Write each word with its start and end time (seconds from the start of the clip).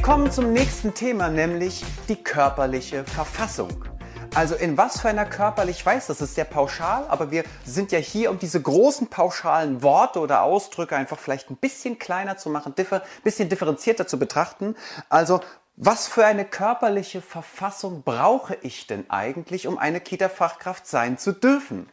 Wir 0.00 0.06
kommen 0.06 0.32
zum 0.32 0.54
nächsten 0.54 0.94
Thema, 0.94 1.28
nämlich 1.28 1.84
die 2.08 2.16
körperliche 2.16 3.04
Verfassung. 3.04 3.84
Also 4.34 4.54
in 4.54 4.78
was 4.78 4.98
für 4.98 5.10
einer 5.10 5.26
körperlich, 5.26 5.80
ich 5.80 5.86
weiß, 5.86 6.06
das 6.06 6.22
ist 6.22 6.34
sehr 6.34 6.46
pauschal, 6.46 7.04
aber 7.08 7.30
wir 7.30 7.44
sind 7.66 7.92
ja 7.92 7.98
hier, 7.98 8.30
um 8.30 8.38
diese 8.38 8.62
großen 8.62 9.08
pauschalen 9.08 9.82
Worte 9.82 10.20
oder 10.20 10.42
Ausdrücke 10.42 10.96
einfach 10.96 11.18
vielleicht 11.18 11.50
ein 11.50 11.56
bisschen 11.56 11.98
kleiner 11.98 12.38
zu 12.38 12.48
machen, 12.48 12.74
differ, 12.74 13.02
bisschen 13.24 13.50
differenzierter 13.50 14.06
zu 14.06 14.18
betrachten. 14.18 14.74
Also 15.10 15.40
was 15.76 16.08
für 16.08 16.24
eine 16.24 16.46
körperliche 16.46 17.20
Verfassung 17.20 18.02
brauche 18.02 18.56
ich 18.62 18.86
denn 18.86 19.04
eigentlich, 19.10 19.66
um 19.66 19.76
eine 19.76 20.00
Kita-Fachkraft 20.00 20.86
sein 20.86 21.18
zu 21.18 21.32
dürfen? 21.32 21.90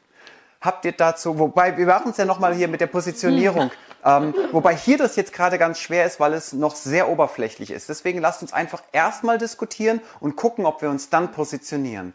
Habt 0.61 0.85
ihr 0.85 0.93
dazu, 0.93 1.39
wobei 1.39 1.77
wir 1.77 1.85
machen 1.85 2.11
es 2.11 2.17
ja 2.17 2.23
nochmal 2.23 2.55
hier 2.55 2.69
mit 2.69 2.79
der 2.79 2.87
Positionierung, 2.87 3.69
ähm, 4.05 4.33
wobei 4.51 4.75
hier 4.75 4.97
das 4.97 5.15
jetzt 5.15 5.33
gerade 5.33 5.57
ganz 5.57 5.79
schwer 5.79 6.05
ist, 6.05 6.19
weil 6.19 6.33
es 6.33 6.53
noch 6.53 6.75
sehr 6.75 7.09
oberflächlich 7.09 7.71
ist. 7.71 7.89
Deswegen 7.89 8.19
lasst 8.19 8.41
uns 8.41 8.53
einfach 8.53 8.81
erstmal 8.91 9.37
diskutieren 9.37 10.01
und 10.19 10.35
gucken, 10.35 10.65
ob 10.65 10.81
wir 10.81 10.89
uns 10.89 11.09
dann 11.09 11.31
positionieren. 11.31 12.13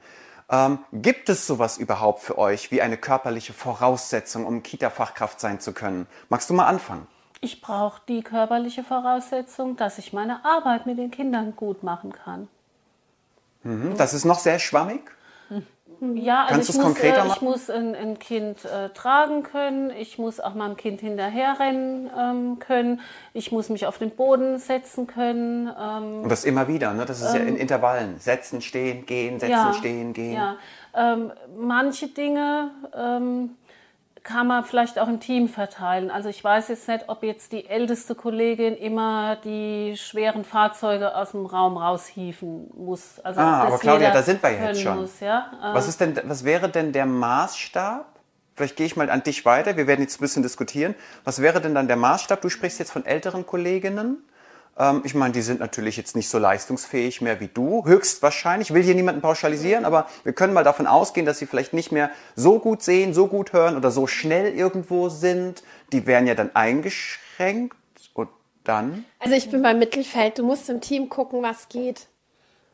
Ähm, 0.50 0.78
gibt 0.92 1.28
es 1.28 1.46
sowas 1.46 1.78
überhaupt 1.78 2.20
für 2.20 2.38
euch 2.38 2.70
wie 2.70 2.82
eine 2.82 2.96
körperliche 2.96 3.52
Voraussetzung, 3.52 4.44
um 4.44 4.62
Kita-Fachkraft 4.62 5.40
sein 5.40 5.60
zu 5.60 5.72
können? 5.72 6.06
Magst 6.28 6.50
du 6.50 6.54
mal 6.54 6.66
anfangen? 6.66 7.06
Ich 7.40 7.60
brauche 7.60 8.00
die 8.06 8.22
körperliche 8.22 8.84
Voraussetzung, 8.84 9.76
dass 9.76 9.98
ich 9.98 10.12
meine 10.12 10.44
Arbeit 10.44 10.86
mit 10.86 10.98
den 10.98 11.10
Kindern 11.10 11.56
gut 11.56 11.82
machen 11.82 12.12
kann. 12.12 12.48
Mhm, 13.64 13.96
das 13.96 14.14
ist 14.14 14.24
noch 14.24 14.38
sehr 14.38 14.58
schwammig. 14.58 15.10
Ja, 16.14 16.42
also 16.42 16.54
Kannst 16.54 16.70
ich 16.70 16.76
muss, 16.76 16.84
konkreter 16.84 17.18
äh, 17.18 17.26
ich 17.26 17.28
machen? 17.28 17.44
muss 17.44 17.70
ein, 17.70 17.94
ein 17.94 18.18
Kind 18.18 18.64
äh, 18.64 18.88
tragen 18.88 19.44
können, 19.44 19.90
ich 19.90 20.18
muss 20.18 20.40
auch 20.40 20.54
meinem 20.54 20.76
Kind 20.76 21.00
hinterherrennen 21.00 22.10
ähm, 22.18 22.58
können, 22.58 23.00
ich 23.34 23.52
muss 23.52 23.68
mich 23.68 23.86
auf 23.86 23.98
den 23.98 24.10
Boden 24.10 24.58
setzen 24.58 25.06
können. 25.06 25.68
Ähm, 25.80 26.22
Und 26.24 26.28
das 26.28 26.44
immer 26.44 26.66
wieder, 26.66 26.92
ne? 26.92 27.06
Das 27.06 27.20
ist 27.20 27.32
ja 27.32 27.40
in 27.40 27.56
Intervallen. 27.56 28.18
Setzen, 28.18 28.60
stehen, 28.62 29.06
gehen, 29.06 29.38
setzen, 29.38 29.52
ja, 29.52 29.72
stehen, 29.74 30.12
gehen. 30.12 30.32
Ja, 30.32 30.56
ähm, 30.94 31.30
manche 31.56 32.08
Dinge 32.08 32.72
ähm, 32.96 33.50
kann 34.24 34.46
man 34.46 34.64
vielleicht 34.64 34.98
auch 34.98 35.08
im 35.08 35.20
Team 35.20 35.48
verteilen. 35.48 36.10
Also 36.10 36.28
ich 36.28 36.42
weiß 36.42 36.68
jetzt 36.68 36.86
nicht, 36.88 37.08
ob 37.08 37.22
jetzt 37.22 37.52
die 37.52 37.68
älteste 37.68 38.14
Kollegin 38.14 38.76
immer 38.76 39.36
die 39.36 39.96
schweren 39.96 40.44
Fahrzeuge 40.44 41.16
aus 41.16 41.32
dem 41.32 41.46
Raum 41.46 41.76
raushieven 41.76 42.70
muss. 42.76 43.18
Also 43.20 43.40
Ah, 43.40 43.64
aber 43.64 43.78
Claudia, 43.78 44.12
da 44.12 44.22
sind 44.22 44.42
wir 44.42 44.50
jetzt 44.50 44.80
schon. 44.82 45.00
Muss, 45.00 45.20
ja? 45.20 45.50
Äh, 45.60 45.74
Was 45.74 45.88
ist 45.88 46.00
denn, 46.00 46.20
was 46.24 46.44
wäre 46.44 46.68
denn 46.68 46.92
der 46.92 47.06
Maßstab? 47.06 48.06
Vielleicht 48.54 48.76
gehe 48.76 48.86
ich 48.86 48.96
mal 48.96 49.10
an 49.10 49.22
dich 49.22 49.44
weiter. 49.44 49.76
Wir 49.76 49.86
werden 49.86 50.02
jetzt 50.02 50.18
ein 50.18 50.22
bisschen 50.22 50.42
diskutieren. 50.42 50.94
Was 51.24 51.40
wäre 51.40 51.60
denn 51.60 51.74
dann 51.74 51.88
der 51.88 51.96
Maßstab? 51.96 52.40
Du 52.42 52.48
sprichst 52.48 52.78
jetzt 52.78 52.92
von 52.92 53.04
älteren 53.06 53.46
Kolleginnen. 53.46 54.22
Ähm, 54.78 55.02
ich 55.04 55.14
meine, 55.14 55.32
die 55.32 55.42
sind 55.42 55.60
natürlich 55.60 55.96
jetzt 55.96 56.16
nicht 56.16 56.28
so 56.28 56.38
leistungsfähig 56.38 57.20
mehr 57.20 57.40
wie 57.40 57.48
du. 57.48 57.84
Höchstwahrscheinlich. 57.84 58.70
Ich 58.70 58.74
will 58.74 58.82
hier 58.82 58.94
niemanden 58.94 59.20
pauschalisieren, 59.20 59.84
aber 59.84 60.06
wir 60.24 60.32
können 60.32 60.54
mal 60.54 60.64
davon 60.64 60.86
ausgehen, 60.86 61.26
dass 61.26 61.38
sie 61.38 61.46
vielleicht 61.46 61.72
nicht 61.72 61.92
mehr 61.92 62.10
so 62.36 62.58
gut 62.58 62.82
sehen, 62.82 63.12
so 63.14 63.26
gut 63.26 63.52
hören 63.52 63.76
oder 63.76 63.90
so 63.90 64.06
schnell 64.06 64.52
irgendwo 64.54 65.08
sind. 65.08 65.62
Die 65.92 66.06
wären 66.06 66.26
ja 66.26 66.34
dann 66.34 66.54
eingeschränkt. 66.54 67.76
Und 68.14 68.28
dann? 68.64 69.04
Also 69.18 69.34
ich 69.34 69.50
bin 69.50 69.62
beim 69.62 69.78
Mittelfeld. 69.78 70.38
Du 70.38 70.44
musst 70.44 70.68
im 70.70 70.80
Team 70.80 71.08
gucken, 71.08 71.42
was 71.42 71.68
geht. 71.68 72.06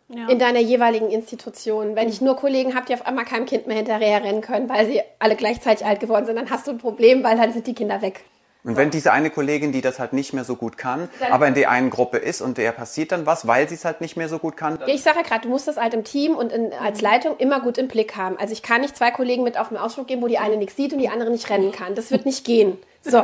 ja. 0.08 0.28
In 0.28 0.38
deiner 0.38 0.60
jeweiligen 0.60 1.10
Institution. 1.10 1.96
Wenn 1.96 2.08
ich 2.08 2.20
nur 2.20 2.36
Kollegen 2.36 2.74
habe, 2.74 2.86
die 2.86 2.94
auf 2.94 3.06
einmal 3.06 3.24
keinem 3.24 3.46
Kind 3.46 3.66
mehr 3.66 3.76
hinterher 3.76 4.22
rennen 4.22 4.40
können, 4.40 4.68
weil 4.68 4.86
sie 4.86 5.00
alle 5.18 5.34
gleichzeitig 5.36 5.86
alt 5.86 6.00
geworden 6.00 6.26
sind, 6.26 6.36
dann 6.36 6.50
hast 6.50 6.66
du 6.66 6.72
ein 6.72 6.78
Problem, 6.78 7.24
weil 7.24 7.36
dann 7.36 7.52
sind 7.52 7.66
die 7.66 7.74
Kinder 7.74 8.02
weg. 8.02 8.24
Und 8.64 8.76
wenn 8.76 8.90
diese 8.90 9.12
eine 9.12 9.30
Kollegin, 9.30 9.70
die 9.72 9.80
das 9.80 9.98
halt 10.00 10.12
nicht 10.12 10.32
mehr 10.32 10.44
so 10.44 10.56
gut 10.56 10.76
kann, 10.76 11.08
aber 11.30 11.46
in 11.46 11.54
der 11.54 11.70
einen 11.70 11.90
Gruppe 11.90 12.18
ist 12.18 12.40
und 12.40 12.58
der 12.58 12.72
passiert 12.72 13.12
dann 13.12 13.24
was, 13.24 13.46
weil 13.46 13.68
sie 13.68 13.76
es 13.76 13.84
halt 13.84 14.00
nicht 14.00 14.16
mehr 14.16 14.28
so 14.28 14.38
gut 14.38 14.56
kann, 14.56 14.78
Ja, 14.80 14.88
Ich 14.88 15.02
sage 15.02 15.18
ja 15.18 15.22
gerade, 15.22 15.42
du 15.42 15.48
musst 15.48 15.68
das 15.68 15.76
halt 15.76 15.94
im 15.94 16.02
Team 16.04 16.34
und 16.34 16.52
in, 16.52 16.72
als 16.74 17.00
Leitung 17.00 17.36
immer 17.38 17.60
gut 17.60 17.78
im 17.78 17.86
Blick 17.88 18.16
haben. 18.16 18.36
Also 18.38 18.52
ich 18.52 18.62
kann 18.62 18.80
nicht 18.80 18.96
zwei 18.96 19.10
Kollegen 19.12 19.44
mit 19.44 19.58
auf 19.58 19.68
den 19.68 19.76
Ausflug 19.76 20.08
geben, 20.08 20.22
wo 20.22 20.26
die 20.26 20.38
eine 20.38 20.56
nichts 20.56 20.76
sieht 20.76 20.92
und 20.92 20.98
die 20.98 21.08
andere 21.08 21.30
nicht 21.30 21.48
rennen 21.50 21.70
kann. 21.72 21.94
Das 21.94 22.10
wird 22.10 22.26
nicht 22.26 22.44
gehen. 22.44 22.78
So, 23.00 23.22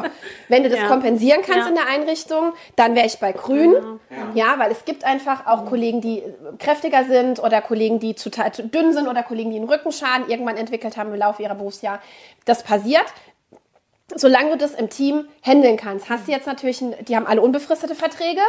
wenn 0.49 0.63
du 0.63 0.71
das 0.71 0.79
Ja. 0.79 0.87
kompensieren 0.89 1.43
kannst 1.43 1.65
Ja. 1.65 1.69
in 1.69 1.75
der 1.75 1.89
Einrichtung, 1.89 2.53
dann 2.77 2.95
wäre 2.95 3.07
ich 3.07 3.19
bei 3.19 3.33
Grün. 3.33 3.75
Ja, 4.35 4.55
weil 4.59 4.71
es 4.71 4.85
gibt 4.85 5.05
einfach 5.05 5.47
auch 5.47 5.67
Kollegen, 5.67 6.01
die 6.01 6.23
kräftiger 6.61 7.05
sind 7.05 7.41
oder 7.43 7.61
Kollegen, 7.61 7.99
die 7.99 8.15
zu, 8.15 8.31
zu 8.31 8.63
dünn 8.63 8.93
sind 8.93 9.09
oder 9.09 9.25
Kollegen, 9.25 9.51
die 9.51 9.57
einen 9.57 9.69
Rückenschaden 9.69 10.29
irgendwann 10.31 10.57
entwickelt 10.57 10.97
haben 10.97 11.13
im 11.13 11.19
Laufe 11.19 11.43
ihrer 11.43 11.57
Berufsjahr. 11.57 12.01
Das 12.45 12.63
passiert. 12.63 13.05
Solange 14.17 14.51
du 14.51 14.57
das 14.59 14.75
im 14.75 14.89
Team 14.89 15.27
handeln 15.43 15.77
kannst, 15.77 16.09
hast 16.09 16.27
du 16.27 16.33
jetzt 16.33 16.47
natürlich, 16.47 16.81
ein, 16.81 16.95
die 17.07 17.17
haben 17.17 17.27
alle 17.27 17.41
unbefristete 17.41 17.95
Verträge, 17.95 18.41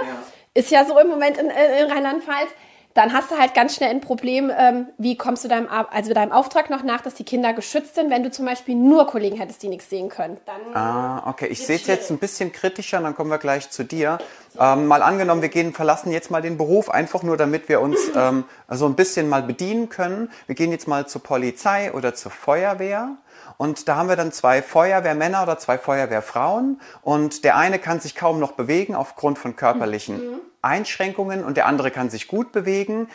ist 0.53 0.72
ja 0.72 0.86
so 0.86 0.98
im 1.00 1.08
Moment 1.08 1.38
in, 1.38 1.48
in 1.48 1.92
Rheinland-Pfalz. 1.92 2.50
Dann 2.96 3.12
hast 3.12 3.30
du 3.30 3.38
halt 3.38 3.53
ganz 3.53 3.75
schnell 3.75 3.90
ein 3.90 4.00
Problem, 4.00 4.50
ähm, 4.58 4.88
wie 4.98 5.18
kommst 5.18 5.44
du 5.44 5.50
deinem, 5.50 5.68
also 5.68 6.14
deinem 6.14 6.31
Auftrag 6.31 6.70
noch 6.70 6.81
nach, 6.81 7.02
dass 7.02 7.14
die 7.14 7.25
Kinder 7.25 7.52
geschützt 7.52 7.96
sind, 7.96 8.09
wenn 8.09 8.24
du 8.24 8.31
zum 8.31 8.46
Beispiel 8.46 8.74
nur 8.74 9.06
Kollegen 9.06 9.36
hättest, 9.36 9.62
die 9.64 9.68
nichts 9.68 9.90
sehen 9.90 10.08
können. 10.08 10.38
Dann 10.46 10.74
Ah, 10.74 11.30
okay. 11.30 11.48
Ich 11.48 11.66
sehe 11.66 11.75
es 11.75 11.88
jetzt 11.88 12.09
ein 12.09 12.20
bisschen 12.20 12.54
kritischer, 12.54 13.02
dann 13.02 13.14
kommen 13.14 13.30
wir 13.30 13.38
gleich 13.38 13.70
zu 13.70 13.84
dir. 13.84 14.18
Ähm, 14.58 14.88
mal 14.88 15.02
angenommen, 15.02 15.42
wir 15.42 15.50
gehen, 15.50 15.74
verlassen 15.74 16.09
jetzt 16.14 16.31
mal 16.31 16.42
den 16.42 16.58
Beruf, 16.58 16.90
einfach 16.90 17.22
nur 17.22 17.36
damit 17.36 17.68
wir 17.68 17.81
uns 17.81 18.00
ähm, 18.16 18.46
so 18.70 18.86
ein 18.86 18.96
bisschen 18.96 19.28
mal 19.28 19.44
bedienen 19.44 19.90
können. 19.90 20.31
Wir 20.48 20.56
gehen 20.56 20.72
jetzt 20.72 20.88
mal 20.88 21.06
zur 21.06 21.22
Polizei 21.22 21.92
oder 21.92 22.16
zur 22.16 22.31
Feuerwehr. 22.31 23.18
Und 23.58 23.88
da 23.88 23.96
haben 23.96 24.10
wir 24.10 24.16
dann 24.16 24.32
zwei 24.32 24.62
Feuerwehrmänner 24.62 25.44
oder 25.44 25.58
zwei 25.58 25.78
Feuerwehrfrauen. 25.78 26.82
Und 27.02 27.44
der 27.44 27.58
eine 27.58 27.80
kann 27.80 28.00
sich 28.00 28.16
kaum 28.16 28.40
noch 28.40 28.54
bewegen 28.54 28.96
aufgrund 28.96 29.40
von 29.40 29.56
körperlichen 29.56 30.42
Einschränkungen 30.62 31.44
und 31.44 31.58
der 31.58 31.68
andere 31.68 31.92
kann 31.92 32.10
sich 32.10 32.28
gut 32.28 32.52
bewegen. 32.52 33.08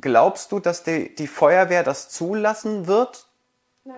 Glaubst 0.00 0.52
du, 0.52 0.60
dass 0.60 0.82
die, 0.84 1.14
die 1.14 1.26
Feuerwehr 1.26 1.82
das 1.82 2.08
zulassen 2.08 2.86
wird? 2.86 3.26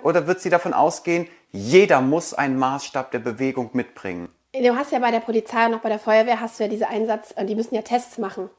Oder 0.03 0.27
wird 0.27 0.41
sie 0.41 0.51
davon 0.51 0.73
ausgehen, 0.73 1.27
jeder 1.51 2.01
muss 2.01 2.33
einen 2.33 2.57
Maßstab 2.59 3.11
der 3.11 3.19
Bewegung 3.19 3.71
mitbringen? 3.73 4.29
Du 4.53 4.77
hast 4.77 4.93
ja 4.93 4.99
bei 4.99 5.11
der 5.11 5.21
Polizei 5.21 5.67
und 5.67 5.75
auch 5.75 5.81
bei 5.81 5.89
der 5.89 5.99
Feuerwehr 5.99 6.41
hast 6.41 6.59
du 6.59 6.65
ja 6.65 6.69
diese 6.69 6.89
Einsatz, 6.89 7.33
äh, 7.37 7.45
die 7.45 7.55
müssen 7.55 7.75
ja 7.75 7.83
Tests 7.83 8.19
machen. 8.19 8.51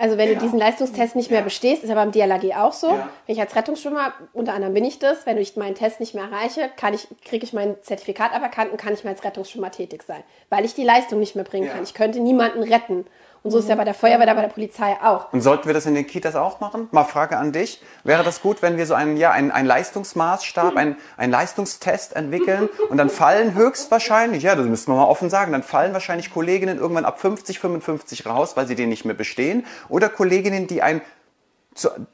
Also 0.00 0.16
wenn 0.16 0.28
Ja. 0.28 0.34
du 0.34 0.40
diesen 0.40 0.58
Leistungstest 0.58 1.14
nicht 1.14 1.30
mehr 1.30 1.40
Ja. 1.40 1.44
bestehst, 1.44 1.82
ist 1.82 1.90
ja 1.90 1.94
beim 1.94 2.10
DLAG 2.10 2.54
auch 2.56 2.72
so. 2.72 2.88
Ja. 2.88 3.10
Wenn 3.26 3.34
ich 3.34 3.40
als 3.40 3.54
Rettungsschwimmer, 3.54 4.14
unter 4.32 4.54
anderem 4.54 4.72
bin 4.72 4.84
ich 4.84 4.98
das, 4.98 5.26
wenn 5.26 5.36
ich 5.36 5.56
meinen 5.56 5.74
Test 5.74 6.00
nicht 6.00 6.14
mehr 6.14 6.24
erreiche, 6.24 6.70
kann 6.76 6.94
ich, 6.94 7.06
kriege 7.24 7.44
ich 7.44 7.52
mein 7.52 7.76
Zertifikat 7.82 8.32
aberkannt 8.32 8.70
und 8.70 8.78
kann 8.80 8.94
ich 8.94 9.04
mehr 9.04 9.12
als 9.12 9.22
Rettungsschwimmer 9.22 9.70
tätig 9.70 10.02
sein. 10.02 10.22
Weil 10.48 10.64
ich 10.64 10.72
die 10.74 10.84
Leistung 10.84 11.20
nicht 11.20 11.34
mehr 11.36 11.44
bringen 11.44 11.68
kann. 11.68 11.82
Ich 11.82 11.92
könnte 11.92 12.18
niemanden 12.20 12.62
retten. 12.62 13.04
Und 13.42 13.52
so 13.52 13.58
ist 13.58 13.64
es 13.64 13.70
ja 13.70 13.76
bei 13.76 13.84
der 13.84 13.94
Feuerwehr, 13.94 14.26
da 14.26 14.34
bei 14.34 14.42
der 14.42 14.48
Polizei 14.48 14.96
auch. 15.02 15.32
Und 15.32 15.40
sollten 15.40 15.66
wir 15.66 15.72
das 15.72 15.86
in 15.86 15.94
den 15.94 16.06
Kitas 16.06 16.34
auch 16.36 16.60
machen? 16.60 16.88
Mal 16.90 17.04
Frage 17.04 17.38
an 17.38 17.52
dich. 17.52 17.82
Wäre 18.04 18.22
das 18.22 18.42
gut, 18.42 18.60
wenn 18.60 18.76
wir 18.76 18.84
so 18.84 18.92
einen, 18.92 19.16
ja, 19.16 19.30
einen, 19.30 19.50
einen 19.50 19.66
Leistungsmaßstab, 19.66 20.76
einen, 20.76 20.96
einen 21.16 21.32
Leistungstest 21.32 22.14
entwickeln 22.16 22.68
und 22.90 22.98
dann 22.98 23.08
fallen 23.08 23.54
höchstwahrscheinlich, 23.54 24.42
ja, 24.42 24.54
das 24.54 24.66
müssen 24.66 24.92
wir 24.92 24.96
mal 24.96 25.06
offen 25.06 25.30
sagen, 25.30 25.52
dann 25.52 25.62
fallen 25.62 25.94
wahrscheinlich 25.94 26.32
Kolleginnen 26.32 26.78
irgendwann 26.78 27.06
ab 27.06 27.18
50, 27.18 27.58
55 27.60 28.26
raus, 28.26 28.56
weil 28.56 28.66
sie 28.66 28.74
den 28.74 28.90
nicht 28.90 29.06
mehr 29.06 29.14
bestehen. 29.14 29.64
Oder 29.88 30.08
Kolleginnen, 30.10 30.66
die 30.66 30.82
ein 30.82 31.00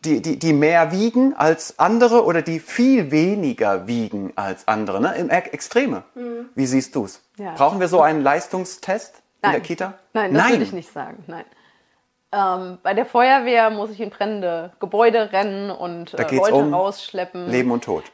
die, 0.05 0.21
die, 0.21 0.39
die 0.39 0.53
mehr 0.53 0.93
wiegen 0.93 1.35
als 1.35 1.79
andere 1.79 2.25
oder 2.27 2.43
die 2.43 2.61
viel 2.61 3.11
weniger 3.11 3.87
wiegen 3.87 4.33
als 4.37 4.69
andere, 4.69 5.01
ne? 5.01 5.15
Im 5.17 5.31
Ex- 5.31 5.49
Extreme. 5.49 6.03
Wie 6.55 6.67
siehst 6.67 6.95
du's? 6.95 7.23
Ja. 7.39 7.55
Brauchen 7.55 7.81
wir 7.81 7.89
so 7.89 8.03
einen 8.03 8.21
Leistungstest 8.21 9.15
in 9.43 9.51
der 9.51 9.53
Nein. 9.53 9.63
Kita? 9.63 9.95
Nein, 10.13 10.35
das 10.35 10.51
würde 10.51 10.63
ich 10.65 10.73
nicht 10.73 10.93
sagen. 10.93 11.25
Nein. 11.27 11.45
Ähm, 12.33 12.79
bei 12.83 12.93
der 12.93 13.07
Feuerwehr 13.07 13.71
muss 13.71 13.91
ich 13.91 14.01
in 14.01 14.11
brennende 14.11 14.73
Gebäude 14.81 15.33
rennen 15.33 15.71
und 15.71 16.19
Da 16.19 16.25
äh, 16.25 16.37
Leute 16.37 16.55
um 16.55 16.75
rausschleppen. 16.75 17.49
Leben 17.49 17.71
und 17.71 17.85
Tod. 17.85 18.05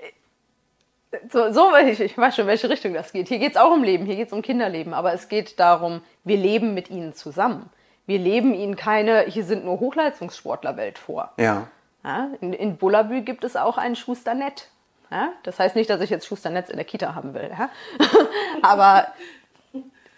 So, 1.30 1.52
so 1.52 1.74
ich, 1.76 2.00
ich 2.00 2.16
weiß 2.16 2.36
schon, 2.36 2.42
in 2.42 2.48
welche 2.48 2.70
Richtung 2.70 2.94
das 2.94 3.12
geht. 3.12 3.28
Hier 3.28 3.38
geht 3.38 3.52
es 3.52 3.56
auch 3.56 3.72
um 3.72 3.82
Leben, 3.82 4.06
hier 4.06 4.16
geht 4.16 4.28
es 4.28 4.32
um 4.32 4.42
Kinderleben, 4.42 4.94
aber 4.94 5.12
es 5.12 5.28
geht 5.28 5.60
darum, 5.60 6.02
wir 6.24 6.36
leben 6.36 6.72
mit 6.74 6.90
ihnen 6.90 7.14
zusammen. 7.14 7.68
Wir 8.06 8.18
leben 8.18 8.54
ihnen 8.54 8.76
keine, 8.76 9.22
hier 9.22 9.44
sind 9.44 9.64
nur 9.64 9.80
Hochleistungssportlerwelt 9.80 10.98
vor. 10.98 11.32
Ja. 11.38 11.68
Ja, 12.04 12.30
in, 12.40 12.52
in 12.52 12.76
Bullabü 12.76 13.20
gibt 13.20 13.44
es 13.44 13.56
auch 13.56 13.78
ein 13.78 13.94
Schusternett. 13.94 14.68
Ja, 15.10 15.32
das 15.42 15.58
heißt 15.58 15.76
nicht, 15.76 15.90
dass 15.90 16.00
ich 16.00 16.10
jetzt 16.10 16.26
Schusternetz 16.26 16.70
in 16.70 16.76
der 16.76 16.86
Kita 16.86 17.14
haben 17.14 17.34
will. 17.34 17.50
Ja? 17.50 17.68
Aber 18.62 19.06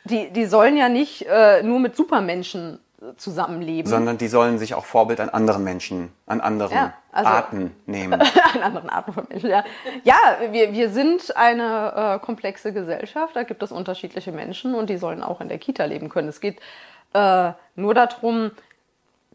die, 0.04 0.30
die 0.30 0.46
sollen 0.46 0.76
ja 0.76 0.88
nicht 0.88 1.26
äh, 1.28 1.62
nur 1.62 1.80
mit 1.80 1.96
Supermenschen 1.96 2.78
äh, 3.00 3.16
zusammenleben. 3.16 3.90
sondern 3.90 4.18
die 4.18 4.28
sollen 4.28 4.58
sich 4.58 4.74
auch 4.74 4.84
Vorbild 4.84 5.20
an 5.20 5.28
anderen 5.30 5.64
Menschen, 5.64 6.12
an 6.26 6.40
anderen 6.40 6.76
Ja, 6.76 6.94
also- 7.12 7.30
Arten 7.30 7.74
nehmen. 7.86 8.20
an 8.54 8.62
anderen 8.62 8.90
Arten 8.90 9.12
von 9.12 9.26
Menschen. 9.28 9.50
Ja, 9.50 9.64
ja 10.04 10.16
wir, 10.50 10.72
wir 10.72 10.90
sind 10.90 11.36
eine 11.36 12.18
äh, 12.20 12.24
komplexe 12.24 12.72
Gesellschaft. 12.72 13.34
Da 13.34 13.42
gibt 13.42 13.62
es 13.62 13.72
unterschiedliche 13.72 14.32
Menschen 14.32 14.74
und 14.74 14.90
die 14.90 14.96
sollen 14.96 15.22
auch 15.22 15.40
in 15.40 15.48
der 15.48 15.58
Kita 15.58 15.84
leben 15.84 16.08
können. 16.08 16.28
Es 16.28 16.40
geht 16.40 16.60
äh, 17.14 17.52
nur 17.76 17.94
darum, 17.94 18.50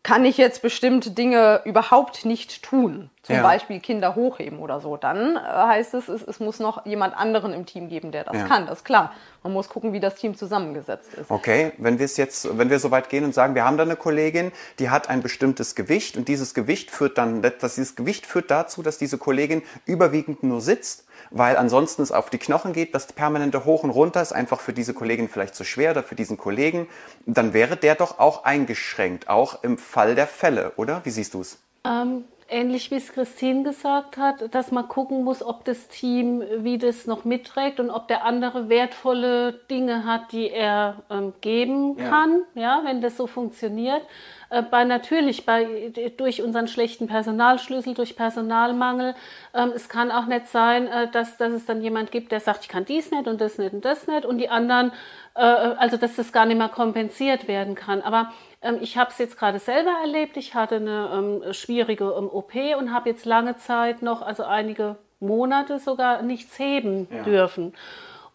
kann 0.03 0.23
ich 0.25 0.37
jetzt 0.37 0.61
bestimmte 0.61 1.11
Dinge 1.11 1.61
überhaupt 1.65 2.25
nicht 2.25 2.63
tun? 2.63 3.09
Zum 3.21 3.35
Ja. 3.35 3.43
Beispiel 3.43 3.79
Kinder 3.79 4.15
hochheben 4.15 4.59
oder 4.59 4.79
so. 4.79 4.95
Dann 4.97 5.35
äh, 5.35 5.39
heißt 5.39 5.93
es, 5.93 6.07
es, 6.07 6.23
es 6.23 6.39
muss 6.39 6.59
noch 6.59 6.85
jemand 6.85 7.15
anderen 7.17 7.53
im 7.53 7.65
Team 7.65 7.89
geben, 7.89 8.11
der 8.11 8.23
das 8.23 8.37
Ja. 8.37 8.45
kann. 8.47 8.65
Das 8.65 8.79
ist 8.79 8.85
klar. 8.85 9.13
Man 9.43 9.53
muss 9.53 9.67
gucken, 9.69 9.91
wie 9.93 9.99
das 9.99 10.15
Team 10.15 10.35
zusammengesetzt 10.35 11.13
ist. 11.15 11.29
Okay, 11.29 11.73
wenn 11.77 11.99
wir 11.99 12.05
es 12.05 12.17
jetzt, 12.17 12.57
wenn 12.57 12.69
wir 12.69 12.79
so 12.79 12.91
weit 12.91 13.09
gehen 13.09 13.23
und 13.25 13.33
sagen, 13.33 13.55
wir 13.55 13.65
haben 13.65 13.77
da 13.77 13.83
eine 13.83 13.95
Kollegin, 13.97 14.51
die 14.79 14.89
hat 14.89 15.09
ein 15.09 15.21
bestimmtes 15.21 15.75
Gewicht 15.75 16.15
und 16.17 16.27
dieses 16.27 16.53
Gewicht 16.53 16.91
führt 16.91 17.17
dann, 17.17 17.41
dass 17.41 17.75
dieses 17.75 17.95
Gewicht 17.95 18.25
führt 18.25 18.49
dazu, 18.51 18.81
dass 18.81 18.97
diese 18.97 19.17
Kollegin 19.17 19.61
überwiegend 19.85 20.43
nur 20.43 20.61
sitzt, 20.61 21.05
weil 21.31 21.57
ansonsten 21.57 22.01
es 22.01 22.11
auf 22.11 22.29
die 22.29 22.37
Knochen 22.37 22.73
geht, 22.73 22.93
das 22.95 23.07
permanente 23.07 23.65
Hoch 23.65 23.83
und 23.83 23.89
Runter 23.91 24.21
ist 24.21 24.31
einfach 24.33 24.59
für 24.59 24.73
diese 24.73 24.93
Kollegin 24.93 25.29
vielleicht 25.29 25.55
zu 25.55 25.63
schwer 25.63 25.91
oder 25.91 26.03
für 26.03 26.15
diesen 26.15 26.37
Kollegen, 26.37 26.87
dann 27.25 27.53
wäre 27.53 27.77
der 27.77 27.95
doch 27.95 28.19
auch 28.19 28.43
eingeschränkt, 28.43 29.29
auch 29.29 29.63
im 29.63 29.77
Fall 29.77 30.15
der 30.15 30.27
Fälle, 30.27 30.73
oder? 30.75 31.01
Wie 31.03 31.11
siehst 31.11 31.33
du 31.33 31.41
es? 31.41 31.59
Ähm, 31.85 32.25
ähnlich 32.49 32.91
wie 32.91 32.95
es 32.95 33.11
Christine 33.13 33.63
gesagt 33.63 34.17
hat, 34.17 34.53
dass 34.53 34.71
man 34.71 34.87
gucken 34.87 35.23
muss, 35.23 35.43
ob 35.43 35.63
das 35.65 35.87
Team 35.87 36.43
wie 36.57 36.77
das 36.77 37.05
noch 37.05 37.23
mitträgt 37.25 37.79
und 37.79 37.89
ob 37.89 38.07
der 38.07 38.25
andere 38.25 38.69
wertvolle 38.69 39.53
Dinge 39.69 40.05
hat, 40.05 40.31
die 40.31 40.49
er 40.49 41.03
ähm, 41.09 41.33
geben 41.41 41.97
Ja. 41.97 42.09
kann, 42.09 42.41
ja, 42.55 42.81
wenn 42.83 43.01
das 43.01 43.17
so 43.17 43.27
funktioniert. 43.27 44.01
Äh, 44.49 44.63
bei 44.63 44.83
natürlich 44.83 45.45
bei 45.45 45.91
durch 46.17 46.41
unseren 46.41 46.67
schlechten 46.67 47.07
Personalschlüssel, 47.07 47.93
durch 47.93 48.15
Personalmangel. 48.15 49.15
Ähm, 49.53 49.71
es 49.75 49.89
kann 49.89 50.11
auch 50.11 50.25
nicht 50.25 50.47
sein, 50.47 50.87
äh, 50.87 51.09
dass, 51.11 51.37
dass 51.37 51.53
es 51.53 51.65
dann 51.65 51.81
jemand 51.81 52.11
gibt, 52.11 52.31
der 52.31 52.39
sagt, 52.39 52.63
ich 52.63 52.69
kann 52.69 52.85
dies 52.85 53.11
nicht 53.11 53.27
und 53.27 53.39
das 53.41 53.57
nicht 53.57 53.73
und 53.73 53.85
das 53.85 54.07
nicht 54.07 54.25
und 54.25 54.37
die 54.37 54.49
anderen, 54.49 54.91
äh, 55.35 55.41
also 55.41 55.97
dass 55.97 56.15
das 56.15 56.31
gar 56.31 56.45
nicht 56.45 56.57
mehr 56.57 56.69
kompensiert 56.69 57.47
werden 57.47 57.75
kann. 57.75 58.01
Aber 58.01 58.31
ähm, 58.61 58.77
ich 58.81 58.97
habe 58.97 59.11
es 59.11 59.17
jetzt 59.17 59.37
gerade 59.37 59.59
selber 59.59 59.91
erlebt. 60.01 60.35
Ich 60.37 60.55
hatte 60.55 60.75
eine 60.75 61.09
ähm, 61.45 61.53
schwierige 61.53 62.05
ähm, 62.17 62.29
OP 62.29 62.53
und 62.77 62.93
habe 62.93 63.09
jetzt 63.09 63.25
lange 63.25 63.57
Zeit 63.57 64.01
noch, 64.01 64.21
also 64.21 64.43
einige 64.43 64.97
Monate 65.19 65.79
sogar 65.79 66.21
nichts 66.21 66.57
heben 66.57 67.07
Ja. 67.13 67.23
dürfen. 67.23 67.73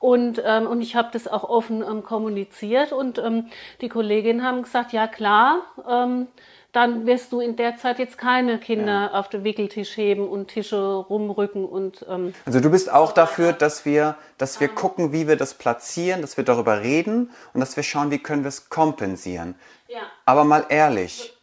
Und, 0.04 0.42
ähm, 0.44 0.66
und 0.66 0.82
ich 0.82 0.96
habe 0.96 1.08
das 1.14 1.26
auch 1.26 1.44
offen 1.44 1.80
ähm, 1.82 2.02
kommuniziert 2.02 2.92
und 2.92 3.16
ähm, 3.16 3.46
die 3.80 3.88
Kolleginnen 3.88 4.42
haben 4.42 4.62
gesagt, 4.62 4.92
ja 4.92 5.06
klar, 5.06 5.62
ähm, 5.88 6.26
dann 6.72 7.06
wirst 7.06 7.32
du 7.32 7.40
in 7.40 7.56
der 7.56 7.78
Zeit 7.78 7.98
jetzt 7.98 8.18
keine 8.18 8.58
Kinder 8.58 9.12
auf 9.14 9.30
den 9.30 9.44
Wickeltisch 9.44 9.96
heben 9.96 10.28
und 10.28 10.48
Tische 10.48 10.76
rumrücken 10.76 11.64
und 11.64 12.04
ähm, 12.06 12.34
Also 12.44 12.60
du 12.60 12.68
bist 12.70 12.92
auch 12.92 13.12
dafür, 13.12 13.54
dass 13.54 13.86
wir, 13.86 14.16
dass 14.36 14.60
wir 14.60 14.68
gucken, 14.68 15.12
wie 15.14 15.26
wir 15.26 15.36
das 15.36 15.54
platzieren, 15.54 16.20
dass 16.20 16.36
wir 16.36 16.44
darüber 16.44 16.82
reden 16.82 17.30
und 17.54 17.60
dass 17.60 17.74
wir 17.74 17.82
schauen, 17.82 18.10
wie 18.10 18.18
können 18.18 18.44
wir 18.44 18.50
es 18.50 18.68
kompensieren. 18.68 19.54
ja. 19.88 20.00
Aber 20.26 20.44
mal 20.44 20.66
ehrlich, 20.68 21.33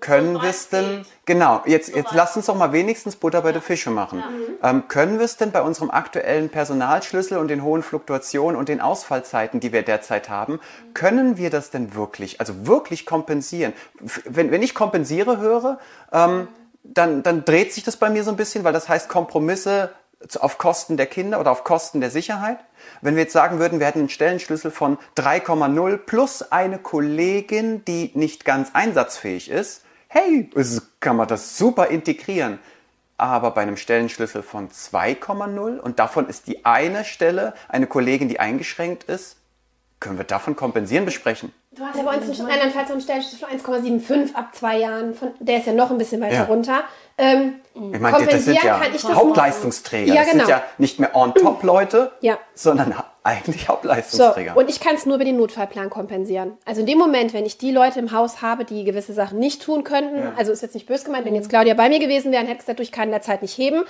können 0.00 0.34
Soweit 0.34 0.42
wir 0.42 0.50
es 0.50 0.68
denn, 0.68 1.04
genau, 1.26 1.62
jetzt, 1.66 1.88
jetzt 1.88 2.10
Soweit. 2.10 2.14
lass 2.14 2.36
uns 2.36 2.46
doch 2.46 2.56
mal 2.56 2.72
wenigstens 2.72 3.16
Butter 3.16 3.42
bei 3.42 3.52
den 3.52 3.62
Fische 3.62 3.90
machen. 3.90 4.22
Ähm, 4.62 4.88
können 4.88 5.18
wir 5.18 5.24
es 5.24 5.36
denn 5.36 5.52
bei 5.52 5.62
unserem 5.62 5.90
aktuellen 5.90 6.48
Personalschlüssel 6.48 7.38
und 7.38 7.48
den 7.48 7.62
hohen 7.62 7.82
Fluktuationen 7.82 8.58
und 8.58 8.68
den 8.68 8.80
Ausfallzeiten, 8.80 9.60
die 9.60 9.72
wir 9.72 9.82
derzeit 9.82 10.28
haben, 10.28 10.60
können 10.94 11.36
wir 11.36 11.50
das 11.50 11.70
denn 11.70 11.94
wirklich, 11.94 12.40
also 12.40 12.66
wirklich 12.66 13.06
kompensieren? 13.06 13.72
Wenn, 14.24 14.50
wenn 14.50 14.62
ich 14.62 14.74
kompensiere 14.74 15.38
höre, 15.38 15.78
ähm, 16.12 16.48
dann, 16.82 17.22
dann 17.22 17.44
dreht 17.44 17.72
sich 17.72 17.84
das 17.84 17.96
bei 17.96 18.10
mir 18.10 18.24
so 18.24 18.30
ein 18.30 18.36
bisschen, 18.36 18.64
weil 18.64 18.72
das 18.72 18.88
heißt 18.88 19.08
Kompromisse 19.08 19.90
auf 20.38 20.58
Kosten 20.58 20.96
der 20.96 21.06
Kinder 21.06 21.40
oder 21.40 21.50
auf 21.50 21.64
Kosten 21.64 22.00
der 22.00 22.10
Sicherheit. 22.10 22.58
Wenn 23.00 23.16
wir 23.16 23.22
jetzt 23.22 23.32
sagen 23.32 23.58
würden, 23.58 23.80
wir 23.80 23.86
hätten 23.86 24.00
einen 24.00 24.08
Stellenschlüssel 24.10 24.70
von 24.70 24.98
3,0 25.16 25.96
plus 25.96 26.42
eine 26.52 26.78
Kollegin, 26.78 27.84
die 27.84 28.10
nicht 28.14 28.44
ganz 28.44 28.70
einsatzfähig 28.74 29.50
ist, 29.50 29.82
hey, 30.12 30.50
kann 30.98 31.16
man 31.16 31.28
das 31.28 31.56
super 31.56 31.86
integrieren. 31.86 32.58
Aber 33.16 33.50
bei 33.50 33.60
einem 33.62 33.76
Stellenschlüssel 33.76 34.42
von 34.42 34.70
2,0 34.70 35.78
und 35.78 35.98
davon 35.98 36.26
ist 36.28 36.46
die 36.46 36.64
eine 36.64 37.04
Stelle 37.04 37.54
eine 37.68 37.86
Kollegin, 37.86 38.28
die 38.28 38.40
eingeschränkt 38.40 39.04
ist, 39.04 39.36
können 40.00 40.16
wir 40.16 40.24
davon 40.24 40.56
kompensieren 40.56 41.04
besprechen? 41.04 41.52
Du 41.72 41.84
hast 41.84 41.96
ja 41.96 42.02
bei 42.02 42.16
uns 42.16 42.38
in 42.38 42.46
Rheinland-Pfalz 42.46 42.88
noch 42.88 42.94
einen 42.94 43.02
Stellenschlüssel 43.02 43.46
von 43.60 43.74
1,75 43.84 44.34
ab 44.34 44.54
zwei 44.54 44.78
Jahren. 44.78 45.14
Von, 45.14 45.32
der 45.38 45.58
ist 45.58 45.66
ja 45.66 45.74
noch 45.74 45.90
ein 45.90 45.98
bisschen 45.98 46.20
weiter 46.22 46.34
Ja. 46.34 46.44
runter. 46.44 46.84
Ähm, 47.18 47.56
Ich 47.74 47.80
meine, 48.00 48.00
das 48.00 48.00
sind 48.00 48.10
kompensieren 48.28 48.66
ja 48.66 48.78
kann 48.78 48.94
ich 48.94 49.02
das 49.02 49.14
Hauptleistungsträger. 49.14 50.14
Ja, 50.14 50.22
Das 50.22 50.30
genau. 50.32 50.44
sind 50.46 50.50
ja 50.50 50.62
nicht 50.78 50.98
mehr 50.98 51.14
On-Top-Leute, 51.14 52.12
Ja. 52.22 52.38
sondern 52.54 52.94
eigentlich 53.22 53.62
So, 53.62 53.68
Hauptleistungsträger. 53.68 54.56
und 54.56 54.70
ich 54.70 54.80
kann 54.80 54.94
es 54.94 55.06
nur 55.06 55.16
über 55.16 55.24
den 55.24 55.36
Notfallplan 55.36 55.90
kompensieren. 55.90 56.52
Also 56.64 56.80
in 56.80 56.86
dem 56.86 56.98
Moment, 56.98 57.34
wenn 57.34 57.44
ich 57.44 57.58
die 57.58 57.70
Leute 57.70 57.98
im 57.98 58.12
Haus 58.12 58.42
habe, 58.42 58.64
die 58.64 58.84
gewisse 58.84 59.12
Sachen 59.12 59.38
nicht 59.38 59.62
tun 59.62 59.84
könnten, 59.84 60.32
also 60.36 60.52
ist 60.52 60.62
jetzt 60.62 60.74
nicht 60.74 60.86
böse 60.86 61.04
gemeint, 61.04 61.26
wenn 61.26 61.34
jetzt 61.34 61.48
Claudia 61.50 61.74
bei 61.74 61.88
mir 61.88 61.98
gewesen 61.98 62.32
wäre 62.32 62.42
und 62.42 62.48
hätte 62.48 62.60
gesagt, 62.60 62.80
ich 62.80 62.92
kann 62.92 63.04
in 63.04 63.12
der 63.12 63.22
Zeit 63.22 63.42
nicht 63.42 63.56
heben. 63.56 63.84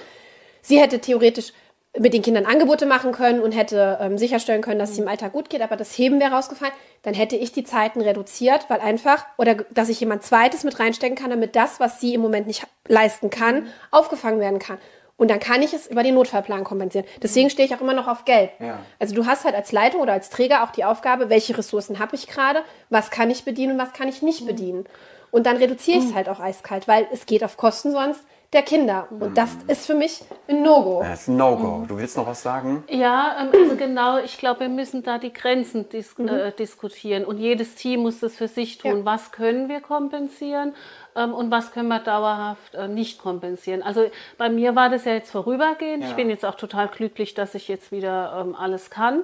Sie 0.63 0.81
hätte 0.81 0.99
theoretisch 0.99 1.53
mit 1.99 2.15
den 2.15 2.23
Kindern 2.23 2.47
Angebote 2.47 2.87
machen 2.87 3.11
können 3.11 3.41
und 3.41 3.51
hätte 3.51 3.99
ähm, 4.01 4.17
sicherstellen 4.17 4.63
können, 4.63 4.79
dass 4.79 4.91
es 4.91 4.99
im 4.99 5.09
Alltag 5.09 5.33
gut 5.33 5.51
geht, 5.51 5.61
aber 5.61 5.77
das 5.77 5.97
Heben 5.99 6.21
wäre 6.21 6.33
rausgefallen, 6.33 6.73
dann 7.03 7.15
hätte 7.15 7.35
ich 7.35 7.51
die 7.51 7.65
Zeiten 7.65 8.01
reduziert, 8.01 8.67
weil 8.69 8.81
einfach, 8.81 9.27
oder 9.39 9.57
dass 9.71 9.89
ich 9.89 9.99
jemand 9.99 10.23
Zweites 10.23 10.63
mit 10.63 10.79
reinstecken 10.79 11.17
kann, 11.17 11.31
damit 11.31 11.57
das, 11.57 11.81
was 11.81 12.01
sie 12.01 12.15
im 12.15 12.21
Moment 12.21 12.47
nicht 12.47 12.65
leisten 12.87 13.29
kann, 13.31 13.67
aufgefangen 13.91 14.39
werden 14.39 14.61
kann. 14.61 14.79
Und 15.21 15.29
dann 15.29 15.39
kann 15.39 15.61
ich 15.61 15.75
es 15.75 15.87
über 15.87 16.03
den 16.03 16.15
Notfallplan 16.15 16.65
kompensieren. 16.65 17.07
Deswegen 17.23 17.51
stehe 17.51 17.69
ich 17.69 17.75
auch 17.75 17.83
immer 17.83 17.93
noch 17.93 18.09
auf 18.09 18.25
Geld. 18.25 18.53
Ja. 18.59 18.79
Also 18.99 19.15
du 19.15 19.27
hast 19.27 19.45
halt 19.45 19.55
als 19.55 19.71
Leitung 19.71 20.01
oder 20.01 20.15
als 20.15 20.31
Träger 20.31 20.65
auch 20.65 20.71
die 20.71 20.83
Aufgabe, 20.83 21.29
welche 21.29 21.59
Ressourcen 21.59 21.99
habe 21.99 22.17
ich 22.17 22.27
gerade, 22.27 22.63
was 22.89 23.11
kann 23.11 23.29
ich 23.29 23.45
bedienen 23.45 23.75
und 23.75 23.79
was 23.79 23.93
kann 23.93 24.09
ich 24.09 24.23
nicht 24.23 24.47
bedienen. 24.47 24.87
Und 25.31 25.45
dann 25.45 25.59
reduziere 25.59 25.99
ich 25.99 26.07
es 26.07 26.15
halt 26.15 26.31
auch 26.31 26.41
eiskalt, 26.41 26.89
weil 26.89 27.07
es 27.13 27.27
geht 27.27 27.45
auf 27.45 27.59
Kosten 27.59 27.93
sonst 27.93 28.25
der 28.53 28.63
Kinder. 28.63 29.07
Und 29.11 29.39
das 29.39 29.57
ist 29.69 29.87
für 29.87 29.95
mich 29.95 30.25
ein 30.49 30.63
No-Go. 30.63 31.03
Das 31.03 31.23
ist 31.23 31.29
ein 31.29 31.37
No-Go. 31.37 31.85
Du 31.87 31.97
willst 31.99 32.17
noch 32.17 32.27
was 32.27 32.43
sagen? 32.43 32.83
Ja, 32.89 33.37
ähm, 33.41 33.51
also 33.53 33.77
genau, 33.77 34.19
ich 34.19 34.39
glaube, 34.39 34.61
wir 34.61 34.69
müssen 34.69 35.05
da 35.05 35.19
die 35.19 35.33
Grenzen 35.33 35.89
dis 35.89 36.19
äh, 36.19 36.51
diskutieren 36.53 37.25
und 37.25 37.39
jedes 37.39 37.77
Team 37.77 38.01
muss 38.01 38.19
das 38.19 38.37
für 38.37 38.49
sich 38.49 38.79
tun. 38.79 38.99
Ja. 38.99 39.05
Was 39.05 39.31
können 39.31 39.69
wir 39.69 39.81
kompensieren 39.81 40.75
ähm, 41.15 41.33
und 41.33 41.53
was 41.53 41.71
können 41.71 41.89
wir 41.89 42.01
dauerhaft 42.01 42.75
äh, 42.75 42.89
nicht 42.89 43.21
kompensieren? 43.21 43.85
Also 43.85 44.11
bei 44.37 44.49
mir 44.49 44.75
war 44.75 44.89
das 44.89 45.05
ja 45.05 45.13
jetzt 45.13 45.31
vorübergehend. 45.31 46.03
Ja. 46.03 46.11
Ich 46.11 46.17
bin 46.17 46.29
jetzt 46.29 46.45
auch 46.45 46.57
total 46.57 46.89
glücklich, 46.89 47.35
dass 47.35 47.55
ich 47.55 47.69
jetzt 47.69 47.93
wieder 47.93 48.45
ähm, 48.45 48.57
alles 48.57 48.91
kann. 48.91 49.23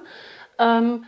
Ähm, 0.57 1.03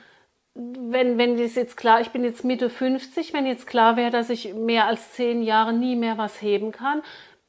wenn, 0.56 1.18
wenn 1.18 1.38
das 1.38 1.56
jetzt 1.56 1.77
klar, 1.77 2.01
ich 2.01 2.10
bin 2.10 2.25
jetzt 2.25 2.44
Mitte 2.44 2.69
50, 2.69 3.33
wenn 3.33 3.45
jetzt 3.45 3.66
klar 3.66 3.95
wäre, 3.95 4.12
dass 4.12 4.30
ich 4.30 4.54
mehr 4.54 4.88
als 4.88 5.13
zehn 5.13 5.42
Jahre 5.42 5.71
nie 5.71 5.95
mehr 5.95 6.18
was 6.18 6.42
heben 6.42 6.74
kann, 6.74 7.01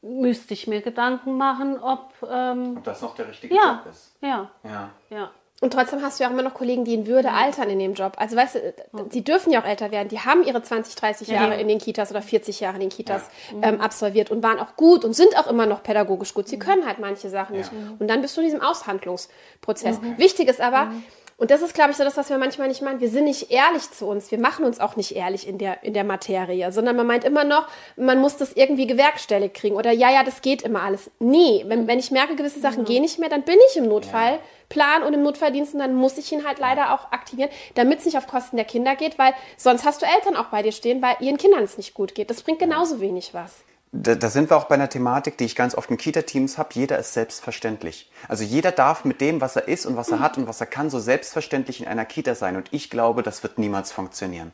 müsste 0.03 0.55
ich 0.55 0.67
mir 0.67 0.81
Gedanken 0.81 1.37
machen, 1.37 1.79
ob 1.79 2.15
ähm, 2.31 2.77
Ob 2.79 2.85
das 2.85 3.03
noch 3.03 3.15
der 3.15 3.29
richtige 3.29 3.55
ja, 3.55 3.83
Job 3.85 3.93
ist. 3.93 4.17
ja, 4.23 4.51
Ja. 4.65 4.91
ja. 5.11 5.31
Und 5.63 5.75
trotzdem 5.75 6.01
hast 6.01 6.19
du 6.19 6.25
ja 6.25 6.31
auch 6.31 6.33
immer 6.33 6.43
noch 6.43 6.55
Kollegen, 6.55 6.87
die 6.87 6.95
in 6.95 7.07
Würde 7.07 7.33
altern 7.33 7.69
in 7.69 7.79
dem 7.79 7.93
Job. 7.93 8.15
Also 8.17 8.35
weißt 8.35 8.55
du, 8.55 8.75
sie 9.11 9.23
dürfen 9.23 9.53
ja 9.53 9.61
auch 9.61 9.67
älter 9.67 9.91
werden. 9.91 10.09
Die 10.09 10.19
haben 10.19 10.43
ihre 10.43 10.63
20, 10.63 10.95
30 10.95 11.29
Jahre 11.29 11.61
in 11.61 11.69
den 11.69 11.79
Kitas 11.79 12.11
oder 12.11 12.23
40 12.23 12.61
Jahre 12.61 12.77
in 12.77 12.81
den 12.81 12.89
Kitas 12.89 13.29
ähm, 13.61 13.79
absolviert 13.79 14.31
und 14.31 14.43
waren 14.43 14.59
auch 14.59 14.75
gut 14.77 15.05
und 15.05 15.13
sind 15.13 15.37
auch 15.39 15.47
immer 15.47 15.67
noch 15.67 15.83
pädagogisch 15.83 16.33
gut. 16.33 16.49
Sie 16.49 16.59
können 16.59 16.87
halt 16.87 16.99
manche 16.99 17.29
Sachen 17.29 17.57
nicht. 17.59 17.71
Und 17.99 18.09
dann 18.09 18.23
bist 18.23 18.35
du 18.39 18.41
in 18.41 18.47
diesem 18.47 18.63
Aushandlungsprozess. 18.63 20.01
Wichtig 20.17 20.49
ist 20.49 20.63
aber, 20.63 20.93
und 21.41 21.51
das 21.51 21.63
ist, 21.63 21.73
glaube 21.73 21.91
ich, 21.91 21.97
so 21.97 22.05
das, 22.05 22.19
was 22.19 22.29
wir 22.29 22.37
manchmal 22.37 22.69
nicht 22.69 22.83
meinen. 22.83 23.01
Wir 23.01 23.09
sind 23.09 23.25
nicht 23.25 23.51
ehrlich 23.51 23.91
zu 23.91 24.07
uns. 24.07 24.31
Wir 24.31 24.39
machen 24.39 24.63
uns 24.63 24.79
auch 24.79 24.97
nicht 24.97 25.17
ehrlich 25.17 25.49
in 25.49 25.57
der, 25.57 25.83
in 25.83 25.95
der 25.95 26.05
Materie, 26.05 26.71
sondern 26.71 26.97
man 26.97 27.07
meint 27.07 27.25
immer 27.25 27.45
noch, 27.45 27.67
man 27.97 28.21
muss 28.21 28.37
das 28.37 28.53
irgendwie 28.53 28.87
gewerkstelligt 28.87 29.55
kriegen 29.55 29.75
oder 29.75 29.91
ja, 29.91 30.11
ja, 30.13 30.23
das 30.23 30.43
geht 30.43 30.61
immer 30.61 30.83
alles. 30.83 31.11
Nee, 31.19 31.65
wenn, 31.67 31.87
wenn 31.87 31.99
ich 31.99 32.11
merke, 32.11 32.37
gewisse 32.37 32.61
Sachen 32.61 32.85
gehen 32.85 33.01
nicht 33.01 33.19
mehr, 33.19 33.31
dann 33.31 33.41
bin 33.45 33.57
ich 33.71 33.79
im 33.79 33.89
Notfallplan 33.89 35.03
und 35.03 35.15
im 35.15 35.23
Notfalldienst 35.23 35.73
und 35.73 35.81
dann 35.81 35.95
muss 35.95 36.19
ich 36.19 36.31
ihn 36.31 36.47
halt 36.47 36.59
leider 36.59 36.93
auch 36.93 37.11
aktivieren, 37.11 37.49
damit 37.75 38.01
es 38.01 38.05
nicht 38.05 38.19
auf 38.19 38.27
Kosten 38.27 38.57
der 38.57 38.67
Kinder 38.67 38.95
geht, 38.95 39.19
weil 39.19 39.33
sonst 39.57 39.87
hast 39.87 40.03
du 40.03 40.07
Eltern 40.07 40.37
auch 40.37 40.49
bei 40.51 40.61
dir 40.61 40.73
stehen, 40.73 41.01
weil 41.01 41.17
ihren 41.21 41.39
Kindern 41.39 41.63
es 41.63 41.79
nicht 41.79 41.95
gut 41.95 42.15
geht. 42.15 42.29
Das 42.29 42.43
bringt 42.43 42.59
genauso 42.59 43.01
wenig 43.01 43.33
was. 43.33 43.65
Da, 43.93 44.15
da 44.15 44.31
sind 44.31 44.51
wir 44.51 44.57
auch 44.57 44.65
bei 44.65 44.77
einer 44.77 44.89
Thematik, 44.89 45.37
die 45.37 45.45
ich 45.45 45.57
ganz 45.57 45.75
oft 45.75 45.91
in 45.91 45.97
Kita-Teams 45.97 46.59
habe. 46.59 46.71
Jeder 46.75 46.99
ist 46.99 47.13
selbstverständlich. 47.13 48.11
Also 48.29 48.45
jeder 48.45 48.71
darf 48.71 49.05
mit 49.05 49.21
dem, 49.21 49.41
was 49.41 49.57
er 49.57 49.67
ist 49.67 49.85
und 49.85 49.97
was 49.97 50.11
er 50.11 50.21
hat 50.21 50.39
und 50.39 50.47
was 50.47 50.61
er 50.61 50.69
kann, 50.69 50.91
so 50.91 51.01
selbstverständlich 51.01 51.81
in 51.81 51.89
einer 51.89 52.05
Kita 52.05 52.37
sein. 52.37 52.57
Und 52.57 52.69
ich 52.73 52.89
glaube, 52.89 53.25
das 53.25 53.43
wird 53.43 53.59
niemals 53.59 53.91
funktionieren. 53.91 54.53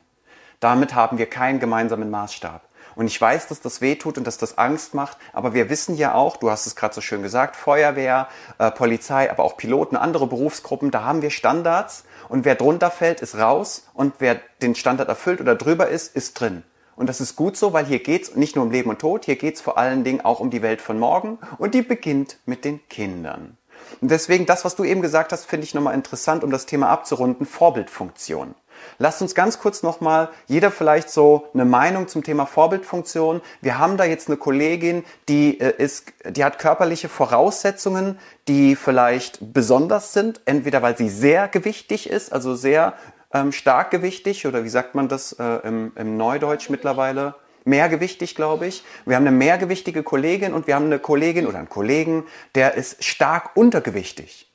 Damit 0.59 0.95
haben 0.95 1.19
wir 1.19 1.27
keinen 1.27 1.61
gemeinsamen 1.61 2.11
Maßstab. 2.11 2.63
Und 2.95 3.09
ich 3.09 3.21
weiß, 3.21 3.49
dass 3.49 3.61
das 3.61 3.83
wehtut 3.83 4.17
und 4.17 4.27
dass 4.27 4.39
das 4.39 4.57
Angst 4.57 4.95
macht, 4.95 5.19
aber 5.35 5.53
wir 5.53 5.69
wissen 5.69 5.97
ja 5.97 6.15
auch, 6.15 6.39
du 6.39 6.51
hast 6.51 6.67
es 6.67 6.75
gerade 6.75 6.95
so 6.95 7.03
schön 7.03 7.23
gesagt, 7.23 7.55
Feuerwehr, 7.55 8.29
äh, 8.57 8.71
Polizei, 8.71 9.31
aber 9.31 9.45
auch 9.45 9.59
Piloten, 9.59 9.97
andere 9.97 10.27
Berufsgruppen, 10.27 10.91
da 10.91 11.05
haben 11.05 11.21
wir 11.21 11.29
Standards 11.29 12.05
und 12.31 12.47
wer 12.47 12.55
drunter 12.55 12.91
fällt, 12.91 13.21
ist 13.21 13.37
raus 13.37 13.87
und 13.93 14.15
wer 14.19 14.41
den 14.63 14.75
Standard 14.75 15.11
erfüllt 15.11 15.43
oder 15.43 15.57
drüber 15.57 15.89
ist, 15.89 16.17
ist 16.17 16.41
drin. 16.41 16.63
Und 16.97 17.09
das 17.09 17.21
ist 17.21 17.37
gut 17.37 17.57
so, 17.57 17.73
weil 17.73 17.85
hier 17.85 18.03
geht's 18.03 18.35
nicht 18.35 18.57
nur 18.57 18.65
um 18.65 18.71
Leben 18.71 18.91
und 18.91 18.99
Tod, 18.99 19.27
hier 19.27 19.37
geht's 19.37 19.61
vor 19.61 19.79
allen 19.79 20.03
Dingen 20.03 20.23
auch 20.23 20.41
um 20.41 20.51
die 20.51 20.63
Welt 20.63 20.81
von 20.81 20.99
morgen 20.99 21.39
und 21.59 21.75
die 21.75 21.83
beginnt 21.83 22.39
mit 22.47 22.65
den 22.65 22.81
Kindern. 22.89 23.57
Und 24.01 24.11
deswegen 24.11 24.47
das, 24.47 24.65
was 24.65 24.75
du 24.75 24.85
eben 24.85 25.03
gesagt 25.03 25.33
hast, 25.33 25.45
finde 25.45 25.65
ich 25.65 25.75
nochmal 25.75 25.95
interessant, 25.95 26.43
um 26.43 26.51
das 26.51 26.67
Thema 26.67 26.89
abzurunden, 26.89 27.47
Vorbildfunktion. 27.47 28.55
Lasst 28.99 29.23
uns 29.23 29.35
ganz 29.35 29.59
kurz 29.59 29.83
nochmal, 29.83 30.29
jeder 30.47 30.71
vielleicht 30.71 31.11
so 31.11 31.49
eine 31.55 31.65
Meinung 31.65 32.09
zum 32.09 32.23
Thema 32.23 32.47
Vorbildfunktion. 32.47 33.41
Wir 33.61 33.79
haben 33.79 33.97
da 33.97 34.05
jetzt 34.05 34.29
eine 34.29 34.37
Kollegin, 34.37 35.05
die 35.29 35.61
äh, 35.61 35.75
ist, 35.83 36.13
die 36.29 36.45
hat 36.45 36.59
körperliche 36.59 37.09
Voraussetzungen, 37.09 38.19
die 38.49 38.77
vielleicht 38.77 39.39
besonders 39.53 40.13
sind, 40.13 40.41
entweder 40.45 40.83
weil 40.83 40.97
sie 40.97 41.09
sehr 41.09 41.49
gewichtig 41.49 42.09
ist, 42.09 42.33
also 42.33 42.55
sehr 42.55 42.95
ähm, 43.33 43.53
stark 43.53 43.91
gewichtig, 43.91 44.47
oder 44.47 44.65
wie 44.65 44.69
sagt 44.69 44.95
man 44.95 45.09
das 45.09 45.33
äh, 45.33 45.67
im, 45.67 45.93
im 45.97 46.17
Neudeutsch 46.17 46.71
mittlerweile? 46.71 47.35
Mehrgewichtig, 47.65 48.35
glaube 48.37 48.67
ich. 48.67 48.85
Wir 49.05 49.17
haben 49.17 49.27
eine 49.27 49.37
mehrgewichtige 49.37 50.03
Kollegin 50.03 50.55
und 50.55 50.67
wir 50.67 50.77
haben 50.77 50.87
eine 50.87 51.01
Kollegin 51.01 51.47
oder 51.47 51.59
einen 51.59 51.69
Kollegen, 51.69 52.25
der 52.55 52.75
ist 52.75 53.03
stark 53.03 53.57
untergewichtig. 53.57 54.51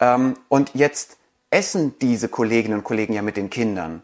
Ähm, 0.00 0.36
und 0.48 0.70
jetzt 0.74 1.18
essen 1.50 1.98
diese 2.00 2.28
Kolleginnen 2.28 2.78
und 2.78 2.84
Kollegen 2.84 3.12
ja 3.12 3.22
mit 3.22 3.36
den 3.36 3.50
Kindern. 3.50 4.02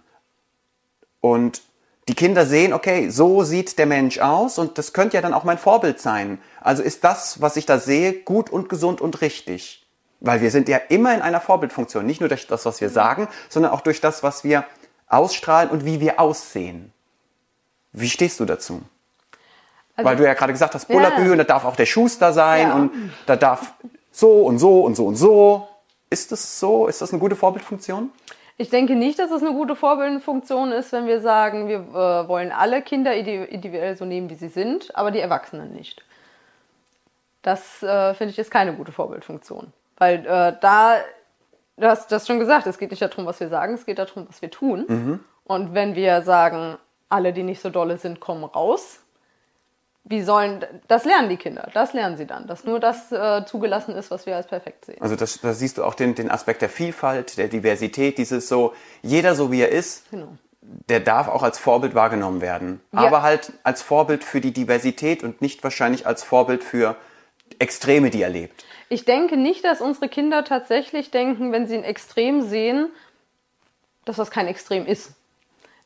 Und 1.21 1.63
die 2.09 2.15
Kinder 2.15 2.47
sehen, 2.47 2.73
okay, 2.73 3.09
so 3.09 3.43
sieht 3.43 3.79
der 3.79 3.87
Mensch 3.87 4.19
aus 4.19 4.59
und 4.59 4.79
das 4.79 4.93
könnte 4.93 5.17
ja 5.17 5.23
dann 5.23 5.35
auch 5.35 5.45
mein 5.45 5.59
Vorbild 5.59 6.01
sein. 6.01 6.39
Also 6.61 6.83
ist 6.83 7.03
das, 7.03 7.41
was 7.41 7.57
ich 7.57 7.67
da 7.67 7.79
sehe, 7.79 8.13
gut 8.13 8.51
und 8.51 8.69
gesund 8.69 9.01
und 9.01 9.21
richtig. 9.23 9.86
Weil 10.21 10.41
wir 10.41 10.51
sind 10.51 10.69
ja 10.69 10.79
immer 10.89 11.15
in 11.15 11.23
einer 11.23 11.41
Vorbildfunktion, 11.41 12.07
nicht 12.07 12.21
nur 12.21 12.29
durch 12.29 12.47
das, 12.47 12.65
was 12.65 12.81
wir 12.81 12.89
sagen, 12.89 13.29
sondern 13.49 13.73
auch 13.73 13.81
durch 13.81 14.01
das, 14.01 14.23
was 14.23 14.45
wir 14.45 14.65
ausstrahlen 15.09 15.71
und 15.71 15.85
wie 15.85 16.01
wir 16.01 16.19
aussehen. 16.19 16.93
Wie 17.93 18.09
stehst 18.09 18.41
du 18.41 18.45
dazu? 18.45 18.83
Also, 19.95 20.09
Weil 20.09 20.17
du 20.17 20.25
ja 20.25 20.35
gerade 20.35 20.53
gesagt 20.53 20.75
hast, 20.75 20.89
Bullabü, 20.89 21.27
ja. 21.27 21.33
und 21.33 21.39
da 21.39 21.45
darf 21.45 21.65
auch 21.65 21.77
der 21.77 21.87
Schuster 21.87 22.33
sein 22.33 22.69
ja. 22.69 22.75
und 22.75 22.93
da 23.25 23.37
darf 23.37 23.73
so 24.11 24.43
und 24.43 24.59
so 24.59 24.83
und 24.83 24.95
so 24.95 25.07
und 25.07 25.17
so. 25.17 25.69
Ist 26.11 26.33
das 26.33 26.61
so? 26.61 26.87
Ist 26.87 27.01
das 27.01 27.13
eine 27.13 27.21
gute 27.21 27.37
Vorbildfunktion? 27.37 28.11
Ich 28.59 28.71
denke 28.71 28.95
nicht, 28.95 29.19
dass 29.19 29.31
es 29.31 29.43
eine 29.43 29.53
gute 29.53 29.77
Vorbildfunktion 29.77 30.73
ist, 30.73 30.93
wenn 30.93 31.07
wir 31.07 31.21
sagen, 31.21 31.69
wir 31.69 31.79
äh, 31.79 32.29
wollen 32.29 32.53
alle 32.53 32.81
Kinder 32.81 33.15
individuell 33.15 33.97
so 33.97 34.05
nehmen, 34.07 34.31
wie 34.31 34.35
sie 34.35 34.49
sind, 34.49 34.95
aber 34.97 35.11
die 35.11 35.21
Erwachsenen 35.21 35.75
nicht. 35.75 36.05
Das 37.43 37.83
äh, 37.83 38.15
finde 38.15 38.33
ich 38.33 38.39
ist 38.39 38.51
keine 38.51 38.75
gute 38.75 38.93
Vorbildfunktion. 38.93 39.73
Weil 39.99 40.27
äh, 40.27 40.55
da, 40.61 40.97
du 41.77 41.87
hast 41.87 42.13
das 42.13 42.27
schon 42.27 42.39
gesagt, 42.39 42.67
es 42.67 42.79
geht 42.79 42.91
nicht 42.91 43.03
darum, 43.03 43.27
was 43.27 43.41
wir 43.41 43.49
sagen, 43.49 43.75
es 43.75 43.87
geht 43.87 43.99
darum, 43.99 44.27
was 44.29 44.43
wir 44.43 44.51
tun. 44.51 44.85
Mhm. 44.89 45.21
Und 45.45 45.75
wenn 45.75 45.95
wir 45.95 46.23
sagen, 46.23 46.77
alle, 47.09 47.33
die 47.33 47.43
nicht 47.43 47.61
so 47.61 47.71
dolle 47.71 47.99
sind, 47.99 48.21
kommen 48.21 48.45
raus, 48.45 49.01
wie 50.09 50.23
sollen, 50.23 50.65
das 50.87 51.05
lernen 51.05 51.29
die 51.29 51.37
Kinder, 51.37 51.69
das 51.75 51.93
lernen 51.93 52.17
sie 52.17 52.27
dann, 52.27 52.47
dass 52.47 52.65
nur 52.65 52.79
das 52.79 53.11
äh, 53.11 53.45
zugelassen 53.45 53.95
ist, 53.97 54.11
was 54.11 54.25
wir 54.25 54.37
als 54.37 54.47
perfekt 54.47 54.85
sehen. 54.85 55.01
Also 55.01 55.17
das, 55.17 55.41
da 55.41 55.53
siehst 55.53 55.79
du 55.79 55.85
auch 55.85 55.95
den, 55.95 56.15
den 56.15 56.31
Aspekt 56.31 56.63
der 56.63 56.69
Vielfalt, 56.69 57.37
der 57.39 57.49
Diversität, 57.49 58.19
dieses 58.19 58.49
so, 58.49 58.73
jeder 59.03 59.35
so 59.35 59.51
wie 59.51 59.63
er 59.63 59.71
ist, 59.71 60.09
genau. 60.11 60.29
der 60.89 61.01
darf 61.01 61.27
auch 61.27 61.43
als 61.43 61.59
Vorbild 61.59 61.97
wahrgenommen 61.97 62.41
werden. 62.41 62.81
Ja. 62.93 63.01
Aber 63.01 63.23
halt 63.23 63.53
als 63.65 63.83
Vorbild 63.83 64.23
für 64.23 64.41
die 64.41 64.53
Diversität 64.53 65.25
und 65.25 65.43
nicht 65.43 65.65
wahrscheinlich 65.65 66.07
als 66.07 66.23
Vorbild 66.23 66.63
für 66.63 66.95
Extreme, 67.59 68.11
die 68.11 68.23
er 68.23 68.31
lebt. 68.31 68.65
Ich 68.89 69.05
denke 69.05 69.37
nicht, 69.37 69.65
dass 69.65 69.81
unsere 69.81 70.09
Kinder 70.09 70.45
tatsächlich 70.45 71.11
denken, 71.11 71.53
wenn 71.53 71.67
sie 71.67 71.77
ein 71.77 71.85
Extrem 71.85 72.43
sehen, 72.43 72.89
dass 74.05 74.17
das 74.17 74.31
kein 74.31 74.47
Extrem 74.47 74.87
ist. 74.87 75.15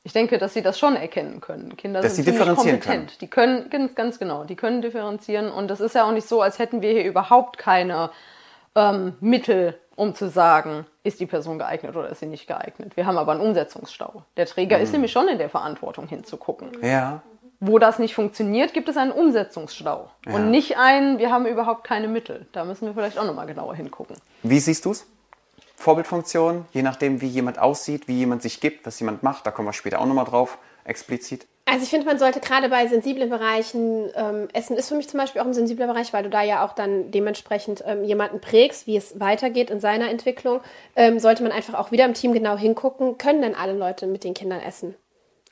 Ich 0.02 0.12
denke, 0.12 0.38
dass 0.38 0.54
sie 0.54 0.62
das 0.62 0.78
schon 0.78 0.96
erkennen 0.96 1.40
können. 1.40 1.76
Kinder 1.76 2.00
dass 2.00 2.16
sind 2.16 2.24
sie 2.24 2.30
differenzieren 2.30 2.80
kompetent. 2.80 3.08
Können. 3.08 3.18
Die 3.20 3.26
können 3.70 3.94
ganz 3.94 4.18
genau, 4.18 4.44
die 4.44 4.56
können 4.56 4.80
differenzieren 4.80 5.50
und 5.50 5.68
das 5.68 5.80
ist 5.80 5.94
ja 5.94 6.04
auch 6.04 6.12
nicht 6.12 6.26
so, 6.26 6.40
als 6.40 6.58
hätten 6.58 6.80
wir 6.80 6.92
hier 6.92 7.04
überhaupt 7.04 7.58
keine 7.58 8.10
ähm, 8.74 9.14
Mittel, 9.20 9.78
um 9.96 10.14
zu 10.14 10.30
sagen, 10.30 10.86
ist 11.02 11.20
die 11.20 11.26
Person 11.26 11.58
geeignet 11.58 11.94
oder 11.96 12.08
ist 12.08 12.20
sie 12.20 12.26
nicht 12.26 12.46
geeignet. 12.46 12.96
Wir 12.96 13.04
haben 13.04 13.18
aber 13.18 13.32
einen 13.32 13.42
Umsetzungsstau. 13.42 14.24
Der 14.38 14.46
Träger 14.46 14.78
mhm. 14.78 14.84
ist 14.84 14.92
nämlich 14.92 15.12
schon 15.12 15.28
in 15.28 15.38
der 15.38 15.50
Verantwortung 15.50 16.06
hinzugucken. 16.06 16.70
Ja. 16.82 17.22
Wo 17.60 17.78
das 17.78 17.98
nicht 17.98 18.14
funktioniert, 18.14 18.72
gibt 18.72 18.88
es 18.88 18.96
einen 18.96 19.12
Umsetzungsstau 19.12 20.10
ja. 20.26 20.34
und 20.34 20.50
nicht 20.50 20.78
einen, 20.78 21.18
wir 21.18 21.30
haben 21.30 21.46
überhaupt 21.46 21.84
keine 21.84 22.08
Mittel. 22.08 22.46
Da 22.52 22.64
müssen 22.64 22.86
wir 22.86 22.94
vielleicht 22.94 23.18
auch 23.18 23.26
nochmal 23.26 23.46
genauer 23.46 23.74
hingucken. 23.74 24.16
Wie 24.42 24.58
siehst 24.58 24.86
du 24.86 24.92
es? 24.92 25.06
Vorbildfunktion, 25.76 26.66
je 26.72 26.82
nachdem, 26.82 27.20
wie 27.20 27.26
jemand 27.26 27.58
aussieht, 27.58 28.08
wie 28.08 28.18
jemand 28.18 28.42
sich 28.42 28.60
gibt, 28.60 28.86
was 28.86 28.98
jemand 29.00 29.22
macht. 29.22 29.46
Da 29.46 29.50
kommen 29.50 29.68
wir 29.68 29.72
später 29.72 30.00
auch 30.00 30.06
nochmal 30.06 30.24
drauf, 30.24 30.58
explizit. 30.84 31.46
Also 31.66 31.84
ich 31.84 31.90
finde, 31.90 32.06
man 32.06 32.18
sollte 32.18 32.40
gerade 32.40 32.68
bei 32.68 32.86
sensiblen 32.88 33.30
Bereichen, 33.30 34.10
ähm, 34.16 34.48
Essen 34.52 34.76
ist 34.76 34.88
für 34.88 34.96
mich 34.96 35.08
zum 35.08 35.20
Beispiel 35.20 35.40
auch 35.40 35.46
ein 35.46 35.54
sensibler 35.54 35.86
Bereich, 35.86 36.12
weil 36.12 36.24
du 36.24 36.28
da 36.28 36.42
ja 36.42 36.64
auch 36.64 36.72
dann 36.72 37.12
dementsprechend 37.12 37.84
ähm, 37.86 38.04
jemanden 38.04 38.40
prägst, 38.40 38.86
wie 38.86 38.96
es 38.96 39.20
weitergeht 39.20 39.70
in 39.70 39.78
seiner 39.78 40.10
Entwicklung, 40.10 40.60
ähm, 40.96 41.20
sollte 41.20 41.42
man 41.42 41.52
einfach 41.52 41.74
auch 41.74 41.92
wieder 41.92 42.06
im 42.06 42.14
Team 42.14 42.32
genau 42.32 42.56
hingucken, 42.56 43.18
können 43.18 43.40
denn 43.40 43.54
alle 43.54 43.74
Leute 43.74 44.06
mit 44.06 44.24
den 44.24 44.34
Kindern 44.34 44.60
essen? 44.60 44.96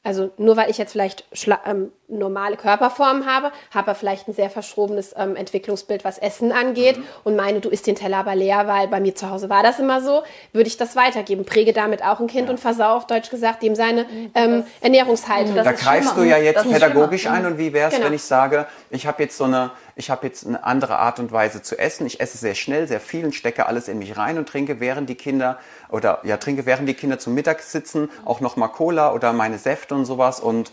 Also 0.09 0.31
nur 0.38 0.57
weil 0.57 0.71
ich 0.71 0.79
jetzt 0.79 0.93
vielleicht 0.93 1.27
ähm, 1.67 1.93
normale 2.09 2.57
Körperformen 2.57 3.27
habe, 3.27 3.53
habe 3.75 3.95
vielleicht 3.95 4.27
ein 4.27 4.33
sehr 4.33 4.49
verschrobenes 4.49 5.15
ähm, 5.19 5.37
Entwicklungsbild, 5.37 6.03
was 6.03 6.17
Essen 6.17 6.50
angeht 6.50 6.97
mhm. 6.97 7.05
und 7.25 7.37
meine, 7.37 7.61
du 7.61 7.69
isst 7.69 7.87
den 7.87 7.95
Teller 7.95 8.17
aber 8.17 8.35
leer, 8.35 8.67
weil 8.67 8.88
bei 8.88 9.00
mir 9.00 9.15
zu 9.15 9.29
Hause 9.29 9.50
war 9.50 9.62
das 9.62 9.79
immer 9.79 10.00
so, 10.00 10.23
würde 10.55 10.67
ich 10.67 10.79
das 10.79 10.97
weitergeben. 10.97 11.45
Präge 11.45 11.75
damit 11.75 12.03
auch 12.03 12.21
ein 12.21 12.27
Kind 12.27 12.47
ja. 12.47 12.53
und 12.53 12.59
versau 12.59 12.97
auf 12.97 13.07
Deutsch 13.07 13.29
gesagt 13.29 13.62
dem 13.62 13.75
seine 13.75 14.05
mhm. 14.05 14.31
ähm, 14.35 14.65
Ernährungshaltung. 14.81 15.55
Da 15.57 15.73
greifst 15.73 16.17
du 16.17 16.23
ja 16.23 16.38
jetzt 16.38 16.67
pädagogisch 16.67 17.27
ein 17.27 17.45
und 17.45 17.59
wie 17.59 17.75
wäre 17.75 17.88
es, 17.88 17.95
genau. 17.95 18.07
wenn 18.07 18.15
ich 18.15 18.23
sage, 18.23 18.67
ich 18.88 19.07
habe 19.07 19.23
jetzt 19.23 19.37
so 19.37 19.45
eine, 19.45 19.73
ich 19.95 20.09
habe 20.09 20.27
jetzt 20.27 20.47
eine 20.47 20.65
andere 20.65 20.97
Art 20.97 21.19
und 21.19 21.33
Weise 21.33 21.61
zu 21.61 21.79
essen, 21.79 22.07
ich 22.07 22.19
esse 22.19 22.38
sehr 22.38 22.55
schnell, 22.55 22.88
sehr 22.88 23.00
viel 23.00 23.27
und 23.27 23.35
stecke 23.35 23.67
alles 23.67 23.88
in 23.88 23.99
mich 23.99 24.17
rein 24.17 24.38
und 24.38 24.49
trinke, 24.49 24.81
während 24.81 25.11
die 25.11 25.17
Kinder 25.17 25.59
oder 25.90 26.21
ja 26.25 26.37
trinke, 26.37 26.66
während 26.66 26.88
die 26.88 26.95
Kinder 26.95 27.18
zum 27.18 27.35
Mittag 27.35 27.61
sitzen, 27.62 28.11
auch 28.25 28.40
noch 28.40 28.57
mal 28.57 28.68
Cola 28.68 29.12
oder 29.12 29.33
meine 29.33 29.59
Säfte 29.59 29.95
und 29.95 30.04
sowas 30.04 30.40
und 30.40 30.73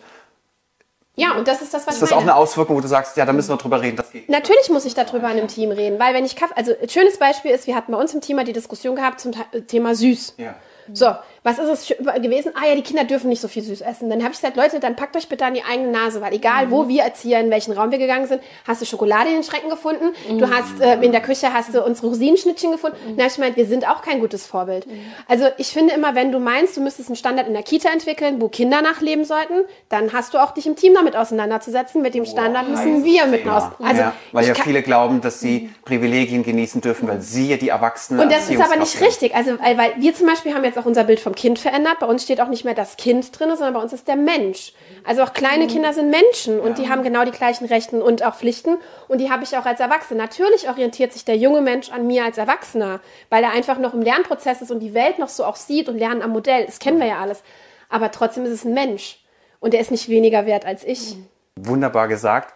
ja, 1.17 1.37
und 1.37 1.47
das 1.47 1.61
ist 1.61 1.73
das, 1.73 1.87
was 1.87 1.95
ist 1.95 1.99
ich 1.99 2.03
Ist 2.03 2.11
das 2.11 2.17
auch 2.17 2.21
eine 2.21 2.35
Auswirkung, 2.35 2.75
wo 2.75 2.81
du 2.81 2.89
sagst, 2.89 3.15
ja, 3.15 3.25
da 3.25 3.31
müssen 3.31 3.49
wir 3.49 3.57
drüber 3.57 3.81
reden? 3.81 4.03
Natürlich 4.27 4.69
muss 4.69 4.83
ich 4.83 4.95
darüber 4.95 5.31
in 5.31 5.37
einem 5.37 5.47
Team 5.47 5.71
reden, 5.71 5.97
weil 5.97 6.13
wenn 6.13 6.25
ich 6.25 6.35
Kaffee, 6.35 6.55
also 6.55 6.73
ein 6.81 6.89
schönes 6.89 7.17
Beispiel 7.17 7.51
ist, 7.51 7.67
wir 7.67 7.75
hatten 7.75 7.93
bei 7.93 7.97
uns 7.97 8.13
im 8.13 8.19
Team 8.19 8.35
mal 8.35 8.43
die 8.43 8.51
Diskussion 8.51 8.97
gehabt 8.97 9.21
zum 9.21 9.31
Thema 9.67 9.95
süß. 9.95 10.35
Ja. 10.37 10.55
So, 10.91 11.15
was 11.45 11.59
ist 11.59 11.91
es 11.91 11.97
gewesen? 11.97 12.53
Ah 12.55 12.67
ja, 12.67 12.73
die 12.73 12.81
Kinder 12.81 13.03
dürfen 13.03 13.29
nicht 13.29 13.39
so 13.39 13.47
viel 13.47 13.61
süß 13.61 13.81
essen. 13.81 14.09
Dann 14.09 14.23
habe 14.23 14.33
ich 14.33 14.39
gesagt, 14.41 14.57
Leute, 14.57 14.79
dann 14.79 14.95
packt 14.95 15.15
euch 15.15 15.29
bitte 15.29 15.45
an 15.45 15.53
die 15.53 15.63
eigene 15.63 15.91
Nase, 15.91 16.19
weil 16.19 16.33
egal, 16.33 16.65
mhm. 16.65 16.71
wo 16.71 16.87
wir 16.87 17.03
Erzieher, 17.03 17.39
in 17.39 17.51
welchen 17.51 17.71
Raum 17.71 17.91
wir 17.91 17.99
gegangen 17.99 18.25
sind, 18.25 18.41
hast 18.67 18.81
du 18.81 18.85
Schokolade 18.87 19.29
in 19.29 19.35
den 19.35 19.43
Schrecken 19.43 19.69
gefunden, 19.69 20.05
mhm. 20.27 20.39
du 20.39 20.49
hast 20.49 20.81
äh, 20.81 20.99
in 21.01 21.11
der 21.11 21.21
Küche 21.21 21.53
hast 21.53 21.75
du 21.75 21.83
unsere 21.83 22.07
Rosinenschnittchen 22.07 22.71
gefunden. 22.71 22.97
Mhm. 22.97 23.09
Dann 23.09 23.19
habe 23.19 23.27
ich 23.27 23.35
gemeint, 23.35 23.57
wir 23.57 23.67
sind 23.67 23.87
auch 23.87 24.01
kein 24.01 24.21
gutes 24.21 24.47
Vorbild. 24.47 24.87
Mhm. 24.87 24.99
Also 25.27 25.45
ich 25.59 25.67
finde 25.67 25.93
immer, 25.93 26.15
wenn 26.15 26.31
du 26.31 26.39
meinst, 26.39 26.77
du 26.77 26.81
müsstest 26.81 27.09
einen 27.09 27.15
Standard 27.15 27.45
in 27.45 27.53
der 27.53 27.61
Kita 27.61 27.89
entwickeln, 27.89 28.41
wo 28.41 28.47
Kinder 28.47 28.81
nachleben 28.81 29.23
sollten, 29.23 29.65
dann 29.89 30.13
hast 30.13 30.33
du 30.33 30.39
auch 30.39 30.51
dich 30.51 30.65
im 30.65 30.75
Team 30.75 30.95
damit 30.95 31.15
auseinanderzusetzen. 31.15 32.01
Mit 32.01 32.15
dem 32.15 32.25
Standard 32.25 32.67
müssen 32.69 33.05
wir 33.05 33.27
mit 33.27 33.47
aus. 33.47 33.65
Also 33.83 34.01
ja, 34.01 34.13
weil 34.31 34.47
ja 34.47 34.55
viele 34.55 34.81
glauben, 34.81 35.21
dass 35.21 35.41
sie 35.41 35.69
Privilegien 35.83 36.41
genießen 36.41 36.81
dürfen, 36.81 37.07
weil 37.07 37.21
sie 37.21 37.49
ja 37.49 37.57
die 37.57 37.69
Erwachsenen 37.69 38.21
Und 38.21 38.31
das 38.31 38.49
ist 38.49 38.59
aber 38.59 38.77
nicht 38.77 38.99
richtig. 38.99 39.35
Also 39.35 39.59
weil 39.59 39.93
wir 39.97 40.15
zum 40.15 40.25
Beispiel 40.25 40.55
haben 40.55 40.63
jetzt 40.63 40.79
auch 40.79 40.85
unser 40.85 41.03
Bild 41.03 41.19
vom 41.19 41.34
Kind 41.35 41.59
verändert. 41.59 41.99
Bei 41.99 42.07
uns 42.07 42.23
steht 42.23 42.41
auch 42.41 42.47
nicht 42.47 42.65
mehr 42.65 42.73
das 42.73 42.97
Kind 42.97 43.37
drin, 43.37 43.49
sondern 43.49 43.73
bei 43.73 43.81
uns 43.81 43.93
ist 43.93 44.07
der 44.07 44.15
Mensch. 44.15 44.73
Also 45.03 45.21
auch 45.21 45.33
kleine 45.33 45.65
mhm. 45.65 45.69
Kinder 45.69 45.93
sind 45.93 46.09
Menschen 46.09 46.59
und 46.59 46.77
die 46.77 46.89
haben 46.89 47.03
genau 47.03 47.25
die 47.25 47.31
gleichen 47.31 47.65
Rechten 47.65 48.01
und 48.01 48.23
auch 48.23 48.35
Pflichten. 48.35 48.77
Und 49.07 49.19
die 49.19 49.29
habe 49.29 49.43
ich 49.43 49.55
auch 49.57 49.65
als 49.65 49.79
Erwachsene. 49.79 50.19
Natürlich 50.19 50.67
orientiert 50.67 51.13
sich 51.13 51.25
der 51.25 51.37
junge 51.37 51.61
Mensch 51.61 51.91
an 51.91 52.07
mir 52.07 52.25
als 52.25 52.37
Erwachsener, 52.37 53.01
weil 53.29 53.43
er 53.43 53.51
einfach 53.51 53.77
noch 53.77 53.93
im 53.93 54.01
Lernprozess 54.01 54.61
ist 54.61 54.71
und 54.71 54.79
die 54.79 54.93
Welt 54.93 55.19
noch 55.19 55.29
so 55.29 55.45
auch 55.45 55.55
sieht 55.55 55.89
und 55.89 55.97
lernen 55.97 56.21
am 56.21 56.31
Modell. 56.31 56.65
Das 56.65 56.79
kennen 56.79 56.99
wir 56.99 57.07
ja 57.07 57.19
alles. 57.19 57.43
Aber 57.89 58.11
trotzdem 58.11 58.45
ist 58.45 58.51
es 58.51 58.65
ein 58.65 58.73
Mensch. 58.73 59.19
Und 59.59 59.73
er 59.73 59.79
ist 59.79 59.91
nicht 59.91 60.09
weniger 60.09 60.45
wert 60.45 60.65
als 60.65 60.83
ich. 60.83 61.17
Wunderbar 61.57 62.07
gesagt. 62.09 62.53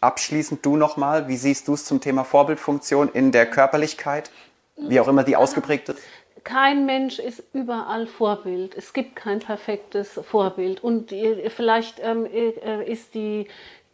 Abschließend 0.00 0.66
du 0.66 0.76
nochmal, 0.76 1.28
wie 1.28 1.36
siehst 1.36 1.68
du 1.68 1.74
es 1.74 1.84
zum 1.84 2.00
Thema 2.00 2.24
Vorbildfunktion 2.24 3.10
in 3.12 3.30
der 3.30 3.46
Körperlichkeit? 3.46 4.30
Wie 4.76 4.98
auch 4.98 5.08
immer 5.08 5.24
die 5.24 5.36
ausgeprägt 5.36 5.88
ist? 5.90 5.98
Kein 6.44 6.86
Mensch 6.86 7.18
ist 7.18 7.42
überall 7.52 8.06
Vorbild. 8.06 8.74
Es 8.76 8.92
gibt 8.92 9.16
kein 9.16 9.40
perfektes 9.40 10.20
Vorbild. 10.22 10.82
Und 10.82 11.14
vielleicht 11.48 12.00
ähm, 12.02 12.26
äh, 12.26 12.84
ist 12.90 13.14
die, 13.14 13.46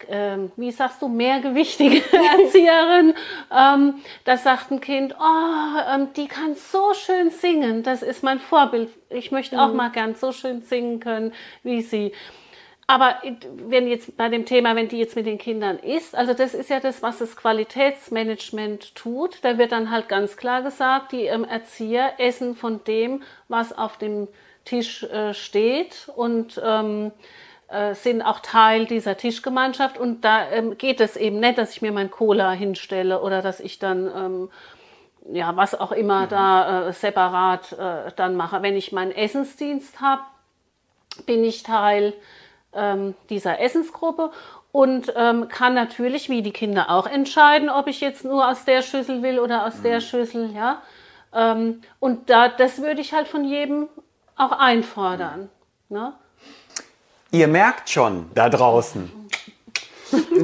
ähm, 0.09 0.53
wie 0.57 0.71
sagst 0.71 1.03
du, 1.03 1.09
mehrgewichtige 1.09 1.97
Erzieherin, 2.13 3.15
ähm, 3.51 3.95
das 4.25 4.45
sagt 4.45 4.71
ein 4.71 4.81
Kind, 4.81 5.15
oh, 5.19 5.79
ähm, 5.95 6.09
die 6.17 6.29
kann 6.29 6.55
so 6.55 6.93
schön 6.95 7.31
singen, 7.31 7.83
das 7.83 8.03
ist 8.03 8.23
mein 8.23 8.39
Vorbild. 8.39 8.91
Ich 9.09 9.31
möchte 9.31 9.61
auch 9.61 9.71
mhm. 9.71 9.77
mal 9.77 9.91
gern 9.91 10.15
so 10.15 10.33
schön 10.33 10.63
singen 10.63 11.01
können 11.01 11.33
wie 11.63 11.83
sie. 11.83 12.13
Aber 12.89 13.17
wenn 13.69 13.89
jetzt 13.89 14.17
bei 14.17 14.29
dem 14.29 14.45
Thema, 14.45 14.77
wenn 14.77 14.89
die 14.89 14.99
jetzt 14.99 15.17
mit 15.17 15.27
den 15.27 15.39
Kindern 15.39 15.79
isst, 15.79 16.15
also 16.15 16.35
das 16.35 16.55
ist 16.55 16.71
ja 16.71 16.79
das, 16.79 17.03
was 17.03 17.19
das 17.19 17.37
Qualitätsmanagement 17.37 18.95
tut. 18.95 19.39
Da 19.43 19.59
wird 19.59 19.73
dann 19.73 19.91
halt 19.91 20.09
ganz 20.09 20.37
klar 20.37 20.63
gesagt, 20.63 21.11
die 21.11 21.25
ähm, 21.25 21.45
Erzieher 21.45 22.13
essen 22.19 22.55
von 22.55 22.85
dem, 22.85 23.23
was 23.49 23.77
auf 23.77 23.99
dem 23.99 24.29
Tisch 24.65 25.03
äh, 25.03 25.35
steht 25.35 26.09
und 26.15 26.61
ähm, 26.65 27.11
äh, 27.69 27.95
sind 27.95 28.23
auch 28.23 28.39
Teil 28.39 28.87
dieser 28.87 29.17
Tischgemeinschaft. 29.17 29.99
Und 29.99 30.25
da 30.25 30.49
ähm, 30.51 30.79
geht 30.79 31.01
es 31.01 31.17
eben 31.17 31.41
nicht, 31.41 31.59
dass 31.59 31.73
ich 31.73 31.83
mir 31.83 31.91
mein 31.91 32.13
Cola 32.13 32.53
hinstelle 32.53 33.21
oder 33.21 33.43
dass 33.43 33.59
ich 33.59 33.81
dann 33.81 34.07
ähm, 34.15 34.51
ja, 35.33 35.57
was 35.57 35.75
auch 35.75 35.91
immer 35.91 36.29
da 36.29 36.89
äh, 36.89 36.93
separat 36.93 37.73
äh, 37.73 38.13
dann 38.15 38.37
mache. 38.37 38.63
Wenn 38.63 38.77
ich 38.77 38.93
meinen 38.93 39.11
Essensdienst 39.11 40.01
habe, 40.01 40.23
bin 41.25 41.43
ich 41.43 41.65
Teil 41.65 42.13
ähm, 42.77 43.15
dieser 43.31 43.61
Essensgruppe 43.61 44.31
und 44.73 45.13
ähm, 45.17 45.49
kann 45.49 45.75
natürlich, 45.75 46.29
wie 46.29 46.43
die 46.43 46.53
Kinder 46.53 46.91
auch 46.91 47.07
entscheiden, 47.07 47.71
ob 47.71 47.87
ich 47.87 48.01
jetzt 48.01 48.25
nur 48.25 48.47
aus 48.47 48.65
der 48.65 48.83
Schüssel 48.83 49.23
will 49.23 49.39
oder 49.39 49.67
aus 49.67 49.81
der 49.83 50.01
Schüssel, 50.01 50.51
ja. 50.55 50.83
Ähm, 51.35 51.81
und 51.99 52.31
da, 52.31 52.49
das 52.49 52.83
würde 52.83 53.01
ich 53.01 53.13
halt 53.13 53.29
von 53.29 53.45
jedem 53.45 53.89
auch 54.37 54.53
einfordern. 54.53 55.49
Ne? 55.89 56.13
Ihr 57.31 57.49
merkt 57.49 57.91
schon 57.91 58.31
da 58.35 58.49
draußen, 58.49 59.26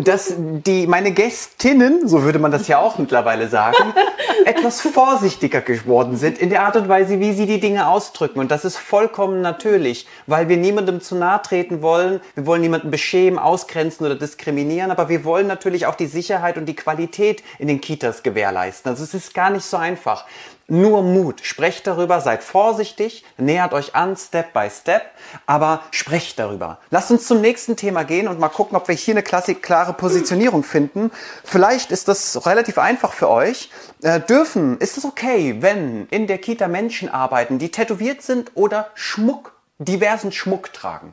dass 0.02 0.34
die, 0.36 0.86
meine 0.86 1.12
Gästinnen, 1.12 2.08
so 2.08 2.22
würde 2.22 2.38
man 2.38 2.50
das 2.50 2.68
ja 2.68 2.78
auch 2.78 2.98
mittlerweile 2.98 3.48
sagen, 3.48 3.94
etwas 4.44 4.80
vorsichtiger 4.80 5.60
geworden 5.60 6.16
sind 6.16 6.38
in 6.38 6.50
der 6.50 6.62
Art 6.62 6.76
und 6.76 6.88
Weise, 6.88 7.20
wie 7.20 7.32
sie 7.32 7.46
die 7.46 7.60
Dinge 7.60 7.86
ausdrücken. 7.86 8.40
Und 8.40 8.50
das 8.50 8.64
ist 8.64 8.76
vollkommen 8.76 9.40
natürlich, 9.40 10.06
weil 10.26 10.48
wir 10.48 10.56
niemandem 10.56 11.00
zu 11.00 11.14
nahe 11.14 11.40
treten 11.42 11.82
wollen. 11.82 12.20
Wir 12.34 12.46
wollen 12.46 12.62
niemanden 12.62 12.90
beschämen, 12.90 13.38
ausgrenzen 13.38 14.06
oder 14.06 14.16
diskriminieren, 14.16 14.90
aber 14.90 15.08
wir 15.08 15.24
wollen 15.24 15.46
natürlich 15.46 15.86
auch 15.86 15.94
die 15.94 16.06
Sicherheit 16.06 16.56
und 16.58 16.66
die 16.66 16.76
Qualität 16.76 17.42
in 17.58 17.68
den 17.68 17.80
Kitas 17.80 18.22
gewährleisten. 18.22 18.90
Also 18.90 19.04
es 19.04 19.14
ist 19.14 19.34
gar 19.34 19.50
nicht 19.50 19.64
so 19.64 19.76
einfach. 19.76 20.24
Nur 20.72 21.02
Mut. 21.02 21.40
Sprecht 21.42 21.86
darüber, 21.86 22.22
seid 22.22 22.42
vorsichtig, 22.42 23.26
nähert 23.36 23.74
euch 23.74 23.94
an, 23.94 24.16
Step 24.16 24.54
by 24.54 24.70
Step, 24.70 25.02
aber 25.44 25.82
sprecht 25.90 26.38
darüber. 26.38 26.78
Lasst 26.88 27.10
uns 27.10 27.26
zum 27.26 27.42
nächsten 27.42 27.76
Thema 27.76 28.04
gehen 28.04 28.26
und 28.26 28.38
mal 28.38 28.48
gucken, 28.48 28.74
ob 28.74 28.88
wir 28.88 28.94
hier 28.94 29.12
eine 29.12 29.22
klasse, 29.22 29.54
klare 29.54 29.92
Positionierung 29.92 30.62
finden. 30.62 31.10
Vielleicht 31.44 31.90
ist 31.90 32.08
das 32.08 32.46
relativ 32.46 32.78
einfach 32.78 33.12
für 33.12 33.28
euch. 33.28 33.68
Äh, 34.00 34.20
dürfen, 34.20 34.78
ist 34.78 34.96
es 34.96 35.04
okay, 35.04 35.56
wenn 35.60 36.06
in 36.08 36.26
der 36.26 36.38
Kita 36.38 36.68
Menschen 36.68 37.10
arbeiten, 37.10 37.58
die 37.58 37.70
tätowiert 37.70 38.22
sind 38.22 38.52
oder 38.54 38.88
Schmuck, 38.94 39.52
diversen 39.78 40.32
Schmuck 40.32 40.72
tragen? 40.72 41.12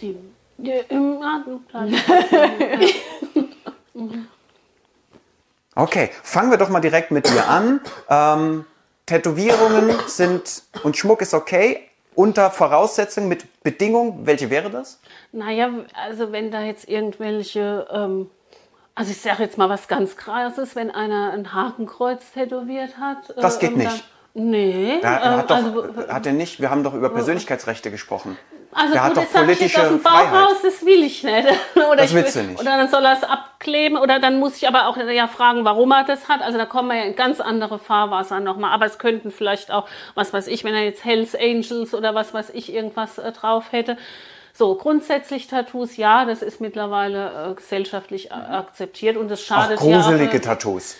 Die, 0.00 0.16
die 0.56 0.80
im 0.88 1.20
Atemplan. 1.22 1.94
Okay, 5.76 6.08
fangen 6.22 6.50
wir 6.50 6.56
doch 6.56 6.70
mal 6.70 6.80
direkt 6.80 7.10
mit 7.10 7.28
dir 7.28 7.48
an. 7.48 7.80
Ähm, 8.08 8.64
Tätowierungen 9.04 9.90
sind 10.06 10.62
und 10.82 10.96
Schmuck 10.96 11.20
ist 11.20 11.34
okay, 11.34 11.80
unter 12.14 12.50
Voraussetzungen, 12.50 13.28
mit 13.28 13.62
Bedingungen. 13.62 14.26
Welche 14.26 14.48
wäre 14.48 14.70
das? 14.70 14.98
Naja, 15.32 15.70
also 15.94 16.32
wenn 16.32 16.50
da 16.50 16.62
jetzt 16.62 16.88
irgendwelche, 16.88 17.86
ähm, 17.92 18.30
also 18.94 19.10
ich 19.10 19.20
sage 19.20 19.42
jetzt 19.42 19.58
mal 19.58 19.68
was 19.68 19.86
ganz 19.86 20.16
krasses, 20.16 20.74
wenn 20.74 20.90
einer 20.90 21.32
ein 21.32 21.52
Hakenkreuz 21.52 22.32
tätowiert 22.32 22.96
hat. 22.98 23.34
Das 23.36 23.58
geht 23.58 23.72
ähm, 23.72 23.78
nicht. 23.78 24.04
Dann, 24.34 24.50
nee. 24.50 25.02
Hat, 25.02 25.40
ähm, 25.40 25.46
doch, 25.46 25.56
also, 25.56 26.08
hat 26.08 26.26
er 26.26 26.32
nicht. 26.32 26.58
Wir 26.58 26.70
haben 26.70 26.84
doch 26.84 26.94
über 26.94 27.10
Persönlichkeitsrechte 27.10 27.90
gesprochen. 27.90 28.38
Also 28.76 28.92
Der 28.92 29.04
hat 29.04 29.14
gut, 29.14 29.16
doch 29.16 29.22
das 29.24 29.32
sag 29.32 29.48
ich 29.48 29.60
jetzt 29.60 29.74
politische 29.74 29.82
aus 29.82 29.88
dem 29.88 30.00
Freiheit. 30.00 30.32
Bauhaus, 30.32 30.62
das 30.62 30.84
will 30.84 31.02
ich 31.02 31.22
nicht. 31.22 31.46
oder 31.76 31.96
Das 31.96 32.10
ich 32.10 32.14
willst 32.14 32.36
will, 32.36 32.42
du 32.42 32.48
nicht. 32.50 32.60
Oder 32.60 32.76
dann 32.76 32.88
soll 32.88 33.04
er 33.06 33.14
es 33.14 33.24
abkleben 33.24 33.96
oder 33.96 34.18
dann 34.20 34.38
muss 34.38 34.56
ich 34.58 34.68
aber 34.68 34.88
auch 34.88 34.98
ja 34.98 35.28
fragen, 35.28 35.64
warum 35.64 35.92
er 35.92 36.04
das 36.04 36.28
hat. 36.28 36.42
Also 36.42 36.58
da 36.58 36.66
kommen 36.66 36.88
wir 36.88 36.96
ja 36.96 37.04
in 37.04 37.16
ganz 37.16 37.40
andere 37.40 37.78
Fahrwasser 37.78 38.40
nochmal. 38.40 38.72
Aber 38.74 38.84
es 38.84 38.98
könnten 38.98 39.30
vielleicht 39.30 39.70
auch, 39.70 39.88
was 40.14 40.34
weiß 40.34 40.46
ich, 40.48 40.62
wenn 40.64 40.74
er 40.74 40.84
jetzt 40.84 41.06
Hells 41.06 41.34
Angels 41.34 41.94
oder 41.94 42.14
was 42.14 42.34
weiß 42.34 42.50
ich 42.50 42.70
irgendwas 42.70 43.16
äh, 43.16 43.32
drauf 43.32 43.72
hätte. 43.72 43.96
So, 44.52 44.74
grundsätzlich 44.74 45.46
Tattoos, 45.46 45.96
ja, 45.96 46.26
das 46.26 46.42
ist 46.42 46.60
mittlerweile 46.60 47.50
äh, 47.52 47.54
gesellschaftlich 47.54 48.30
äh, 48.30 48.34
akzeptiert 48.34 49.16
und 49.16 49.30
es 49.30 49.40
Auch 49.40 49.44
schadet 49.44 49.78
gruselige 49.78 50.24
ja 50.24 50.30
auch, 50.30 50.34
äh, 50.34 50.40
Tattoos. 50.40 50.96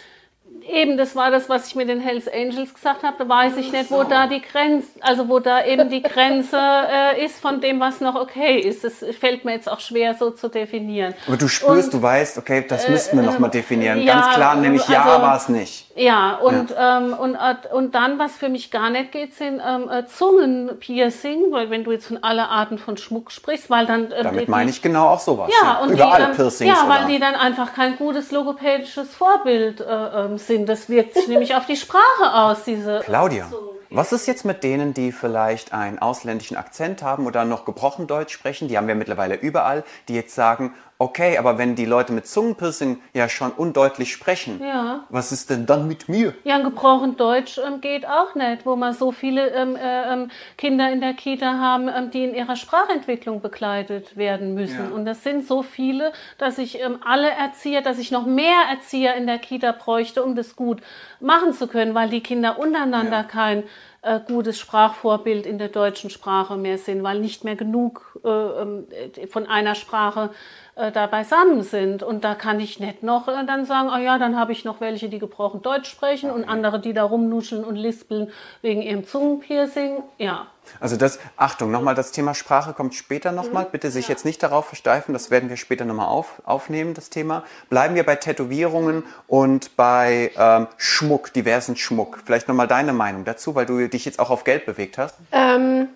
Eben, 0.68 0.96
das 0.96 1.14
war 1.14 1.30
das, 1.30 1.48
was 1.48 1.68
ich 1.68 1.74
mit 1.76 1.88
den 1.88 2.00
Hells 2.00 2.26
Angels 2.28 2.74
gesagt 2.74 3.02
habe. 3.02 3.16
Da 3.18 3.28
weiß 3.28 3.56
ich 3.56 3.70
nicht, 3.72 3.90
wo 3.90 4.02
da 4.04 4.26
die 4.26 4.42
Grenze, 4.42 4.88
also 5.00 5.28
wo 5.28 5.38
da 5.38 5.64
eben 5.64 5.88
die 5.88 6.02
Grenze 6.02 6.58
äh, 6.58 7.24
ist 7.24 7.40
von 7.40 7.60
dem, 7.60 7.78
was 7.80 8.00
noch 8.00 8.14
okay 8.14 8.58
ist. 8.58 8.82
Das 8.84 9.04
fällt 9.18 9.44
mir 9.44 9.52
jetzt 9.52 9.70
auch 9.70 9.80
schwer 9.80 10.14
so 10.14 10.30
zu 10.30 10.48
definieren. 10.48 11.14
Aber 11.26 11.36
du 11.36 11.48
spürst, 11.48 11.88
Und- 11.88 11.94
äh, 11.94 11.96
du 11.98 12.02
weißt, 12.02 12.38
okay, 12.38 12.64
das 12.68 12.88
müssten 12.88 13.16
wir 13.18 13.24
nochmal 13.24 13.50
definieren. 13.50 14.00
ja, 14.02 14.14
Ganz 14.14 14.34
klar, 14.34 14.56
nämlich 14.56 14.86
ja, 14.88 15.02
also- 15.04 15.22
war 15.22 15.36
es 15.36 15.48
nicht. 15.48 15.86
Ja, 15.98 16.34
und, 16.36 16.74
Ähm, 16.78 17.14
und, 17.14 17.36
äh, 17.36 17.54
und 17.72 17.94
dann, 17.94 18.18
was 18.18 18.36
für 18.36 18.50
mich 18.50 18.70
gar 18.70 18.90
nicht 18.90 19.12
geht, 19.12 19.34
sind 19.34 19.62
ähm, 19.66 19.88
äh, 19.88 20.04
Zungenpiercing, 20.06 21.52
weil 21.52 21.70
wenn 21.70 21.84
du 21.84 21.92
jetzt 21.92 22.06
von 22.06 22.22
aller 22.22 22.50
Arten 22.50 22.76
von 22.78 22.96
Schmuck 22.96 23.30
sprichst, 23.30 23.70
weil 23.70 23.86
dann... 23.86 24.10
Äh, 24.12 24.22
Damit 24.22 24.48
meine 24.48 24.70
ich 24.70 24.82
genau 24.82 25.08
auch 25.08 25.20
sowas. 25.20 25.50
Ja, 25.62 25.78
und 25.78 25.90
Überall 25.92 26.20
die, 26.22 26.30
ähm, 26.30 26.36
Piercings. 26.36 26.70
Ja, 26.70 26.88
weil 26.88 27.04
oder? 27.04 27.06
die 27.08 27.18
dann 27.18 27.34
einfach 27.34 27.72
kein 27.74 27.96
gutes 27.96 28.30
logopädisches 28.30 29.14
Vorbild 29.14 29.80
äh, 29.80 29.84
ähm, 29.84 30.36
sind. 30.56 30.68
Das 30.68 30.88
wirkt 30.88 31.14
sich 31.14 31.28
nämlich 31.28 31.54
auf 31.54 31.66
die 31.66 31.76
Sprache 31.76 32.32
aus, 32.32 32.64
diese. 32.64 33.00
Claudia, 33.04 33.50
was 33.90 34.12
ist 34.12 34.26
jetzt 34.26 34.44
mit 34.44 34.64
denen, 34.64 34.94
die 34.94 35.12
vielleicht 35.12 35.72
einen 35.72 35.98
ausländischen 35.98 36.56
Akzent 36.56 37.02
haben 37.02 37.26
oder 37.26 37.44
noch 37.44 37.64
gebrochen 37.64 38.06
Deutsch 38.06 38.32
sprechen? 38.32 38.68
Die 38.68 38.76
haben 38.76 38.88
wir 38.88 38.94
mittlerweile 38.94 39.36
überall, 39.36 39.84
die 40.08 40.14
jetzt 40.14 40.34
sagen, 40.34 40.74
okay, 40.98 41.36
aber 41.38 41.58
wenn 41.58 41.74
die 41.74 41.84
Leute 41.84 42.12
mit 42.12 42.26
Zungenpiercing 42.26 43.00
ja 43.12 43.28
schon 43.28 43.50
undeutlich 43.52 44.12
sprechen, 44.12 44.60
Ja. 44.62 45.04
was 45.10 45.32
ist 45.32 45.50
denn 45.50 45.66
dann 45.66 45.86
mit 45.88 46.08
mir? 46.08 46.34
Ja, 46.44 46.54
ein 46.56 46.64
gebrochen 46.64 47.16
Deutsch 47.16 47.58
ähm, 47.58 47.80
geht 47.80 48.06
auch 48.08 48.34
nicht, 48.34 48.64
wo 48.64 48.76
man 48.76 48.94
so 48.94 49.12
viele 49.12 49.50
ähm, 49.50 49.76
äh, 49.76 50.12
ähm, 50.12 50.30
Kinder 50.56 50.90
in 50.90 51.00
der 51.00 51.14
Kita 51.14 51.58
haben, 51.58 51.88
ähm, 51.88 52.10
die 52.10 52.24
in 52.24 52.34
ihrer 52.34 52.56
Sprachentwicklung 52.56 53.40
begleitet 53.40 54.16
werden 54.16 54.54
müssen. 54.54 54.88
Ja. 54.90 54.94
Und 54.94 55.04
das 55.04 55.22
sind 55.22 55.46
so 55.46 55.62
viele, 55.62 56.12
dass 56.38 56.58
ich 56.58 56.80
ähm, 56.80 56.98
alle 57.04 57.28
Erzieher, 57.30 57.82
dass 57.82 57.98
ich 57.98 58.10
noch 58.10 58.26
mehr 58.26 58.62
Erzieher 58.70 59.14
in 59.16 59.26
der 59.26 59.38
Kita 59.38 59.72
bräuchte, 59.72 60.24
um 60.24 60.34
das 60.34 60.56
gut 60.56 60.80
machen 61.20 61.52
zu 61.52 61.66
können, 61.68 61.94
weil 61.94 62.08
die 62.08 62.22
Kinder 62.22 62.58
untereinander 62.58 63.18
Ja. 63.18 63.22
kein 63.22 63.64
äh, 64.02 64.20
gutes 64.24 64.58
Sprachvorbild 64.60 65.46
in 65.46 65.58
der 65.58 65.68
deutschen 65.68 66.10
Sprache 66.10 66.56
mehr 66.56 66.78
sind, 66.78 67.02
weil 67.02 67.18
nicht 67.18 67.42
mehr 67.42 67.56
genug 67.56 68.18
äh, 68.24 68.28
ähm, 68.28 68.86
äh, 69.16 69.26
von 69.26 69.46
einer 69.48 69.74
Sprache 69.74 70.30
äh, 70.76 70.92
da 70.92 71.06
beisammen 71.06 71.62
sind. 71.62 72.02
Und 72.02 72.22
da 72.22 72.34
kann 72.34 72.60
ich 72.60 72.78
nicht 72.78 73.02
noch 73.02 73.28
äh, 73.28 73.46
dann 73.46 73.64
sagen, 73.64 73.88
oh 73.94 73.98
ja, 73.98 74.18
dann 74.18 74.38
habe 74.38 74.52
ich 74.52 74.64
noch 74.64 74.80
welche, 74.80 75.08
die 75.08 75.18
gebrochen 75.18 75.62
Deutsch 75.62 75.90
sprechen 75.90 76.30
und 76.30 76.44
andere, 76.44 76.80
die 76.80 76.92
da 76.92 77.04
rumnuscheln 77.04 77.64
und 77.64 77.76
lispeln 77.76 78.30
wegen 78.60 78.82
ihrem 78.82 79.06
Zungenpiercing. 79.06 80.02
Ja. 80.18 80.48
Also 80.78 80.96
das, 80.96 81.18
Achtung, 81.36 81.70
nochmal, 81.70 81.94
das 81.94 82.12
Thema 82.12 82.34
Sprache 82.34 82.74
kommt 82.74 82.94
später 82.94 83.32
nochmal. 83.32 83.64
Mhm. 83.64 83.70
Bitte 83.70 83.90
sich 83.90 84.08
jetzt 84.08 84.26
nicht 84.26 84.42
darauf 84.42 84.66
versteifen, 84.66 85.14
das 85.14 85.30
werden 85.30 85.48
wir 85.48 85.56
später 85.56 85.86
nochmal 85.86 86.08
auf, 86.08 86.42
aufnehmen, 86.44 86.92
das 86.92 87.08
Thema. 87.08 87.44
Bleiben 87.70 87.94
wir 87.94 88.04
bei 88.04 88.16
Tätowierungen 88.16 89.04
und 89.26 89.76
bei 89.76 90.30
ähm, 90.36 90.66
Schmuck, 90.76 91.32
diversen 91.32 91.76
Schmuck. 91.76 92.18
Vielleicht 92.24 92.48
nochmal 92.48 92.68
deine 92.68 92.92
Meinung 92.92 93.24
dazu, 93.24 93.54
weil 93.54 93.64
du 93.64 93.88
dich 93.88 94.04
jetzt 94.04 94.18
auch 94.18 94.28
auf 94.28 94.44
Geld 94.44 94.66
bewegt 94.66 94.98
hast. 94.98 95.16
Ähm, 95.32 95.88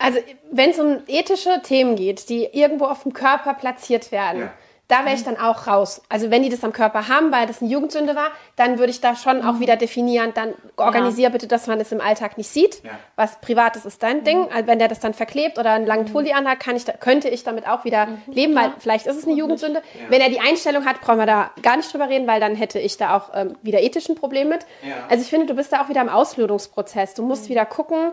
also, 0.00 0.18
wenn 0.50 0.70
es 0.70 0.78
um 0.80 0.98
ethische 1.06 1.62
Themen 1.62 1.94
geht, 1.94 2.28
die 2.28 2.44
irgendwo 2.52 2.86
auf 2.86 3.02
dem 3.04 3.12
Körper 3.12 3.54
platziert 3.54 4.10
werden, 4.10 4.40
Ja. 4.42 4.52
da 4.88 5.04
wäre 5.04 5.14
ich 5.14 5.22
dann 5.22 5.36
auch 5.38 5.68
raus. 5.68 6.02
Also, 6.08 6.32
wenn 6.32 6.42
die 6.42 6.48
das 6.48 6.64
am 6.64 6.72
Körper 6.72 7.06
haben, 7.06 7.30
weil 7.30 7.46
das 7.46 7.60
eine 7.62 7.70
Jugendsünde 7.70 8.16
war, 8.16 8.28
dann 8.56 8.78
würde 8.80 8.90
ich 8.90 9.00
da 9.00 9.14
schon 9.14 9.44
auch 9.44 9.60
wieder 9.60 9.76
definieren, 9.76 10.32
dann 10.34 10.54
organisier 10.76 11.30
bitte, 11.30 11.46
dass 11.46 11.68
man 11.68 11.78
es 11.80 11.92
im 11.92 12.00
Alltag 12.00 12.38
nicht 12.38 12.48
sieht. 12.48 12.82
Ja. 12.82 12.90
Was 13.14 13.40
Privates 13.40 13.84
ist 13.84 14.02
dein 14.02 14.24
Ding. 14.24 14.48
Also, 14.52 14.66
wenn 14.66 14.80
der 14.80 14.88
das 14.88 14.98
dann 14.98 15.14
verklebt 15.14 15.58
oder 15.60 15.70
einen 15.72 15.86
langen 15.86 16.06
Tulli 16.06 16.32
anhat, 16.32 16.58
kann 16.58 16.74
ich 16.74 16.84
da, 16.84 16.92
könnte 16.94 17.28
ich 17.28 17.44
damit 17.44 17.68
auch 17.68 17.84
wieder 17.84 18.08
leben, 18.26 18.56
weil 18.56 18.72
vielleicht 18.80 19.06
ist 19.06 19.16
es 19.16 19.26
eine 19.26 19.34
Jugendsünde. 19.36 19.80
Wenn 20.08 20.20
er 20.20 20.28
die 20.30 20.40
Einstellung 20.40 20.84
hat, 20.86 21.00
brauchen 21.00 21.18
wir 21.18 21.26
da 21.26 21.50
gar 21.62 21.76
nicht 21.76 21.92
drüber 21.92 22.08
reden, 22.08 22.26
weil 22.26 22.40
dann 22.40 22.56
hätte 22.56 22.80
ich 22.80 22.96
da 22.96 23.16
auch 23.16 23.30
ähm, 23.34 23.56
wieder 23.62 23.80
ethischen 23.80 24.16
Problem 24.16 24.48
mit. 24.48 24.66
Ja. 24.82 24.94
Also 25.08 25.22
ich 25.22 25.30
finde, 25.30 25.46
du 25.46 25.54
bist 25.54 25.72
da 25.72 25.84
auch 25.84 25.88
wieder 25.88 26.00
im 26.00 26.08
Auslösungsprozess. 26.08 27.14
Du 27.14 27.22
musst 27.22 27.48
wieder 27.48 27.64
gucken, 27.64 28.10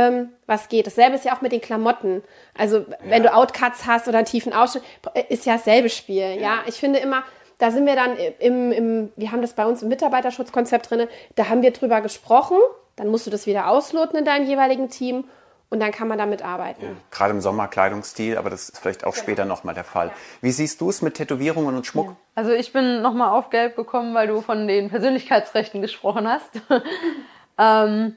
ähm, 0.00 0.30
was 0.46 0.68
geht. 0.68 0.86
Dasselbe 0.86 1.16
ist 1.16 1.24
ja 1.24 1.36
auch 1.36 1.42
mit 1.42 1.52
den 1.52 1.60
Klamotten. 1.60 2.22
Also 2.56 2.86
wenn 3.04 3.22
du 3.22 3.32
Outcuts 3.32 3.86
hast 3.86 4.08
oder 4.08 4.18
einen 4.18 4.26
tiefen 4.26 4.52
Ausschnitt, 4.52 4.82
ist 5.28 5.44
ja 5.44 5.54
dasselbe 5.54 5.90
Spiel. 5.90 6.40
Ja, 6.40 6.60
ich 6.66 6.76
finde 6.76 7.00
immer, 7.00 7.22
da 7.58 7.70
sind 7.70 7.84
wir 7.86 7.94
dann 7.94 8.16
im, 8.38 8.72
im, 8.72 9.12
wir 9.16 9.30
haben 9.30 9.42
das 9.42 9.52
bei 9.52 9.66
uns 9.66 9.82
im 9.82 9.88
Mitarbeiterschutzkonzept 9.88 10.90
drin, 10.90 11.08
da 11.36 11.48
haben 11.48 11.62
wir 11.62 11.72
drüber 11.72 12.00
gesprochen, 12.00 12.56
dann 12.96 13.08
musst 13.08 13.26
du 13.26 13.30
das 13.30 13.46
wieder 13.46 13.68
ausloten 13.68 14.18
in 14.18 14.24
deinem 14.24 14.46
jeweiligen 14.46 14.88
Team 14.88 15.24
und 15.68 15.80
dann 15.80 15.92
kann 15.92 16.08
man 16.08 16.18
damit 16.18 16.42
arbeiten. 16.42 16.96
Gerade 17.10 17.32
im 17.32 17.40
Sommer 17.42 17.68
Kleidungsstil, 17.68 18.38
aber 18.38 18.48
das 18.48 18.70
ist 18.70 18.78
vielleicht 18.78 19.04
auch 19.04 19.14
später 19.14 19.44
nochmal 19.44 19.74
der 19.74 19.84
Fall. 19.84 20.10
Wie 20.40 20.50
siehst 20.50 20.80
du 20.80 20.88
es 20.88 21.02
mit 21.02 21.14
Tätowierungen 21.14 21.76
und 21.76 21.86
Schmuck? 21.86 22.16
Also 22.34 22.52
ich 22.52 22.72
bin 22.72 23.02
nochmal 23.02 23.38
auf 23.38 23.50
Gelb 23.50 23.76
gekommen, 23.76 24.14
weil 24.14 24.26
du 24.26 24.40
von 24.40 24.66
den 24.66 24.88
Persönlichkeitsrechten 24.88 25.82
gesprochen 25.82 26.26
hast. 26.26 26.50
ähm, 27.58 28.16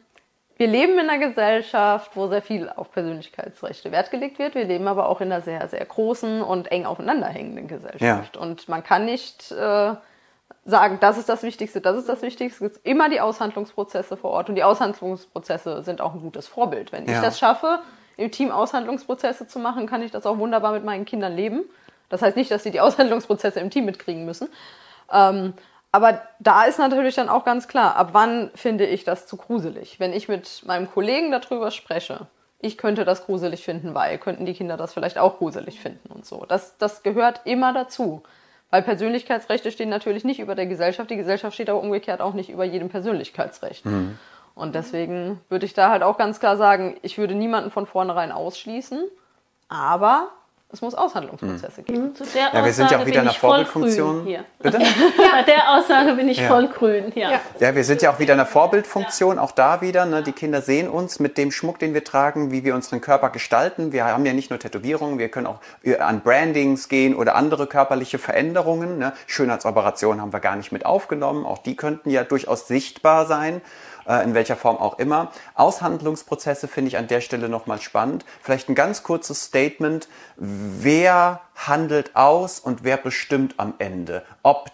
wir 0.63 0.69
leben 0.69 0.97
in 0.97 1.09
einer 1.09 1.17
Gesellschaft, 1.27 2.11
wo 2.15 2.29
sehr 2.29 2.41
viel 2.41 2.69
auf 2.69 2.89
Persönlichkeitsrechte 2.89 3.91
Wert 3.91 4.11
gelegt 4.11 4.39
wird. 4.39 4.55
Wir 4.55 4.63
leben 4.63 4.87
aber 4.87 5.09
auch 5.09 5.19
in 5.19 5.29
einer 5.29 5.41
sehr, 5.41 5.67
sehr 5.67 5.83
großen 5.83 6.41
und 6.41 6.71
eng 6.71 6.85
aufeinanderhängenden 6.85 7.67
Gesellschaft. 7.67 8.37
Und 8.37 8.69
man 8.69 8.81
kann 8.81 9.03
nicht 9.03 9.51
äh, 9.51 9.93
sagen, 10.63 10.97
das 11.01 11.17
ist 11.17 11.27
das 11.27 11.43
Wichtigste, 11.43 11.81
das 11.81 11.97
ist 11.97 12.07
das 12.07 12.21
Wichtigste. 12.21 12.63
Es 12.65 12.73
gibt 12.75 12.87
immer 12.87 13.09
die 13.09 13.19
Aushandlungsprozesse 13.19 14.15
vor 14.15 14.31
Ort. 14.31 14.47
Und 14.47 14.55
die 14.55 14.63
Aushandlungsprozesse 14.63 15.83
sind 15.83 15.99
auch 15.99 16.13
ein 16.13 16.21
gutes 16.21 16.47
Vorbild. 16.47 16.93
Wenn 16.93 17.07
Ja. 17.09 17.15
ich 17.15 17.19
das 17.21 17.39
schaffe, 17.39 17.79
im 18.15 18.31
Team 18.31 18.49
Aushandlungsprozesse 18.49 19.45
zu 19.47 19.59
machen, 19.59 19.85
kann 19.85 20.01
ich 20.01 20.11
das 20.11 20.25
auch 20.25 20.37
wunderbar 20.37 20.71
mit 20.71 20.85
meinen 20.85 21.03
Kindern 21.03 21.35
leben. 21.35 21.63
Das 22.07 22.21
heißt 22.21 22.37
nicht, 22.37 22.51
dass 22.51 22.63
sie 22.63 22.71
die 22.71 22.79
Aushandlungsprozesse 22.79 23.59
im 23.59 23.69
Team 23.69 23.83
mitkriegen 23.83 24.23
müssen. 24.23 24.47
Ähm, 25.11 25.55
Aber 25.93 26.23
da 26.39 26.63
ist 26.63 26.79
natürlich 26.79 27.13
dann 27.13 27.29
auch 27.29 27.45
ganz 27.45 27.67
klar, 27.67 27.95
ab 27.95 28.09
wann 28.13 28.49
finde 28.55 28.85
ich 28.87 29.03
das 29.03 29.27
zu 29.27 29.37
gruselig? 29.37 29.99
Wenn 29.99 30.11
ich 30.11 30.27
mit 30.27 30.63
meinem 30.65 30.89
Kollegen 30.91 31.31
darüber 31.31 31.69
spreche, 31.69 32.25
ich 32.57 32.79
könnte 32.79 33.05
das 33.05 33.27
gruselig 33.27 33.63
finden, 33.63 33.93
weil 33.93 34.17
könnten 34.17 34.47
die 34.47 34.55
Kinder 34.55 34.75
das 34.75 34.91
vielleicht 34.91 35.19
auch 35.19 35.37
gruselig 35.37 35.79
finden 35.79 36.11
und 36.11 36.25
so. 36.25 36.45
Das, 36.47 36.79
das 36.79 37.03
gehört 37.03 37.41
immer 37.45 37.73
dazu. 37.73 38.23
Weil 38.71 38.81
Persönlichkeitsrechte 38.81 39.71
stehen 39.71 39.89
natürlich 39.89 40.23
nicht 40.23 40.39
über 40.39 40.55
der 40.55 40.65
Gesellschaft. 40.65 41.11
Die 41.11 41.15
Gesellschaft 41.15 41.53
steht 41.53 41.69
aber 41.69 41.79
umgekehrt 41.79 42.21
auch 42.21 42.33
nicht 42.33 42.49
über 42.49 42.63
jedem 42.63 42.89
Persönlichkeitsrecht. 42.89 43.85
Mhm. 43.85 44.17
Und 44.55 44.73
deswegen 44.73 45.41
würde 45.49 45.67
ich 45.67 45.75
da 45.75 45.91
halt 45.91 46.01
auch 46.01 46.17
ganz 46.17 46.39
klar 46.39 46.57
sagen, 46.57 46.97
ich 47.03 47.19
würde 47.19 47.35
niemanden 47.35 47.69
von 47.69 47.85
vornherein 47.85 48.31
ausschließen, 48.31 49.03
aber 49.69 50.29
es 50.73 50.81
muss 50.81 50.95
Aushandlungsprozesse 50.95 51.81
mhm. 51.81 51.85
geben. 51.85 52.15
Zu 52.15 52.23
der 52.25 52.49
ja, 52.51 52.65
wir 52.65 52.73
sind 52.73 52.89
ja 52.89 52.99
auch 52.99 53.05
wieder 53.05 53.19
in 53.19 53.25
der 53.25 53.33
Vorbildfunktion. 53.35 54.25
Hier. 54.25 54.43
Bitte? 54.59 54.79
Bei 55.31 55.43
der 55.43 55.71
Aussage 55.71 56.13
bin 56.13 56.27
ich 56.27 56.39
ja. 56.39 56.47
voll 56.47 56.67
grün. 56.67 57.11
Ja. 57.13 57.31
ja. 57.31 57.41
Ja. 57.59 57.75
wir 57.75 57.83
sind 57.83 58.01
ja 58.01 58.11
auch 58.11 58.17
wieder 58.17 58.33
in 58.33 58.39
der 58.39 58.47
Vorbildfunktion. 58.47 59.37
Auch 59.37 59.51
da 59.51 59.81
wieder. 59.81 60.07
Ne, 60.07 60.23
die 60.23 60.31
Kinder 60.31 60.63
sehen 60.63 60.89
uns 60.89 61.19
mit 61.19 61.37
dem 61.37 61.51
Schmuck, 61.51 61.77
den 61.77 61.93
wir 61.93 62.03
tragen, 62.03 62.51
wie 62.51 62.63
wir 62.63 62.73
unseren 62.73 63.01
Körper 63.01 63.29
gestalten. 63.29 63.91
Wir 63.91 64.05
haben 64.05 64.25
ja 64.25 64.33
nicht 64.33 64.49
nur 64.49 64.57
Tätowierungen, 64.57 65.19
wir 65.19 65.29
können 65.29 65.45
auch 65.45 65.59
an 65.99 66.21
Brandings 66.21 66.89
gehen 66.89 67.15
oder 67.15 67.35
andere 67.35 67.67
körperliche 67.67 68.17
Veränderungen. 68.17 68.97
Ne. 68.97 69.13
Schönheitsoperationen 69.27 70.21
haben 70.21 70.33
wir 70.33 70.39
gar 70.39 70.55
nicht 70.55 70.71
mit 70.71 70.87
aufgenommen. 70.87 71.45
Auch 71.45 71.59
die 71.59 71.75
könnten 71.75 72.09
ja 72.09 72.23
durchaus 72.23 72.67
sichtbar 72.67 73.27
sein. 73.27 73.61
Äh, 74.07 74.23
in 74.23 74.33
welcher 74.33 74.55
Form 74.55 74.77
auch 74.77 74.99
immer. 74.99 75.31
Aushandlungsprozesse 75.55 76.67
finde 76.67 76.89
ich 76.89 76.97
an 76.97 77.07
der 77.07 77.21
Stelle 77.21 77.49
nochmal 77.49 77.79
spannend. 77.81 78.25
Vielleicht 78.41 78.69
ein 78.69 78.75
ganz 78.75 79.03
kurzes 79.03 79.45
Statement. 79.45 80.07
Wer 80.35 81.41
handelt 81.55 82.15
aus 82.15 82.59
und 82.59 82.83
wer 82.83 82.97
bestimmt 82.97 83.55
am 83.57 83.73
Ende, 83.79 84.23
ob 84.41 84.71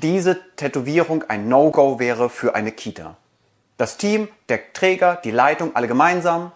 diese 0.00 0.40
Tätowierung 0.56 1.24
ein 1.28 1.48
No-Go 1.48 1.98
wäre 1.98 2.28
für 2.28 2.54
eine 2.54 2.72
Kita? 2.72 3.16
Das 3.76 3.96
Team, 3.96 4.28
der 4.48 4.72
Träger, 4.72 5.20
die 5.22 5.30
Leitung, 5.30 5.76
alle 5.76 5.88
gemeinsam? 5.88 6.52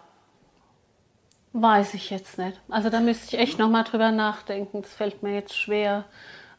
Weiß 1.53 1.93
ich 1.93 2.09
jetzt 2.09 2.37
nicht. 2.37 2.59
Also 2.69 2.89
da 2.89 2.99
müsste 2.99 3.35
ich 3.35 3.41
echt 3.41 3.57
nochmal 3.57 3.83
drüber 3.83 4.11
nachdenken. 4.11 4.81
Das 4.81 4.93
fällt 4.93 5.23
mir 5.23 5.33
jetzt 5.33 5.57
schwer. 5.57 6.05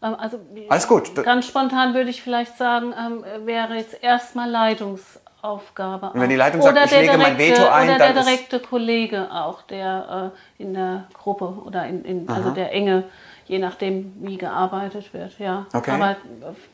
Ähm, 0.02 0.14
also, 0.18 0.40
Alles 0.68 0.88
gut. 0.88 1.14
Ganz 1.14 1.46
spontan 1.46 1.94
würde 1.94 2.10
ich 2.10 2.22
vielleicht 2.22 2.56
sagen, 2.56 2.94
ähm, 2.98 3.24
wäre 3.46 3.76
jetzt 3.76 4.02
erstmal 4.02 4.50
Leitungs 4.50 5.20
Aufgabe. 5.48 6.10
Und 6.10 6.20
wenn 6.20 6.28
die 6.28 6.36
Leitung 6.36 6.60
sagt, 6.60 6.76
ich 6.76 6.90
lege 6.90 7.02
direkte, 7.04 7.18
mein 7.18 7.38
Veto 7.38 7.66
ein, 7.66 7.88
oder 7.88 7.98
der 7.98 8.12
direkte 8.12 8.60
Kollege 8.60 9.28
auch, 9.32 9.62
der 9.62 10.32
äh, 10.58 10.62
in 10.62 10.74
der 10.74 11.04
Gruppe 11.14 11.44
oder 11.64 11.86
in, 11.86 12.04
in 12.04 12.28
also 12.28 12.50
der 12.50 12.72
Enge, 12.72 13.04
je 13.46 13.58
nachdem 13.58 14.12
wie 14.20 14.36
gearbeitet 14.36 15.14
wird, 15.14 15.38
ja. 15.38 15.66
Okay. 15.72 15.92
Aber 15.92 16.16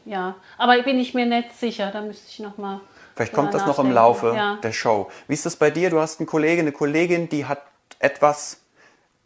ja, 0.05 0.35
aber 0.59 0.83
bin 0.83 0.99
ich 0.99 1.15
mir 1.15 1.27
nicht 1.27 1.53
sicher. 1.59 1.91
Da 1.93 2.01
müsste 2.01 2.27
ich 2.29 2.41
noch 2.41 2.59
mal. 2.59 2.81
Vielleicht 3.15 3.33
kommt 3.33 3.55
das 3.55 3.65
noch 3.65 3.79
im 3.79 3.93
Laufe 3.93 4.35
ja. 4.35 4.59
der 4.61 4.73
Show. 4.73 5.09
Wie 5.29 5.35
ist 5.35 5.47
das 5.47 5.55
bei 5.55 5.71
dir? 5.71 5.89
Du 5.91 6.01
hast 6.01 6.19
einen 6.19 6.27
Kollegen, 6.27 6.63
eine 6.63 6.73
Kollegin, 6.73 7.29
die 7.29 7.47
hat 7.47 7.63
etwas 8.01 8.61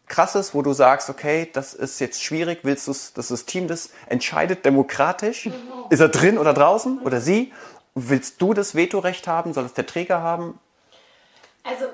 Krasses, 0.09 0.53
wo 0.53 0.61
du 0.61 0.73
sagst, 0.73 1.09
okay, 1.09 1.49
das 1.53 1.73
ist 1.73 1.99
jetzt 1.99 2.21
schwierig, 2.21 2.59
willst 2.63 2.87
du, 2.87 2.91
dass 2.91 3.27
das 3.29 3.45
Team 3.45 3.67
das 3.67 3.91
entscheidet 4.07 4.65
demokratisch? 4.65 5.49
Ist 5.89 5.99
er 6.01 6.09
drin 6.09 6.37
oder 6.37 6.53
draußen 6.53 6.99
oder 6.99 7.21
sie? 7.21 7.53
Willst 8.07 8.41
du 8.41 8.53
das 8.53 8.75
Vetorecht 8.75 9.27
haben? 9.27 9.53
Soll 9.53 9.65
es 9.65 9.73
der 9.73 9.85
Träger 9.85 10.21
haben? 10.21 10.59
Also 11.63 11.85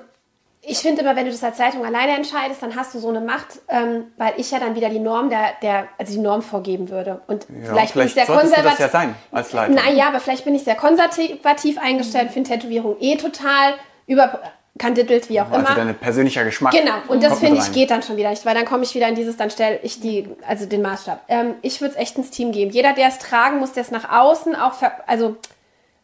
ich 0.68 0.78
finde 0.78 1.02
immer, 1.02 1.14
wenn 1.14 1.26
du 1.26 1.30
das 1.30 1.44
als 1.44 1.58
Leitung 1.58 1.84
alleine 1.84 2.16
entscheidest, 2.16 2.60
dann 2.60 2.74
hast 2.74 2.92
du 2.92 2.98
so 2.98 3.08
eine 3.08 3.20
Macht, 3.20 3.60
ähm, 3.68 4.06
weil 4.16 4.34
ich 4.36 4.50
ja 4.50 4.58
dann 4.58 4.74
wieder 4.74 4.88
die 4.88 4.98
Norm 4.98 5.30
der, 5.30 5.52
der 5.62 5.86
also 5.96 6.12
die 6.12 6.18
Norm 6.18 6.42
vorgeben 6.42 6.90
würde. 6.90 7.20
Und 7.28 7.46
ja, 7.48 7.70
vielleicht, 7.70 7.94
bin 7.94 8.06
ich 8.06 8.14
sehr 8.14 8.26
konservativ. 8.26 8.70
das 8.70 8.78
ja 8.80 8.88
sein 8.88 9.14
als 9.30 9.52
Leitung. 9.52 9.76
Naja, 9.76 10.08
aber 10.08 10.18
vielleicht 10.18 10.44
bin 10.44 10.56
ich 10.56 10.64
sehr 10.64 10.74
konservativ 10.74 11.78
eingestellt, 11.78 12.32
finde 12.32 12.50
Tätowierung 12.50 12.96
eh 12.98 13.16
total 13.16 13.74
überkandidelt, 14.08 15.28
wie 15.28 15.40
auch 15.40 15.46
also 15.46 15.60
immer. 15.60 15.68
Also 15.68 15.82
dein 15.82 15.94
persönlicher 15.94 16.44
Geschmack. 16.44 16.72
Genau, 16.72 16.96
und 17.06 17.22
das 17.22 17.38
finde 17.38 17.60
ich 17.60 17.70
geht 17.70 17.92
dann 17.92 18.02
schon 18.02 18.16
wieder 18.16 18.30
nicht, 18.30 18.44
weil 18.44 18.56
dann 18.56 18.64
komme 18.64 18.82
ich 18.82 18.92
wieder 18.92 19.06
in 19.06 19.14
dieses, 19.14 19.36
dann 19.36 19.50
stelle 19.50 19.78
ich 19.84 20.00
die, 20.00 20.28
also 20.48 20.66
den 20.66 20.82
Maßstab. 20.82 21.26
Ähm, 21.28 21.54
ich 21.62 21.80
würde 21.80 21.94
es 21.94 22.00
echt 22.00 22.18
ins 22.18 22.30
Team 22.30 22.50
geben. 22.50 22.72
Jeder, 22.72 22.92
der 22.92 23.06
es 23.06 23.20
tragen 23.20 23.60
muss, 23.60 23.72
der 23.72 23.84
es 23.84 23.92
nach 23.92 24.10
außen 24.10 24.56
auch, 24.56 24.72
also 25.06 25.36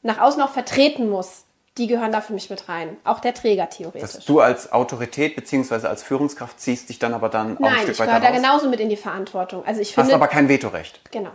nach 0.03 0.21
außen 0.21 0.43
auch 0.43 0.51
vertreten 0.51 1.09
muss, 1.09 1.45
die 1.79 1.87
gehören 1.87 2.13
da 2.13 2.21
für 2.21 2.35
mich 2.35 2.51
mit 2.51 2.69
rein. 2.69 2.97
Auch 3.05 3.21
der 3.21 3.33
Träger 3.33 3.71
theoretisch. 3.71 4.13
Dass 4.13 4.25
du 4.25 4.41
als 4.41 4.73
Autorität 4.73 5.37
bzw. 5.37 5.87
als 5.87 6.03
Führungskraft 6.03 6.61
ziehst 6.61 6.89
dich 6.91 6.99
dann 6.99 7.15
aber 7.15 7.29
dann 7.29 7.57
auch 7.57 7.61
Nein, 7.61 7.73
ein 7.73 7.79
Stück 7.79 7.95
ich 7.95 8.01
weiter 8.01 8.21
gehöre 8.21 8.33
da 8.33 8.37
genauso 8.37 8.69
mit 8.69 8.81
in 8.81 8.91
die 8.91 8.97
Verantwortung. 8.97 9.65
Also 9.65 9.81
ich 9.81 9.95
finde, 9.95 10.09
Hast 10.09 10.15
aber 10.15 10.29
kein 10.29 10.49
Vetorecht. 10.49 11.01
Genau. 11.11 11.31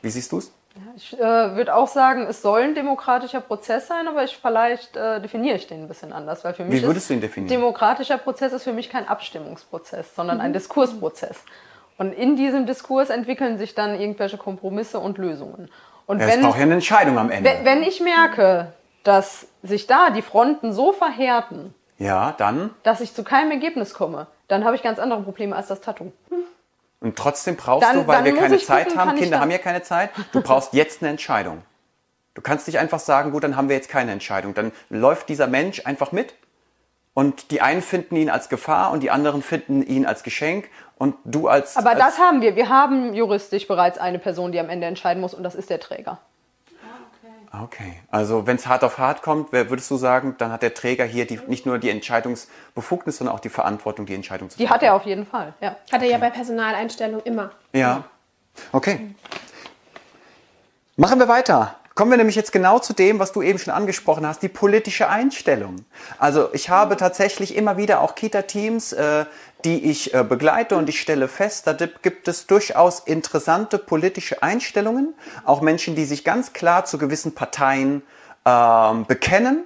Wie 0.00 0.10
siehst 0.10 0.30
du 0.30 0.38
es? 0.38 0.52
Ich 0.94 1.12
äh, 1.14 1.18
würde 1.18 1.74
auch 1.74 1.88
sagen, 1.88 2.26
es 2.28 2.40
soll 2.40 2.62
ein 2.62 2.74
demokratischer 2.76 3.40
Prozess 3.40 3.88
sein, 3.88 4.06
aber 4.06 4.22
ich, 4.22 4.36
vielleicht 4.36 4.96
äh, 4.96 5.20
definiere 5.20 5.56
ich 5.56 5.66
den 5.66 5.82
ein 5.82 5.88
bisschen 5.88 6.12
anders. 6.12 6.44
Weil 6.44 6.54
für 6.54 6.64
mich 6.64 6.82
Wie 6.82 6.86
würdest 6.86 7.10
du 7.10 7.14
ihn 7.14 7.20
definieren? 7.20 7.48
Demokratischer 7.48 8.18
Prozess 8.18 8.52
ist 8.52 8.62
für 8.62 8.72
mich 8.72 8.88
kein 8.88 9.08
Abstimmungsprozess, 9.08 10.14
sondern 10.14 10.36
mhm. 10.36 10.44
ein 10.44 10.52
Diskursprozess. 10.52 11.42
Und 11.96 12.12
in 12.12 12.36
diesem 12.36 12.64
Diskurs 12.64 13.10
entwickeln 13.10 13.58
sich 13.58 13.74
dann 13.74 13.98
irgendwelche 13.98 14.38
Kompromisse 14.38 15.00
und 15.00 15.18
Lösungen. 15.18 15.68
Und 16.08 16.20
wenn, 16.20 16.28
es 16.30 16.40
braucht 16.40 16.56
ja 16.56 16.62
eine 16.62 16.74
Entscheidung 16.74 17.18
am 17.18 17.30
Ende. 17.30 17.48
Wenn, 17.48 17.64
wenn 17.64 17.82
ich 17.82 18.00
merke, 18.00 18.72
dass 19.04 19.46
sich 19.62 19.86
da 19.86 20.08
die 20.10 20.22
Fronten 20.22 20.72
so 20.72 20.92
verhärten, 20.92 21.74
ja, 21.98 22.34
dann, 22.38 22.70
dass 22.82 23.00
ich 23.00 23.14
zu 23.14 23.22
keinem 23.22 23.50
Ergebnis 23.50 23.92
komme, 23.92 24.26
dann 24.48 24.64
habe 24.64 24.74
ich 24.74 24.82
ganz 24.82 24.98
andere 24.98 25.20
Probleme 25.20 25.54
als 25.54 25.66
das 25.66 25.82
Tattoo. 25.82 26.12
Und 27.00 27.16
trotzdem 27.16 27.56
brauchst 27.56 27.86
dann, 27.86 27.96
du, 27.96 28.06
weil 28.06 28.24
wir 28.24 28.34
keine 28.34 28.58
Zeit 28.58 28.88
gucken, 28.88 29.00
haben, 29.00 29.16
Kinder 29.16 29.38
haben 29.38 29.50
ja 29.50 29.58
keine 29.58 29.82
Zeit, 29.82 30.10
du 30.32 30.40
brauchst 30.40 30.72
jetzt 30.72 31.02
eine 31.02 31.10
Entscheidung. 31.10 31.62
Du 32.32 32.40
kannst 32.40 32.66
nicht 32.66 32.78
einfach 32.78 33.00
sagen, 33.00 33.30
gut, 33.30 33.44
dann 33.44 33.56
haben 33.56 33.68
wir 33.68 33.76
jetzt 33.76 33.90
keine 33.90 34.12
Entscheidung. 34.12 34.54
Dann 34.54 34.72
läuft 34.88 35.28
dieser 35.28 35.46
Mensch 35.46 35.84
einfach 35.84 36.12
mit 36.12 36.34
und 37.12 37.50
die 37.50 37.60
einen 37.60 37.82
finden 37.82 38.16
ihn 38.16 38.30
als 38.30 38.48
Gefahr 38.48 38.92
und 38.92 39.02
die 39.02 39.10
anderen 39.10 39.42
finden 39.42 39.82
ihn 39.82 40.06
als 40.06 40.22
Geschenk 40.22 40.70
und 40.98 41.14
du 41.24 41.48
als. 41.48 41.76
Aber 41.76 41.90
als 41.90 41.98
das 41.98 42.18
haben 42.18 42.40
wir. 42.42 42.56
Wir 42.56 42.68
haben 42.68 43.14
juristisch 43.14 43.66
bereits 43.66 43.98
eine 43.98 44.18
Person, 44.18 44.52
die 44.52 44.60
am 44.60 44.68
Ende 44.68 44.86
entscheiden 44.86 45.20
muss 45.20 45.34
und 45.34 45.42
das 45.42 45.54
ist 45.54 45.70
der 45.70 45.80
Träger. 45.80 46.18
Ah, 47.50 47.64
okay. 47.64 47.94
Also 48.10 48.46
wenn 48.46 48.56
es 48.56 48.66
hart 48.66 48.84
auf 48.84 48.98
hart 48.98 49.22
kommt, 49.22 49.52
würdest 49.52 49.90
du 49.90 49.96
sagen, 49.96 50.34
dann 50.36 50.52
hat 50.52 50.62
der 50.62 50.74
Träger 50.74 51.04
hier 51.04 51.26
die, 51.26 51.40
nicht 51.46 51.64
nur 51.64 51.78
die 51.78 51.88
Entscheidungsbefugnis, 51.88 53.16
sondern 53.16 53.34
auch 53.34 53.40
die 53.40 53.48
Verantwortung, 53.48 54.04
die 54.04 54.14
Entscheidung 54.14 54.50
zu 54.50 54.56
treffen. 54.56 54.68
Die 54.68 54.74
hat 54.74 54.82
er 54.82 54.94
auf 54.94 55.04
jeden 55.04 55.24
Fall, 55.24 55.54
ja. 55.60 55.76
Hat 55.90 56.02
er 56.02 56.08
ja 56.08 56.18
bei 56.18 56.28
Personaleinstellung 56.28 57.22
immer. 57.22 57.50
Ja. 57.72 58.04
Okay. 58.72 59.14
Machen 60.96 61.18
wir 61.18 61.28
weiter. 61.28 61.76
Kommen 61.94 62.12
wir 62.12 62.18
nämlich 62.18 62.36
jetzt 62.36 62.52
genau 62.52 62.78
zu 62.78 62.92
dem, 62.92 63.18
was 63.18 63.32
du 63.32 63.42
eben 63.42 63.58
schon 63.58 63.74
angesprochen 63.74 64.24
hast, 64.24 64.40
die 64.42 64.48
politische 64.48 65.08
Einstellung. 65.08 65.84
Also 66.18 66.48
ich 66.52 66.70
habe 66.70 66.96
tatsächlich 66.96 67.56
immer 67.56 67.76
wieder 67.76 68.02
auch 68.02 68.14
Kita-Teams, 68.14 68.92
äh, 68.92 69.24
die 69.64 69.90
ich 69.90 70.14
äh, 70.14 70.22
begleite 70.22 70.76
und 70.76 70.88
ich 70.88 71.00
stelle 71.00 71.28
fest, 71.28 71.66
da 71.66 71.72
gibt 71.74 72.28
es 72.28 72.46
durchaus 72.46 73.00
interessante 73.00 73.78
politische 73.78 74.42
Einstellungen, 74.42 75.14
auch 75.44 75.60
Menschen, 75.60 75.94
die 75.94 76.04
sich 76.04 76.24
ganz 76.24 76.52
klar 76.52 76.84
zu 76.84 76.98
gewissen 76.98 77.34
Parteien 77.34 78.02
äh, 78.44 78.94
bekennen 79.06 79.64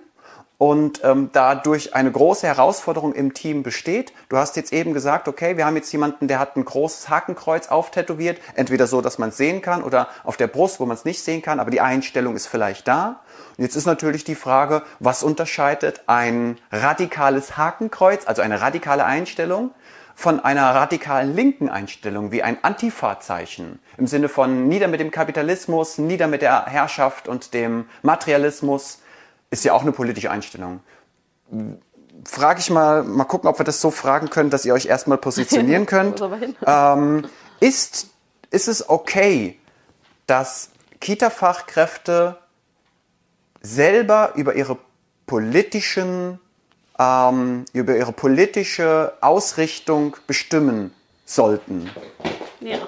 und 0.63 1.01
ähm, 1.03 1.31
dadurch 1.33 1.93
eine 1.97 2.13
große 2.13 2.47
Herausforderung 2.47 3.15
im 3.15 3.35
Team 3.35 3.65
besteht. 3.65 4.13
Du 4.29 4.37
hast 4.37 4.55
jetzt 4.55 4.73
eben 4.73 4.95
gesagt, 4.95 5.27
okay, 5.27 5.57
wir 5.57 5.67
haben 5.67 5.75
jetzt 5.75 5.91
jemanden, 5.91 6.29
der 6.29 6.39
hat 6.39 6.57
ein 6.57 6.65
großes 6.65 7.09
Hakenkreuz 7.09 7.67
auftätowiert, 7.67 8.39
entweder 8.55 8.87
so, 8.87 9.01
dass 9.01 9.19
man 9.19 9.31
es 9.31 9.37
sehen 9.37 9.61
kann 9.61 9.83
oder 9.83 10.07
auf 10.23 10.37
der 10.37 10.47
Brust, 10.47 10.79
wo 10.79 10.87
man 10.87 10.97
es 10.97 11.05
nicht 11.05 11.21
sehen 11.21 11.43
kann, 11.43 11.59
aber 11.59 11.73
die 11.73 11.81
Einstellung 11.81 12.37
ist 12.37 12.47
vielleicht 12.47 12.87
da. 12.87 13.23
Und 13.59 13.65
jetzt 13.65 13.75
ist 13.75 13.87
natürlich 13.87 14.23
die 14.23 14.37
Frage, 14.37 14.83
was 15.01 15.25
unterscheidet 15.25 16.03
ein 16.07 16.59
radikales 16.71 17.57
Hakenkreuz, 17.57 18.29
also 18.29 18.41
eine 18.41 18.61
radikale 18.61 19.05
Einstellung, 19.05 19.73
von 20.15 20.39
einer 20.39 20.73
radikalen 20.77 21.35
linken 21.35 21.71
Einstellung 21.71 22.31
wie 22.31 22.45
ein 22.45 22.63
Antifa-Zeichen 22.63 23.81
im 23.97 24.07
Sinne 24.07 24.29
von 24.29 24.69
nieder 24.69 24.87
mit 24.87 25.01
dem 25.01 25.11
Kapitalismus, 25.11 25.99
nieder 25.99 26.29
mit 26.29 26.43
der 26.43 26.67
Herrschaft 26.67 27.27
und 27.27 27.53
dem 27.53 27.87
Materialismus 28.03 29.02
ist 29.53 29.65
ja 29.65 29.75
auch 29.75 29.83
eine 29.83 29.93
politische 29.93 30.31
Einstellung. 30.31 30.81
Frage 32.25 32.61
ich 32.61 32.71
mal, 32.71 33.05
mal 33.05 33.25
gucken, 33.25 33.49
ob 33.49 33.61
wir 33.61 33.65
das 33.65 33.81
so 33.81 33.91
fragen 33.91 34.31
können, 34.31 34.49
dass 34.51 34.65
ihr 34.65 34.73
euch 34.73 34.87
erstmal 34.87 35.19
positionieren 35.19 35.87
könnt. 35.95 36.23
ähm, 36.67 37.27
ist, 37.61 38.09
ist 38.51 38.69
es 38.69 38.89
okay, 38.89 39.59
dass 40.27 40.71
Kita-Fachkräfte 41.01 42.39
selber 43.61 44.33
über 44.37 44.55
ihre 44.55 44.79
politischen, 45.27 46.41
ähm, 46.99 47.67
über 47.75 47.95
ihre 47.97 48.13
politische 48.13 49.13
Ausrichtung 49.21 50.17
bestimmen 50.27 50.95
sollten? 51.27 51.91
Ja. 52.61 52.79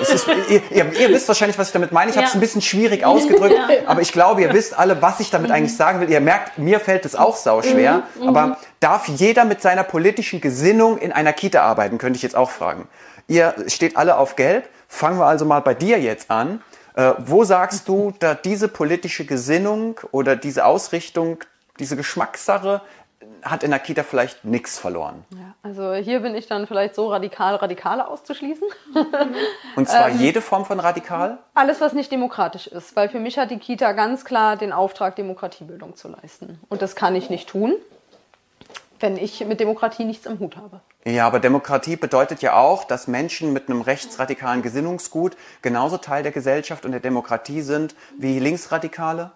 Ist, 0.00 0.26
ihr, 0.48 0.62
ihr, 0.70 0.92
ihr, 0.92 1.08
wisst 1.10 1.28
wahrscheinlich, 1.28 1.58
was 1.58 1.68
ich 1.68 1.72
damit 1.72 1.92
meine. 1.92 2.10
Ich 2.10 2.16
ja. 2.16 2.22
habe 2.22 2.28
es 2.28 2.34
ein 2.34 2.40
bisschen 2.40 2.62
schwierig 2.62 3.04
ausgedrückt, 3.04 3.54
ja. 3.68 3.88
aber 3.88 4.00
ich 4.00 4.12
glaube, 4.12 4.42
ihr 4.42 4.52
wisst 4.52 4.78
alle, 4.78 5.00
was 5.02 5.20
ich 5.20 5.30
damit 5.30 5.50
mhm. 5.50 5.56
eigentlich 5.56 5.76
sagen 5.76 6.00
will. 6.00 6.10
Ihr 6.10 6.20
merkt, 6.20 6.58
mir 6.58 6.80
fällt 6.80 7.04
es 7.04 7.14
auch 7.14 7.36
sauschwer. 7.36 8.02
Mhm. 8.18 8.28
Aber 8.28 8.46
mhm. 8.46 8.56
darf 8.80 9.08
jeder 9.08 9.44
mit 9.44 9.62
seiner 9.62 9.84
politischen 9.84 10.40
Gesinnung 10.40 10.98
in 10.98 11.12
einer 11.12 11.32
Kita 11.32 11.62
arbeiten, 11.62 11.98
könnte 11.98 12.16
ich 12.16 12.22
jetzt 12.22 12.36
auch 12.36 12.50
fragen. 12.50 12.88
Ihr 13.28 13.54
steht 13.66 13.96
alle 13.96 14.16
auf 14.16 14.36
Gelb. 14.36 14.68
Fangen 14.88 15.18
wir 15.18 15.26
also 15.26 15.44
mal 15.44 15.60
bei 15.60 15.74
dir 15.74 16.00
jetzt 16.00 16.30
an. 16.30 16.62
Äh, 16.94 17.12
wo 17.18 17.44
sagst 17.44 17.88
du, 17.88 18.12
da 18.18 18.34
diese 18.34 18.68
politische 18.68 19.24
Gesinnung 19.24 20.00
oder 20.10 20.34
diese 20.34 20.64
Ausrichtung, 20.64 21.38
diese 21.78 21.96
Geschmackssache 21.96 22.82
hat 23.42 23.62
in 23.62 23.70
der 23.70 23.80
Kita 23.80 24.02
vielleicht 24.02 24.44
nichts 24.44 24.78
verloren? 24.78 25.24
Ja, 25.30 25.54
also 25.62 25.94
hier 25.94 26.20
bin 26.20 26.34
ich 26.34 26.46
dann 26.46 26.66
vielleicht 26.66 26.94
so 26.94 27.08
radikal, 27.08 27.56
Radikale 27.56 28.08
auszuschließen. 28.08 28.66
Und 29.76 29.88
zwar 29.88 30.08
jede 30.10 30.40
Form 30.40 30.64
von 30.64 30.80
radikal? 30.80 31.38
Alles, 31.54 31.80
was 31.80 31.92
nicht 31.92 32.10
demokratisch 32.12 32.66
ist, 32.66 32.96
weil 32.96 33.08
für 33.08 33.20
mich 33.20 33.38
hat 33.38 33.50
die 33.50 33.58
Kita 33.58 33.92
ganz 33.92 34.24
klar 34.24 34.56
den 34.56 34.72
Auftrag, 34.72 35.16
Demokratiebildung 35.16 35.96
zu 35.96 36.08
leisten. 36.08 36.60
Und 36.68 36.82
das 36.82 36.96
kann 36.96 37.14
ich 37.14 37.30
nicht 37.30 37.48
tun, 37.48 37.74
wenn 39.00 39.16
ich 39.16 39.44
mit 39.46 39.60
Demokratie 39.60 40.04
nichts 40.04 40.26
im 40.26 40.38
Hut 40.38 40.56
habe. 40.56 40.80
Ja, 41.04 41.26
aber 41.26 41.40
Demokratie 41.40 41.96
bedeutet 41.96 42.42
ja 42.42 42.54
auch, 42.54 42.84
dass 42.84 43.06
Menschen 43.06 43.54
mit 43.54 43.70
einem 43.70 43.80
rechtsradikalen 43.80 44.60
Gesinnungsgut 44.60 45.34
genauso 45.62 45.96
Teil 45.96 46.22
der 46.22 46.32
Gesellschaft 46.32 46.84
und 46.84 46.92
der 46.92 47.00
Demokratie 47.00 47.62
sind 47.62 47.94
wie 48.18 48.38
Linksradikale. 48.38 49.30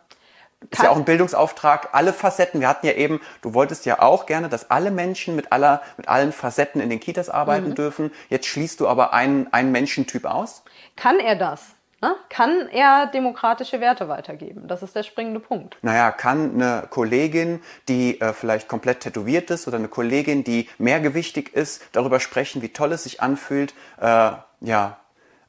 Ist 0.71 0.83
ja 0.83 0.91
auch 0.91 0.97
ein 0.97 1.05
Bildungsauftrag, 1.05 1.91
alle 1.93 2.13
Facetten. 2.13 2.61
Wir 2.61 2.69
hatten 2.69 2.87
ja 2.87 2.93
eben, 2.93 3.21
du 3.43 3.55
wolltest 3.55 3.87
ja 3.87 4.01
auch 4.01 4.27
gerne, 4.27 4.49
dass 4.49 4.71
alle 4.71 4.91
Menschen 4.91 5.37
mit 5.37 5.53
aller, 5.53 5.83
mit 5.97 6.09
allen 6.09 6.33
Facetten 6.33 6.81
in 6.81 6.91
den 6.91 7.01
Kitas 7.01 7.29
arbeiten 7.29 7.75
dürfen. 7.75 8.13
Jetzt 8.29 8.47
schließt 8.47 8.81
du 8.81 8.89
aber 8.89 9.13
einen, 9.13 9.53
einen 9.53 9.73
Menschentyp 9.73 10.25
aus. 10.25 10.63
Kann 10.97 11.21
er 11.21 11.37
das? 11.37 11.75
Ne? 12.05 12.17
Kann 12.29 12.69
er 12.69 13.07
demokratische 13.07 13.81
Werte 13.81 14.09
weitergeben? 14.09 14.69
Das 14.69 14.83
ist 14.83 14.95
der 14.95 15.05
springende 15.05 15.41
Punkt. 15.41 15.79
Naja, 15.81 16.11
kann 16.11 16.55
eine 16.55 16.87
Kollegin, 16.91 17.63
die 17.89 18.21
äh, 18.21 18.35
vielleicht 18.35 18.69
komplett 18.69 19.01
tätowiert 19.01 19.51
ist 19.51 19.67
oder 19.69 19.79
eine 19.79 19.89
Kollegin, 19.89 20.45
die 20.45 20.69
mehrgewichtig 20.77 21.55
ist, 21.55 21.83
darüber 21.93 22.21
sprechen, 22.21 22.61
wie 22.61 22.69
toll 22.69 22.93
es 22.93 23.05
sich 23.05 23.23
anfühlt, 23.23 23.73
äh, 23.99 24.33
ja, 24.61 24.99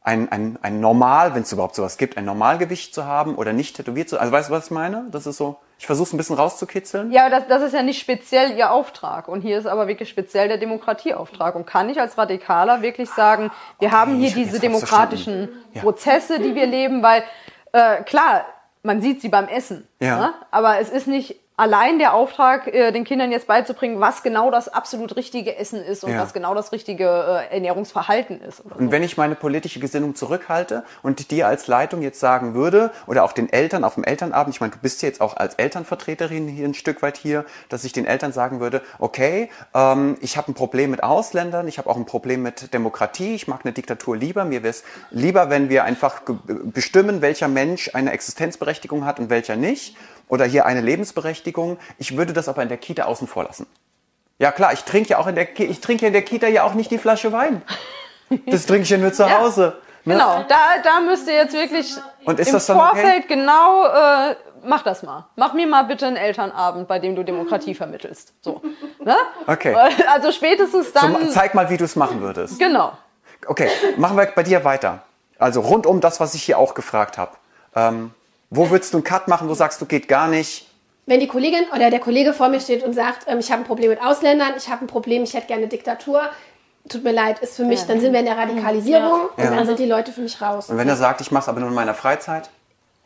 ein, 0.05 0.31
ein, 0.31 0.59
ein 0.61 0.79
Normal, 0.79 1.33
wenn 1.33 1.41
es 1.41 1.51
überhaupt 1.51 1.73
sowas 1.73 1.97
gibt, 1.97 2.15
ein 2.15 2.25
Normalgewicht 2.25 2.93
zu 2.93 3.05
haben 3.05 3.35
oder 3.35 3.53
nicht 3.53 3.75
tätowiert 3.75 4.07
zu 4.07 4.19
Also 4.19 4.31
weißt 4.31 4.49
du, 4.49 4.53
was 4.53 4.65
ich 4.65 4.71
meine? 4.71 5.05
Das 5.09 5.25
ist 5.25 5.37
so, 5.37 5.57
ich 5.79 5.87
versuche 5.87 6.07
es 6.07 6.13
ein 6.13 6.17
bisschen 6.17 6.35
rauszukitzeln. 6.35 7.11
Ja, 7.11 7.27
das, 7.29 7.47
das 7.47 7.63
ist 7.63 7.73
ja 7.73 7.81
nicht 7.81 7.99
speziell 7.99 8.55
ihr 8.55 8.71
Auftrag. 8.71 9.27
Und 9.27 9.41
hier 9.41 9.57
ist 9.57 9.65
aber 9.65 9.87
wirklich 9.87 10.07
speziell 10.07 10.47
der 10.47 10.57
Demokratieauftrag. 10.57 11.55
Und 11.55 11.65
kann 11.65 11.89
ich 11.89 11.99
als 11.99 12.19
Radikaler 12.19 12.83
wirklich 12.83 13.09
sagen, 13.09 13.51
wir 13.79 13.91
haben 13.91 14.17
hier 14.19 14.31
diese 14.31 14.59
demokratischen 14.59 15.49
Ja. 15.73 15.81
Prozesse, 15.81 16.39
die 16.39 16.53
wir 16.53 16.67
leben, 16.67 17.01
weil 17.01 17.23
äh, 17.71 18.03
klar, 18.03 18.45
man 18.83 19.01
sieht 19.01 19.21
sie 19.21 19.29
beim 19.29 19.47
Essen. 19.47 19.87
Ja. 19.99 20.19
Ne? 20.19 20.33
Aber 20.51 20.79
es 20.79 20.89
ist 20.89 21.07
nicht 21.07 21.39
allein 21.57 21.99
der 21.99 22.13
Auftrag, 22.13 22.67
äh, 22.67 22.91
den 22.91 23.05
Kindern 23.05 23.31
jetzt 23.31 23.47
beizubringen, 23.47 24.01
was 24.01 24.23
genau 24.23 24.51
das 24.51 24.67
absolut 24.67 25.15
richtige 25.15 25.55
Essen 25.55 25.81
ist 25.81 26.03
und 26.03 26.11
Ja. 26.11 26.21
was 26.21 26.33
genau 26.33 26.53
das 26.53 26.71
richtige 26.71 27.05
äh, 27.05 27.53
Ernährungsverhalten 27.53 28.41
ist. 28.41 28.65
Oder 28.65 28.75
so. 28.75 28.81
Und 28.81 28.91
wenn 28.91 29.03
ich 29.03 29.15
meine 29.15 29.35
politische 29.35 29.79
Gesinnung 29.79 30.15
zurückhalte 30.15 30.83
und 31.01 31.31
dir 31.31 31.47
als 31.47 31.67
Leitung 31.67 32.01
jetzt 32.01 32.19
sagen 32.19 32.55
würde, 32.55 32.91
oder 33.07 33.23
auch 33.23 33.31
den 33.31 33.51
Eltern 33.51 33.83
auf 33.83 33.95
dem 33.95 34.03
Elternabend, 34.03 34.53
ich 34.53 34.59
meine, 34.59 34.73
du 34.73 34.79
bist 34.79 35.01
jetzt 35.01 35.21
auch 35.21 35.37
als 35.37 35.55
Elternvertreterin 35.55 36.47
hier 36.47 36.67
ein 36.67 36.73
Stück 36.73 37.01
weit 37.01 37.17
hier, 37.17 37.45
dass 37.69 37.85
ich 37.85 37.93
den 37.93 38.05
Eltern 38.05 38.33
sagen 38.33 38.59
würde, 38.59 38.81
okay, 38.99 39.49
ähm, 39.73 40.17
ich 40.19 40.35
habe 40.35 40.51
ein 40.51 40.55
Problem 40.55 40.91
mit 40.91 41.03
Ausländern, 41.03 41.67
ich 41.67 41.77
habe 41.77 41.89
auch 41.89 41.95
ein 41.95 42.05
Problem 42.05 42.41
mit 42.41 42.73
Demokratie, 42.73 43.33
ich 43.33 43.47
mag 43.47 43.61
eine 43.63 43.71
Diktatur 43.71 44.17
lieber, 44.17 44.43
mir 44.43 44.61
wäre 44.63 44.71
es 44.71 44.83
lieber, 45.09 45.49
wenn 45.49 45.69
wir 45.69 45.85
einfach 45.85 46.21
bestimmen, 46.45 47.21
welcher 47.21 47.47
Mensch 47.47 47.91
eine 47.93 48.11
Existenzberechtigung 48.11 49.05
hat 49.05 49.19
und 49.19 49.29
welcher 49.29 49.55
nicht, 49.55 49.95
oder 50.27 50.45
hier 50.45 50.65
eine 50.65 50.81
Lebensberechtigung. 50.81 51.44
Ich 51.97 52.17
würde 52.17 52.33
das 52.33 52.47
aber 52.47 52.61
in 52.63 52.69
der 52.69 52.77
Kita 52.77 53.03
außen 53.03 53.27
vor 53.27 53.43
lassen. 53.43 53.67
Ja 54.39 54.51
klar, 54.51 54.73
ich 54.73 54.83
trinke 54.83 55.09
ja 55.09 55.17
auch 55.19 55.27
in 55.27 55.35
der 55.35 55.45
Ki 55.45 55.63
ich 55.65 55.79
trinke 55.81 56.07
in 56.07 56.13
der 56.13 56.21
Kita 56.23 56.47
ja 56.47 56.63
auch 56.63 56.73
nicht 56.73 56.91
die 56.91 56.97
Flasche 56.97 57.31
Wein. 57.31 57.61
Das 58.47 58.65
trinke 58.65 58.83
ich 58.83 58.89
ja 58.89 58.97
nur 58.97 59.13
zu 59.13 59.23
Ja. 59.27 59.39
Hause. 59.39 59.77
Ne? 60.03 60.13
Genau, 60.13 60.43
da, 60.47 60.57
da 60.83 60.99
müsst 60.99 61.27
ihr 61.27 61.33
jetzt 61.33 61.53
wirklich 61.53 61.93
Und 62.25 62.39
ist 62.39 62.47
im 62.47 62.53
das 62.53 62.65
dann 62.67 62.77
okay? 62.77 62.87
Vorfeld 62.89 63.27
genau, 63.27 63.85
äh, 63.87 64.35
mach 64.63 64.83
das 64.83 65.01
mal. 65.01 65.25
Mach 65.35 65.53
mir 65.53 65.65
mal 65.65 65.83
bitte 65.83 66.05
einen 66.05 66.15
Elternabend, 66.15 66.87
bei 66.87 66.99
dem 66.99 67.15
du 67.15 67.23
Demokratie 67.23 67.73
vermittelst. 67.73 68.33
So. 68.41 68.61
Ne? 69.03 69.15
Okay. 69.47 69.75
Also 70.13 70.31
spätestens 70.31 70.87
So, 70.93 70.99
dann. 70.99 71.29
zeig 71.31 71.55
mal, 71.55 71.69
wie 71.71 71.77
du 71.77 71.85
es 71.85 71.95
machen 71.95 72.21
würdest. 72.21 72.59
genau. 72.59 72.91
Okay, 73.47 73.69
machen 73.97 74.17
wir 74.17 74.25
bei 74.27 74.43
dir 74.43 74.63
weiter. 74.63 75.03
Also 75.39 75.61
rund 75.61 75.85
um 75.85 76.01
das, 76.01 76.19
was 76.19 76.33
ich 76.35 76.43
hier 76.43 76.57
auch 76.59 76.73
gefragt 76.73 77.17
habe. 77.17 77.31
Ähm, 77.75 78.11
wo 78.49 78.69
würdest 78.69 78.93
du 78.93 78.97
einen 78.97 79.03
Cut 79.03 79.27
machen, 79.27 79.49
wo 79.49 79.53
sagst 79.53 79.81
du, 79.81 79.85
geht 79.85 80.07
gar 80.07 80.27
nicht? 80.27 80.67
Wenn 81.05 81.19
die 81.19 81.27
Kollegin 81.27 81.65
oder 81.75 81.89
der 81.91 81.99
Kollege 81.99 82.33
vor 82.33 82.49
mir 82.49 82.59
steht 82.59 82.83
und 82.83 82.93
sagt, 82.93 83.27
ähm, 83.27 83.39
ich 83.39 83.51
habe 83.51 83.61
ein 83.61 83.65
Problem 83.65 83.89
mit 83.91 84.01
Ausländern, 84.01 84.53
ich 84.57 84.67
habe 84.69 84.85
ein 84.85 84.87
Problem, 84.87 85.23
ich 85.23 85.33
hätte 85.33 85.47
gerne 85.47 85.67
Diktatur, 85.67 86.21
tut 86.89 87.03
mir 87.03 87.11
leid, 87.11 87.39
ist 87.39 87.55
für 87.55 87.63
mich, 87.63 87.83
dann 87.83 87.99
sind 87.99 88.11
wir 88.13 88.19
in 88.19 88.25
der 88.25 88.37
Radikalisierung 88.37 89.29
Ja. 89.37 89.49
und 89.49 89.55
dann 89.57 89.65
sind 89.65 89.79
die 89.79 89.85
Leute 89.85 90.11
für 90.11 90.21
mich 90.21 90.41
raus. 90.41 90.69
Und 90.69 90.77
wenn 90.77 90.87
er 90.89 90.95
sagt, 90.95 91.21
ich 91.21 91.31
mache 91.31 91.43
es 91.43 91.49
aber 91.49 91.59
nur 91.59 91.69
in 91.69 91.75
meiner 91.75 91.93
Freizeit? 91.93 92.49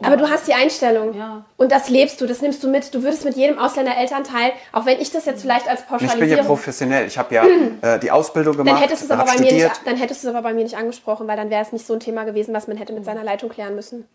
Aber 0.01 0.15
du 0.15 0.29
hast 0.29 0.47
die 0.47 0.53
Einstellung 0.53 1.13
Ja. 1.13 1.43
und 1.57 1.73
das 1.73 1.89
lebst 1.89 2.21
du, 2.21 2.25
das 2.25 2.41
nimmst 2.41 2.63
du 2.63 2.69
mit. 2.69 2.93
Du 2.95 3.03
würdest 3.03 3.25
mit 3.25 3.35
jedem 3.35 3.59
Ausländer-Elternteil, 3.59 4.53
auch 4.71 4.85
wenn 4.85 4.97
ich 5.01 5.11
das 5.11 5.25
jetzt 5.25 5.41
vielleicht 5.41 5.67
als 5.67 5.81
Ich 5.81 5.87
bin 5.87 5.99
ja 5.99 6.07
Pauschalisierung... 6.07 6.45
professionell. 6.45 7.05
Ich 7.07 7.17
habe 7.17 7.35
ja 7.35 7.43
äh, 7.81 7.99
die 7.99 8.09
Ausbildung 8.09 8.55
gemacht, 8.55 8.75
Dann 8.75 8.81
hättest, 8.81 9.03
es 9.03 9.11
aber 9.11 9.25
bei 9.25 9.37
mir 9.37 9.51
nicht, 9.51 9.81
dann 9.83 9.97
hättest 9.97 10.23
du 10.23 10.29
es 10.29 10.33
aber 10.33 10.41
bei 10.41 10.53
mir 10.53 10.63
nicht 10.63 10.77
angesprochen, 10.77 11.27
weil 11.27 11.35
dann 11.35 11.49
wäre 11.49 11.61
es 11.63 11.73
nicht 11.73 11.85
so 11.85 11.93
ein 11.93 11.99
Thema 11.99 12.23
gewesen, 12.23 12.53
was 12.53 12.69
man 12.69 12.77
hätte 12.77 12.93
mit 12.93 13.03
seiner 13.03 13.25
Leitung 13.25 13.49
klären 13.49 13.75
müssen. 13.75 14.07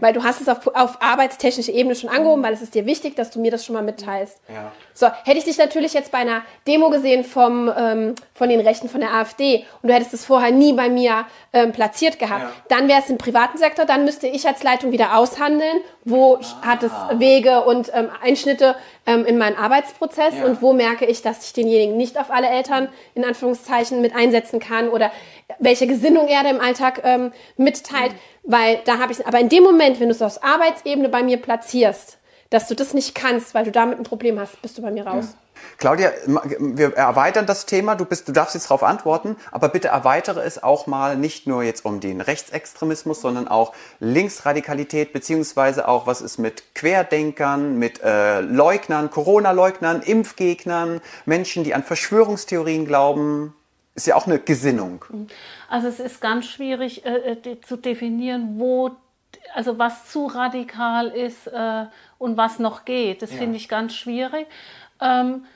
Weil 0.00 0.12
du 0.12 0.22
hast 0.22 0.40
es 0.40 0.48
auf, 0.48 0.66
auf 0.74 1.00
arbeitstechnische 1.02 1.72
Ebene 1.72 1.94
schon 1.94 2.10
angehoben, 2.10 2.42
weil 2.42 2.54
es 2.54 2.62
ist 2.62 2.74
dir 2.74 2.86
wichtig, 2.86 3.16
dass 3.16 3.30
du 3.30 3.40
mir 3.40 3.50
das 3.50 3.64
schon 3.64 3.74
mal 3.74 3.82
mitteilst. 3.82 4.38
Ja. 4.48 4.72
So, 4.94 5.06
hätte 5.24 5.38
ich 5.38 5.44
dich 5.44 5.58
natürlich 5.58 5.92
jetzt 5.94 6.10
bei 6.12 6.18
einer 6.18 6.42
Demo 6.66 6.90
gesehen 6.90 7.24
vom, 7.24 7.70
ähm, 7.76 8.14
von 8.34 8.48
den 8.48 8.60
Rechten 8.60 8.88
von 8.88 9.00
der 9.00 9.12
AfD 9.14 9.64
und 9.82 9.88
du 9.88 9.94
hättest 9.94 10.14
es 10.14 10.24
vorher 10.24 10.50
nie 10.50 10.72
bei 10.72 10.88
mir 10.88 11.26
ähm, 11.52 11.72
platziert 11.72 12.18
gehabt, 12.18 12.42
Ja. 12.42 12.50
dann 12.68 12.88
wäre 12.88 13.00
es 13.00 13.08
im 13.10 13.18
privaten 13.18 13.58
Sektor, 13.58 13.84
dann 13.84 14.04
müsste 14.04 14.26
ich 14.26 14.46
als 14.46 14.62
Leitung 14.62 14.92
wieder 14.92 15.16
aushandeln, 15.16 15.78
wo 16.04 16.38
hat 16.62 16.82
es 16.82 16.92
Wege 17.14 17.62
und 17.64 17.90
ähm, 17.94 18.08
Einschnitte 18.22 18.74
ähm, 19.06 19.24
in 19.24 19.38
meinen 19.38 19.56
Arbeitsprozess 19.56 20.34
Ja. 20.38 20.44
und 20.46 20.62
wo 20.62 20.72
merke 20.72 21.04
ich, 21.06 21.22
dass 21.22 21.44
ich 21.44 21.52
denjenigen 21.52 21.96
nicht 21.96 22.18
auf 22.18 22.30
alle 22.30 22.48
Eltern 22.48 22.88
in 23.14 23.24
Anführungszeichen 23.24 24.00
mit 24.00 24.14
einsetzen 24.14 24.58
kann 24.60 24.88
oder 24.88 25.10
welche 25.58 25.86
Gesinnung 25.86 26.28
er 26.28 26.42
da 26.42 26.50
im 26.50 26.60
Alltag 26.60 27.00
ähm, 27.04 27.32
mitteilt, 27.56 28.12
weil 28.48 28.80
da 28.86 28.98
habe 28.98 29.12
ich, 29.12 29.24
aber 29.26 29.38
in 29.38 29.48
dem 29.48 29.62
Moment, 29.62 30.00
wenn 30.00 30.08
du 30.08 30.14
es 30.14 30.22
aus 30.22 30.42
Arbeitsebene 30.42 31.08
bei 31.08 31.22
mir 31.22 31.36
platzierst, 31.36 32.18
dass 32.50 32.66
du 32.66 32.74
das 32.74 32.94
nicht 32.94 33.14
kannst, 33.14 33.54
weil 33.54 33.64
du 33.64 33.70
damit 33.70 33.98
ein 33.98 34.04
Problem 34.04 34.40
hast, 34.40 34.60
bist 34.62 34.76
du 34.78 34.82
bei 34.82 34.90
mir 34.90 35.06
raus. 35.06 35.36
Claudia, 35.76 36.12
ma- 36.26 36.42
wir 36.58 36.96
erweitern 36.96 37.44
das 37.44 37.66
Thema. 37.66 37.94
Du, 37.94 38.04
bist, 38.06 38.26
du 38.26 38.32
darfst 38.32 38.54
jetzt 38.54 38.66
darauf 38.66 38.82
antworten, 38.82 39.36
aber 39.50 39.68
bitte 39.68 39.88
erweitere 39.88 40.40
es 40.40 40.62
auch 40.62 40.86
mal 40.86 41.16
nicht 41.16 41.46
nur 41.46 41.62
jetzt 41.62 41.84
um 41.84 42.00
den 42.00 42.20
Rechtsextremismus, 42.22 43.20
sondern 43.20 43.48
auch 43.48 43.72
Linksradikalität, 44.00 45.12
beziehungsweise 45.12 45.88
auch, 45.88 46.06
was 46.06 46.20
ist 46.20 46.38
mit 46.38 46.74
Querdenkern, 46.74 47.76
mit 47.78 48.00
äh, 48.02 48.40
Leugnern, 48.40 49.10
Corona-Leugnern, 49.10 50.00
Impfgegnern, 50.02 51.00
Menschen, 51.26 51.64
die 51.64 51.74
an 51.74 51.82
Verschwörungstheorien 51.82 52.86
glauben. 52.86 53.54
Ist 53.98 54.06
ja 54.06 54.14
auch 54.14 54.28
eine 54.28 54.38
Gesinnung. 54.38 55.04
Also 55.68 55.88
es 55.88 55.98
ist 55.98 56.20
ganz 56.20 56.46
schwierig 56.46 57.04
äh, 57.04 57.34
de- 57.34 57.60
zu 57.60 57.76
definieren, 57.76 58.54
wo, 58.60 58.92
also 59.54 59.76
was 59.76 60.08
zu 60.12 60.26
radikal 60.26 61.08
ist 61.08 61.48
äh, 61.48 61.86
und 62.16 62.36
was 62.36 62.60
noch 62.60 62.84
geht. 62.84 63.22
Das 63.22 63.32
Ja. 63.32 63.38
finde 63.38 63.56
ich 63.56 63.68
ganz 63.68 63.94
schwierig. 63.96 64.46
Ähm, 65.00 65.46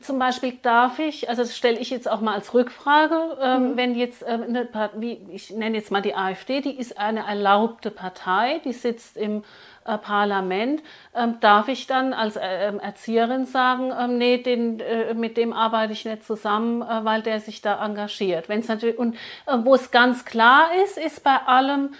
zum 0.00 0.18
Beispiel 0.18 0.58
darf 0.62 0.98
ich, 0.98 1.28
also 1.28 1.42
das 1.42 1.54
stelle 1.54 1.78
ich 1.78 1.90
jetzt 1.90 2.10
auch 2.10 2.22
mal 2.22 2.34
als 2.34 2.54
Rückfrage, 2.54 3.36
ähm, 3.42 3.76
wenn 3.76 3.94
jetzt 3.94 4.24
ähm, 4.26 4.44
eine 4.48 4.64
Part- 4.64 4.98
wie 4.98 5.20
ich 5.30 5.50
nenne 5.50 5.76
jetzt 5.76 5.90
mal 5.90 6.00
die 6.00 6.14
AfD, 6.14 6.62
die 6.62 6.78
ist 6.78 6.98
eine 6.98 7.26
erlaubte 7.26 7.90
Partei, 7.90 8.60
die 8.64 8.72
sitzt 8.72 9.18
im 9.18 9.44
äh, 9.84 9.98
Parlament, 9.98 10.82
ähm, 11.14 11.36
darf 11.40 11.68
ich 11.68 11.86
dann 11.86 12.14
als 12.14 12.36
äh, 12.36 12.68
ähm, 12.68 12.80
Erzieherin 12.80 13.44
sagen, 13.44 13.92
ähm, 13.98 14.16
nee, 14.16 14.38
den, 14.38 14.80
äh, 14.80 15.12
mit 15.12 15.36
dem 15.36 15.52
arbeite 15.52 15.92
ich 15.92 16.06
nicht 16.06 16.24
zusammen, 16.24 16.80
äh, 16.80 17.04
weil 17.04 17.20
der 17.20 17.40
sich 17.40 17.60
da 17.60 17.84
engagiert. 17.84 18.48
Wenn 18.48 18.60
es 18.60 18.68
natürlich 18.68 18.98
und 18.98 19.16
äh, 19.46 19.58
wo 19.64 19.74
es 19.74 19.90
ganz 19.90 20.24
klar 20.24 20.68
ist, 20.82 20.96
ist 20.96 21.22
bei 21.22 21.36
allem 21.36 21.90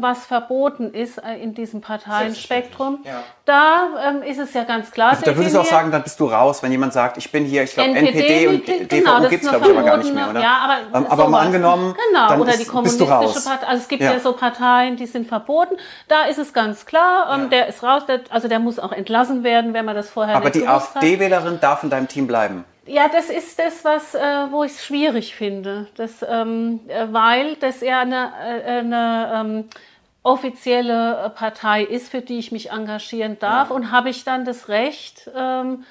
was 0.00 0.26
verboten 0.26 0.92
ist 0.92 1.18
äh, 1.18 1.36
in 1.42 1.54
diesem 1.54 1.80
Parteienspektrum, 1.80 2.98
Ja. 3.04 3.22
da 3.44 3.88
ähm, 4.08 4.22
ist 4.22 4.38
es 4.38 4.52
ja 4.54 4.64
ganz 4.64 4.90
klar. 4.90 5.10
Also 5.10 5.24
da 5.24 5.36
würdest 5.36 5.54
du 5.54 5.60
auch 5.60 5.64
sagen, 5.64 5.90
dann 5.90 6.02
bist 6.02 6.18
du 6.20 6.26
raus, 6.26 6.62
wenn 6.62 6.70
jemand 6.72 6.92
sagt, 6.92 7.16
ich 7.18 7.30
bin 7.30 7.44
hier, 7.44 7.62
ich 7.64 7.74
glaube 7.74 7.90
NPD, 7.90 8.48
und 8.48 8.64
genau, 8.66 8.86
DVU 8.86 9.20
das 9.22 9.30
gibt 9.30 9.44
es 9.44 9.50
glaube 9.50 9.66
ich 9.66 9.72
aber 9.76 9.82
gar 9.82 9.96
nicht 9.98 10.14
mehr, 10.14 10.30
oder? 10.30 10.40
Ja, 10.40 10.58
aber, 10.90 10.98
ähm, 10.98 11.06
aber 11.08 11.28
mal 11.28 11.40
angenommen, 11.46 11.94
genau, 12.10 12.28
dann 12.28 12.40
oder 12.40 12.50
ist, 12.52 12.60
die 12.60 12.66
kommunistische. 12.66 13.08
Partei. 13.10 13.66
Also 13.66 13.82
es 13.82 13.88
gibt 13.88 14.02
Ja. 14.02 14.12
ja. 14.12 14.20
so 14.20 14.32
Parteien, 14.32 14.96
die 14.96 15.06
sind 15.06 15.26
verboten. 15.28 15.76
Da 16.08 16.24
ist 16.24 16.38
es 16.38 16.52
ganz 16.52 16.86
klar, 16.86 17.28
ähm, 17.34 17.42
Ja. 17.42 17.48
der 17.48 17.66
ist 17.68 17.82
raus, 17.82 18.04
der, 18.06 18.20
also 18.30 18.48
der 18.48 18.58
muss 18.58 18.78
auch 18.78 18.92
entlassen 18.92 19.44
werden, 19.44 19.74
wenn 19.74 19.84
man 19.84 19.94
das 19.94 20.10
vorher 20.10 20.36
Aber 20.36 20.46
nicht 20.46 20.56
die 20.56 20.60
gewusst 20.60 20.94
hat. 20.94 20.96
AfD-Wählerin 21.02 21.58
darf 21.60 21.82
in 21.82 21.90
deinem 21.90 22.08
Team 22.08 22.26
bleiben. 22.26 22.64
Ja, 22.86 23.08
das 23.08 23.30
ist 23.30 23.58
das, 23.58 23.84
was, 23.84 24.14
äh, 24.14 24.20
wo 24.50 24.62
ich 24.62 24.72
es 24.72 24.84
schwierig 24.84 25.34
finde, 25.34 25.88
das, 25.96 26.24
ähm, 26.28 26.80
äh, 26.88 27.06
weil 27.10 27.56
das 27.56 27.80
ja 27.80 28.00
eine, 28.00 28.32
äh, 28.42 28.78
eine 28.78 29.32
ähm, 29.34 29.64
offizielle 30.22 31.24
äh, 31.24 31.30
Partei 31.30 31.82
ist, 31.82 32.10
für 32.10 32.20
die 32.20 32.38
ich 32.38 32.52
mich 32.52 32.70
engagieren 32.70 33.38
darf. 33.38 33.70
Und 33.70 33.90
habe 33.90 34.10
ich 34.10 34.24
dann 34.24 34.44
das 34.44 34.68
Recht, 34.68 35.30
ähm, 35.34 35.84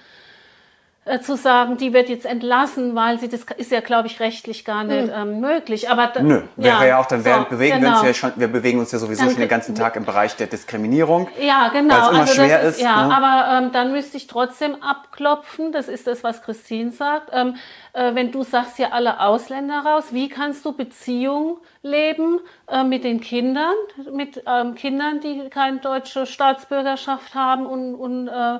äh, 1.05 1.19
zu 1.19 1.35
sagen, 1.35 1.75
die 1.75 1.91
wird 1.91 2.07
jetzt 2.07 2.25
entlassen, 2.25 2.95
weil 2.95 3.19
sie, 3.19 3.27
das 3.27 3.41
ist 3.57 3.71
ja, 3.71 3.81
glaube 3.81 4.07
ich, 4.07 4.21
rechtlich 4.21 4.63
gar 4.63 4.85
nicht 4.85 5.11
ähm, 5.13 5.41
möglich. 5.41 5.89
Aber 5.89 6.07
da- 6.07 6.21
Nö, 6.21 6.43
wäre 6.55 6.87
ja, 6.87 6.99
auch 6.99 7.05
dann, 7.05 7.25
während 7.25 7.49
so, 7.49 7.55
bewegen 7.55 7.81
wir 7.81 7.89
uns 7.89 7.97
genau. 7.97 8.07
ja 8.07 8.13
schon, 8.13 8.31
wir 8.37 8.47
bewegen 8.47 8.79
uns 8.79 8.91
ja 8.93 8.99
sowieso 8.99 9.23
Dann 9.23 9.31
schon 9.31 9.41
den 9.41 9.49
ganzen 9.49 9.75
Tag 9.75 9.97
im 9.97 10.05
Bereich 10.05 10.37
der 10.37 10.47
Diskriminierung. 10.47 11.27
Ja, 11.41 11.67
genau. 11.69 11.93
Weil 11.93 12.01
es 12.01 12.09
immer 12.09 12.19
also 12.21 12.33
schwer 12.33 12.61
das 12.61 12.75
ist, 12.75 12.81
ja, 12.81 13.07
ne? 13.07 13.15
aber 13.15 13.57
ähm, 13.57 13.71
dann 13.73 13.91
müsste 13.91 14.15
ich 14.15 14.27
trotzdem 14.27 14.81
abklopfen. 14.81 15.73
Das 15.73 15.89
ist 15.89 16.07
das, 16.07 16.23
was 16.23 16.41
Christine 16.41 16.91
sagt. 16.91 17.31
Ähm, 17.33 17.55
äh, 17.91 18.15
wenn 18.15 18.31
du 18.31 18.43
sagst 18.43 18.79
ja 18.79 18.91
alle 18.91 19.19
Ausländer 19.19 19.79
raus, 19.79 20.05
wie 20.11 20.29
kannst 20.29 20.63
du 20.63 20.71
Beziehung 20.71 21.57
leben 21.81 22.39
äh, 22.69 22.85
mit 22.85 23.03
den 23.03 23.19
Kindern, 23.19 23.73
mit 24.13 24.41
ähm, 24.47 24.75
Kindern, 24.75 25.19
die 25.19 25.49
keine 25.49 25.79
deutsche 25.79 26.25
Staatsbürgerschaft 26.25 27.35
haben 27.35 27.65
und, 27.65 27.95
und 27.95 28.29
äh, 28.29 28.59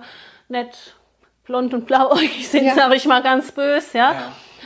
nicht 0.50 0.96
blond 1.46 1.74
und 1.74 1.86
blauäugig 1.86 2.48
sind, 2.50 2.66
Ja. 2.66 2.76
sage 2.76 2.96
ich 2.96 3.06
mal 3.06 3.22
ganz 3.22 3.52
böse, 3.52 3.98
ja. 3.98 4.16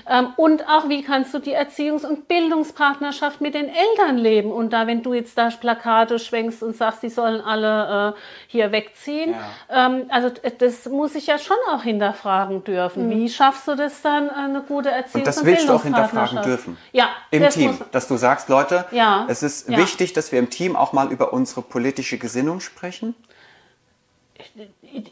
Ähm, 0.10 0.30
und 0.38 0.66
auch, 0.70 0.88
wie 0.88 1.04
kannst 1.04 1.34
du 1.34 1.40
die 1.40 1.54
Erziehungs- 1.54 2.06
und 2.06 2.30
Bildungspartnerschaft 2.30 3.42
mit 3.42 3.54
den 3.56 3.68
Eltern 3.68 4.18
leben? 4.18 4.54
Und 4.54 4.72
da, 4.72 4.88
wenn 4.88 5.04
du 5.04 5.14
jetzt 5.14 5.38
da 5.38 5.50
Plakate 5.50 6.18
schwenkst 6.18 6.64
und 6.64 6.78
sagst, 6.78 7.04
die 7.04 7.10
sollen 7.10 7.42
alle 7.42 8.14
äh, 8.16 8.20
hier 8.48 8.72
wegziehen, 8.72 9.36
ähm, 9.70 10.06
also 10.10 10.32
das 10.60 10.86
muss 10.86 11.14
ich 11.16 11.28
ja 11.28 11.38
schon 11.38 11.58
auch 11.70 11.84
hinterfragen 11.84 12.64
dürfen. 12.64 13.10
Wie 13.10 13.28
schaffst 13.28 13.68
du 13.68 13.76
das 13.76 14.02
dann, 14.02 14.30
äh, 14.30 14.32
eine 14.32 14.62
gute 14.62 14.92
Erziehungs- 14.92 15.16
Und 15.16 15.28
das 15.28 15.38
und 15.40 15.46
willst 15.48 15.68
du 15.68 15.74
auch 15.74 15.84
hinterfragen 15.84 16.38
Bildungspartnerschaft? 16.38 16.48
dürfen. 16.68 16.78
Ja, 16.94 17.10
Im 17.32 17.44
das 17.44 17.56
Team. 17.56 17.78
Dass 17.92 18.08
du 18.08 18.16
sagst, 18.16 18.48
Leute, 18.48 18.86
Ja, 18.92 19.26
es 19.28 19.44
ist 19.44 19.68
ja. 19.68 19.78
wichtig, 19.78 20.14
dass 20.14 20.32
wir 20.32 20.40
im 20.40 20.50
Team 20.50 20.78
auch 20.78 20.94
mal 20.94 21.12
über 21.12 21.34
unsere 21.34 21.62
politische 21.64 22.18
Gesinnung 22.18 22.62
sprechen. 22.62 23.14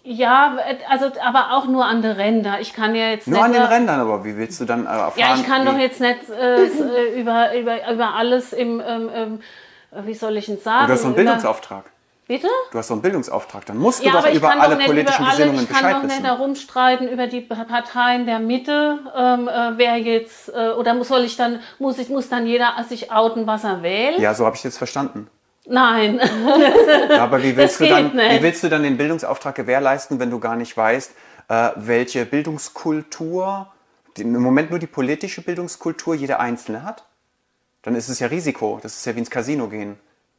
Ja, 0.03 0.57
also 0.89 1.11
aber 1.23 1.51
auch 1.51 1.65
nur 1.65 1.85
an 1.85 2.01
den 2.01 2.11
Rändern. 2.11 2.57
Ich 2.61 2.73
kann 2.73 2.95
ja 2.95 3.09
jetzt 3.09 3.27
Nur 3.27 3.37
nicht 3.37 3.45
an 3.45 3.53
den 3.53 3.61
Rändern, 3.63 3.99
aber 3.99 4.23
wie 4.23 4.35
willst 4.37 4.59
du 4.61 4.65
dann 4.65 4.85
äh, 4.85 4.89
erfahren? 4.89 5.13
Ja, 5.17 5.35
ich 5.35 5.45
kann 5.45 5.65
doch 5.65 5.77
jetzt 5.77 5.99
nicht 5.99 6.29
äh, 6.29 6.63
äh, 6.65 7.19
über, 7.19 7.55
über, 7.55 7.91
über 7.91 8.13
alles 8.15 8.53
im, 8.53 8.81
ähm, 8.85 9.09
ähm, 9.13 9.39
wie 10.03 10.13
soll 10.13 10.37
ich 10.37 10.47
denn 10.47 10.59
sagen? 10.59 10.87
Du 10.87 10.93
hast 10.93 11.01
so 11.01 11.07
einen 11.07 11.15
Bildungsauftrag. 11.15 11.85
Bitte? 12.27 12.47
Du 12.71 12.79
hast 12.79 12.87
so 12.87 12.95
einen 12.95 13.03
Bildungsauftrag. 13.03 13.65
Dann 13.67 13.77
musst 13.77 14.01
du 14.01 14.07
Ja, 14.07 14.13
doch 14.13 14.27
über 14.33 14.49
alle 14.59 14.77
doch 14.77 14.85
politischen 14.85 15.21
über 15.23 15.27
alle, 15.31 15.37
Gesinnungen 15.37 15.63
ich 15.63 15.69
kann 15.69 15.77
Bescheid 15.83 15.95
doch 15.95 16.01
nicht 16.03 16.11
wissen. 16.11 16.23
darum 16.23 16.55
streiten 16.55 17.07
über 17.07 17.27
die 17.27 17.41
Parteien 17.41 18.25
der 18.25 18.39
Mitte, 18.39 18.99
ähm, 19.15 19.47
äh, 19.47 19.77
wer 19.77 19.97
jetzt, 19.97 20.49
äh, 20.49 20.71
oder 20.71 20.95
muss, 20.95 21.09
soll 21.09 21.23
ich 21.23 21.37
dann, 21.37 21.59
muss 21.77 21.99
ich, 21.99 22.09
muss 22.09 22.27
dann 22.27 22.47
jeder 22.47 22.73
sich 22.89 23.11
outen, 23.11 23.45
was 23.45 23.63
er 23.63 23.83
wählt? 23.83 24.17
Ja, 24.19 24.33
so 24.33 24.45
habe 24.45 24.55
ich 24.55 24.63
jetzt 24.63 24.77
verstanden. 24.79 25.29
Nein. 25.67 26.19
Aber 27.19 27.41
wie 27.41 27.55
willst, 27.57 27.79
du 27.79 27.87
dann, 27.87 28.15
nicht. 28.15 28.39
wie 28.39 28.43
willst 28.43 28.63
du 28.63 28.69
dann 28.69 28.83
den 28.83 28.97
Bildungsauftrag 28.97 29.55
gewährleisten, 29.55 30.19
wenn 30.19 30.29
du 30.29 30.39
gar 30.39 30.55
nicht 30.55 30.75
weißt, 30.75 31.11
äh, 31.47 31.69
welche 31.75 32.25
Bildungskultur, 32.25 33.71
im 34.17 34.33
Moment 34.33 34.69
nur 34.69 34.79
die 34.79 34.87
politische 34.87 35.41
Bildungskultur 35.41 36.15
jeder 36.15 36.39
Einzelne 36.39 36.83
hat? 36.83 37.05
Dann 37.81 37.95
ist 37.95 38.09
es 38.09 38.19
ja 38.19 38.27
Risiko. 38.27 38.79
Das 38.81 38.95
ist 38.95 39.05
ja 39.05 39.15
wie 39.15 39.19
ins 39.19 39.29
Casino 39.29 39.67
gehen. 39.67 39.97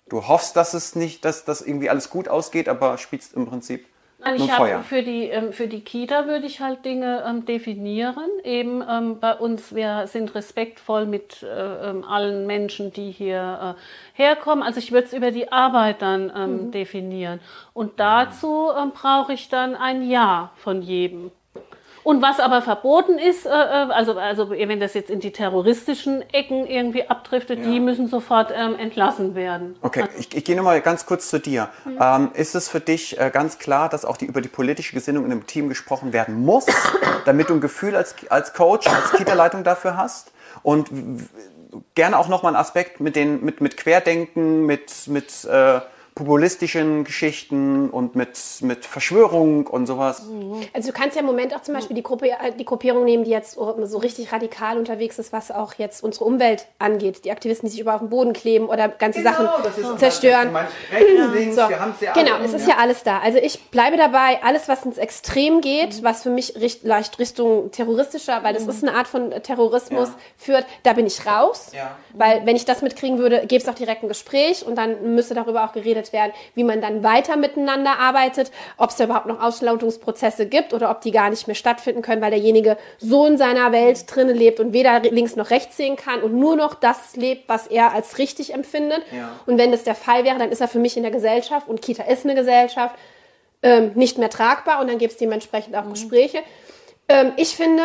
Du 0.09 0.29
hoffst, 0.29 0.57
dass 0.57 0.75
es 0.75 0.95
nicht, 0.95 1.25
dass 1.25 1.45
das 1.45 1.63
irgendwie 1.63 1.91
alles 1.91 2.11
gut 2.11 2.29
ausgeht, 2.29 2.69
aber 2.69 2.97
spielst 2.99 3.35
im 3.35 3.47
Prinzip 3.47 3.87
ich 4.35 4.51
habe 4.51 4.83
für 4.83 5.03
die 5.03 5.29
ähm, 5.29 5.53
für 5.53 5.69
die 5.69 5.81
Kita 5.81 6.27
würde 6.27 6.47
ich 6.47 6.61
halt 6.61 6.85
Dinge 6.85 7.25
ähm, 7.27 7.47
definieren. 7.47 8.31
Eben 8.45 8.83
ähm, 8.89 9.21
bei 9.21 9.35
uns 9.35 9.75
wir 9.75 10.07
sind 10.07 10.35
respektvoll 10.35 11.07
mit 11.07 11.43
äh, 11.43 11.47
allen 11.47 12.47
Menschen, 12.47 12.93
die 12.93 13.11
hier 13.11 13.77
äh, 13.77 14.21
herkommen. 14.21 14.65
Also 14.65 14.79
ich 14.79 14.93
würde 14.93 15.07
es 15.07 15.13
über 15.13 15.31
die 15.31 15.53
Arbeit 15.53 16.03
dann 16.03 16.33
ähm, 16.37 16.71
definieren. 16.71 17.41
Und 17.73 18.01
dazu 18.01 18.69
ähm, 18.77 18.93
brauche 18.93 19.33
ich 19.33 19.49
dann 19.49 19.75
ein 19.75 20.09
Ja 20.09 20.51
von 20.57 20.83
jedem. 20.83 21.31
Und 22.07 22.23
was 22.23 22.39
aber 22.39 22.63
verboten 22.63 23.19
ist, 23.19 23.47
äh, 23.47 23.49
äh, 23.49 23.53
also, 23.53 24.17
also 24.17 24.51
wenn 24.51 24.79
das 24.79 24.95
jetzt 24.95 25.11
in 25.11 25.19
die 25.19 25.33
terroristischen 25.33 26.23
Ecken 26.33 26.65
irgendwie 26.65 27.11
abdriftet, 27.11 27.65
die 27.65 27.81
müssen 27.81 28.07
sofort 28.07 28.53
ähm, 28.57 28.79
entlassen 28.79 29.35
werden. 29.35 29.75
Okay, 29.83 30.05
ich, 30.17 30.33
ich 30.33 30.45
gehe 30.45 30.55
nochmal 30.55 30.81
ganz 30.83 31.05
kurz 31.07 31.29
zu 31.29 31.41
dir. 31.41 31.69
Ähm, 32.01 32.31
ist 32.35 32.55
es 32.55 32.69
für 32.69 32.79
dich 32.79 33.19
äh, 33.19 33.33
ganz 33.35 33.59
klar, 33.59 33.89
dass 33.89 34.05
auch 34.05 34.17
die, 34.17 34.27
über 34.27 34.41
die 34.41 34.49
politische 34.49 34.95
Gesinnung 34.95 35.25
in 35.25 35.33
einem 35.33 35.49
Team 35.49 35.69
gesprochen 35.69 36.13
werden 36.13 36.45
muss, 36.45 36.67
damit 37.25 37.51
du 37.51 37.55
ein 37.55 37.61
Gefühl 37.61 37.97
als, 37.97 38.15
als 38.31 38.55
Coach, 38.55 38.87
als 38.87 39.11
Kita-Leitung 39.11 39.65
dafür 39.65 39.97
hast? 39.97 40.31
Und 40.63 40.89
gerne 41.97 42.21
auch 42.21 42.29
nochmal 42.29 42.51
einen 42.51 42.61
Aspekt 42.61 43.01
mit, 43.01 43.17
den, 43.17 43.45
mit, 43.45 43.61
mit 43.61 43.77
Querdenken, 43.77 44.65
mit, 44.65 45.09
mit 45.09 45.45
äh, 45.45 45.81
populistischen 46.17 47.05
Geschichten 47.05 47.91
und 47.91 48.17
mit, 48.17 48.39
mit 48.63 48.87
Verschwörung 48.87 49.67
und 49.67 49.87
sowas. 49.87 50.23
Also 50.73 50.91
du 50.91 50.99
kannst 50.99 51.15
ja 51.15 51.21
im 51.21 51.27
Moment 51.27 51.55
auch 51.55 51.61
zum 51.61 51.75
Beispiel 51.75 51.95
die, 51.95 52.03
Gruppe, 52.03 52.31
äh, 52.31 52.53
die 52.59 52.65
Gruppierung 52.65 53.05
nehmen, 53.05 53.25
die 53.25 53.31
jetzt 53.31 53.53
so 53.53 53.99
richtig 53.99 54.33
radikal 54.33 54.79
unterwegs 54.79 55.19
ist, 55.19 55.35
was 55.35 55.51
auch 55.51 55.75
jetzt 55.75 56.03
unsere 56.03 56.25
Umwelt 56.25 56.69
angeht. 56.79 57.27
Die 57.27 57.31
Aktivisten, 57.31 57.67
die 57.67 57.73
sich 57.73 57.81
überall 57.81 57.97
auf 57.97 58.01
den 58.03 58.09
Boden 58.09 58.33
kleben 58.33 58.67
oder 58.67 58.89
ganze 58.89 59.23
Sachen 59.23 59.47
zerstören. 59.99 60.57
So, 61.53 61.63
genau, 62.15 62.39
es 62.43 62.55
ist 62.55 62.67
ja 62.67 62.77
alles 62.79 63.03
da. 63.03 63.19
Also 63.19 63.37
ich 63.37 63.71
bleibe 63.71 63.99
dabei, 63.99 64.43
alles, 64.43 64.69
was 64.69 64.87
ins 64.87 64.97
Extrem 64.97 65.61
geht, 65.61 66.03
was 66.03 66.23
für 66.23 66.31
mich 66.31 66.57
richt, 66.57 66.83
leicht 66.85 67.19
Richtung 67.19 67.71
terroristischer, 67.73 68.43
weil 68.43 68.55
das 68.55 68.67
ist 68.67 68.83
eine 68.83 68.97
Art 68.97 69.07
von 69.07 69.33
Terrorismus 69.43 70.09
Ja. 70.09 70.15
führt, 70.39 70.65
da 70.83 70.95
bin 70.95 71.07
ich 71.07 71.27
raus. 71.27 71.73
Ja. 71.75 71.95
Weil 72.15 72.47
wenn 72.47 72.57
ich 72.57 72.65
das 72.65 72.81
mitkriegen 72.81 73.19
würde, 73.19 73.47
gäbe 73.47 73.63
es 73.63 73.69
auch 73.69 73.75
direkt 73.75 74.03
ein 74.03 74.09
Gespräch 74.09 74.65
und 74.65 74.77
dann 74.77 75.15
müsste 75.15 75.35
darüber 75.35 75.65
auch 75.67 75.73
geredet 75.73 76.06
werden, 76.13 76.33
wie 76.55 76.65
man 76.65 76.81
dann 76.81 77.03
weiter 77.03 77.37
miteinander 77.37 77.99
arbeitet, 77.99 78.51
ob 78.77 78.91
es 78.91 78.97
da 78.97 79.05
überhaupt 79.05 79.27
noch 79.27 79.41
Auslautungsprozesse 79.41 80.47
gibt 80.47 80.73
oder 80.73 80.91
ob 80.91 81.01
die 81.01 81.11
gar 81.11 81.31
nicht 81.31 81.47
mehr 81.47 81.55
stattfinden 81.55 82.03
können, 82.03 82.23
weil 82.23 82.31
derjenige 82.31 82.77
so 82.99 83.27
in 83.27 83.39
seiner 83.39 83.73
Welt 83.73 84.05
drinnen 84.15 84.37
lebt 84.37 84.61
und 84.61 84.73
weder 84.73 85.01
links 85.01 85.37
noch 85.37 85.51
rechts 85.51 85.77
sehen 85.77 85.97
kann 85.97 86.23
und 86.23 86.35
nur 86.35 86.57
noch 86.57 86.75
das 86.75 87.17
lebt, 87.17 87.49
was 87.49 87.67
er 87.67 87.93
als 87.93 88.19
richtig 88.19 88.53
empfindet. 88.53 89.03
Ja. 89.13 89.31
Und 89.47 89.59
wenn 89.59 89.73
das 89.73 89.85
der 89.85 89.95
Fall 89.95 90.25
wäre, 90.25 90.39
dann 90.39 90.51
ist 90.51 90.61
er 90.61 90.69
für 90.69 90.79
mich 90.79 90.97
in 90.97 91.03
der 91.03 91.13
Gesellschaft 91.13 91.69
und 91.69 91.83
Kita 91.83 92.05
ist 92.05 92.25
eine 92.25 92.35
Gesellschaft 92.35 92.95
ähm, 93.63 93.93
nicht 93.95 94.19
mehr 94.19 94.31
tragbar 94.31 94.81
und 94.81 94.89
dann 94.89 94.99
gibt 94.99 95.13
es 95.13 95.19
dementsprechend 95.19 95.75
auch 95.77 95.89
Gespräche. 95.89 96.39
Ähm, 97.09 97.33
ich 97.37 97.57
finde, 97.57 97.83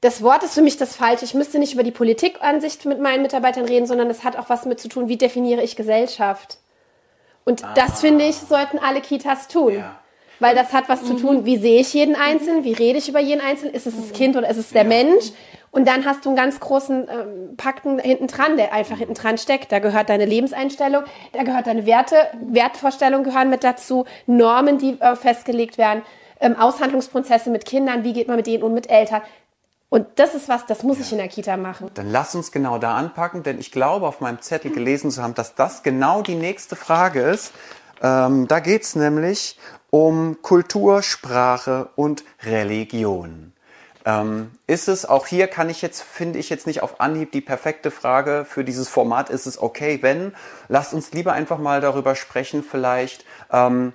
das 0.00 0.22
Wort 0.22 0.42
ist 0.42 0.54
für 0.54 0.62
mich 0.62 0.76
das 0.76 0.96
Falsche. 0.96 1.24
Ich 1.24 1.34
müsste 1.34 1.58
nicht 1.58 1.74
über 1.74 1.82
die 1.82 1.90
Politikansicht 1.90 2.86
mit 2.86 3.00
meinen 3.00 3.22
Mitarbeitern 3.22 3.66
reden, 3.66 3.86
sondern 3.86 4.08
es 4.08 4.24
hat 4.24 4.36
auch 4.36 4.48
was 4.48 4.64
mit 4.64 4.80
zu 4.80 4.88
tun, 4.88 5.08
wie 5.08 5.16
definiere 5.16 5.62
ich 5.62 5.76
Gesellschaft. 5.76 6.58
Und 7.50 7.64
das, 7.74 8.00
finde 8.00 8.26
ich, 8.26 8.36
sollten 8.36 8.78
alle 8.78 9.00
Kitas 9.00 9.48
tun. 9.48 9.74
Ja. 9.74 9.96
Weil 10.38 10.54
das 10.54 10.72
hat 10.72 10.88
was 10.88 11.04
zu 11.04 11.14
tun, 11.14 11.44
wie 11.44 11.56
sehe 11.56 11.80
ich 11.80 11.92
jeden 11.92 12.14
Einzelnen, 12.14 12.62
wie 12.62 12.72
rede 12.72 12.96
ich 12.96 13.08
über 13.08 13.18
jeden 13.18 13.40
Einzelnen, 13.42 13.74
ist 13.74 13.88
es 13.88 13.96
das 13.96 14.12
Kind 14.12 14.36
oder 14.36 14.48
ist 14.48 14.56
es 14.56 14.70
der 14.70 14.84
Mensch? 14.84 15.32
Und 15.72 15.86
dann 15.86 16.04
hast 16.04 16.24
du 16.24 16.30
einen 16.30 16.36
ganz 16.36 16.60
großen 16.60 17.08
ähm, 17.08 17.56
Pakten 17.56 17.98
hinten 17.98 18.28
dran, 18.28 18.56
der 18.56 18.72
einfach 18.72 18.98
hinten 18.98 19.14
dran 19.14 19.36
steckt. 19.36 19.70
Da 19.70 19.80
gehört 19.80 20.08
deine 20.08 20.26
Lebenseinstellung, 20.26 21.02
da 21.32 21.42
gehört 21.42 21.66
deine 21.66 21.86
Werte, 21.86 22.16
Wertvorstellungen 22.40 23.24
gehören 23.24 23.50
mit 23.50 23.64
dazu, 23.64 24.04
Normen, 24.26 24.78
die 24.78 24.96
äh, 25.00 25.16
festgelegt 25.16 25.76
werden, 25.76 26.02
ähm, 26.40 26.56
Aushandlungsprozesse 26.56 27.50
mit 27.50 27.64
Kindern, 27.64 28.04
wie 28.04 28.12
geht 28.12 28.28
man 28.28 28.36
mit 28.36 28.46
denen 28.46 28.62
und 28.62 28.74
mit 28.74 28.88
Eltern. 28.88 29.22
Und 29.90 30.06
das 30.16 30.34
ist 30.36 30.48
was, 30.48 30.66
das 30.66 30.84
muss 30.84 31.00
ich 31.00 31.10
in 31.10 31.18
der 31.18 31.28
Kita 31.28 31.56
machen. 31.56 31.90
Dann 31.94 32.10
lass 32.10 32.34
uns 32.36 32.52
genau 32.52 32.78
da 32.78 32.94
anpacken, 32.96 33.42
denn 33.42 33.58
ich 33.58 33.72
glaube, 33.72 34.06
auf 34.06 34.20
meinem 34.20 34.40
Zettel 34.40 34.70
gelesen 34.70 35.10
zu 35.10 35.22
haben, 35.22 35.34
dass 35.34 35.56
das 35.56 35.82
genau 35.82 36.22
die 36.22 36.36
nächste 36.36 36.76
Frage 36.76 37.20
ist. 37.22 37.52
Ähm, 38.00 38.46
da 38.46 38.60
geht's 38.60 38.94
nämlich 38.94 39.58
um 39.90 40.40
Kultur, 40.42 41.02
Sprache 41.02 41.88
und 41.96 42.22
Religion. 42.44 43.52
Ähm, 44.06 44.52
ist 44.66 44.88
es, 44.88 45.04
auch 45.04 45.26
hier 45.26 45.48
kann 45.48 45.68
ich 45.68 45.82
jetzt, 45.82 46.02
finde 46.02 46.38
ich 46.38 46.48
jetzt 46.48 46.66
nicht 46.68 46.82
auf 46.82 47.00
Anhieb 47.00 47.32
die 47.32 47.40
perfekte 47.40 47.90
Frage 47.90 48.46
für 48.48 48.64
dieses 48.64 48.88
Format, 48.88 49.28
ist 49.28 49.46
es 49.46 49.60
okay, 49.60 49.98
wenn? 50.02 50.32
Lasst 50.68 50.94
uns 50.94 51.12
lieber 51.12 51.32
einfach 51.32 51.58
mal 51.58 51.80
darüber 51.80 52.14
sprechen, 52.14 52.62
vielleicht, 52.62 53.24
ähm, 53.52 53.92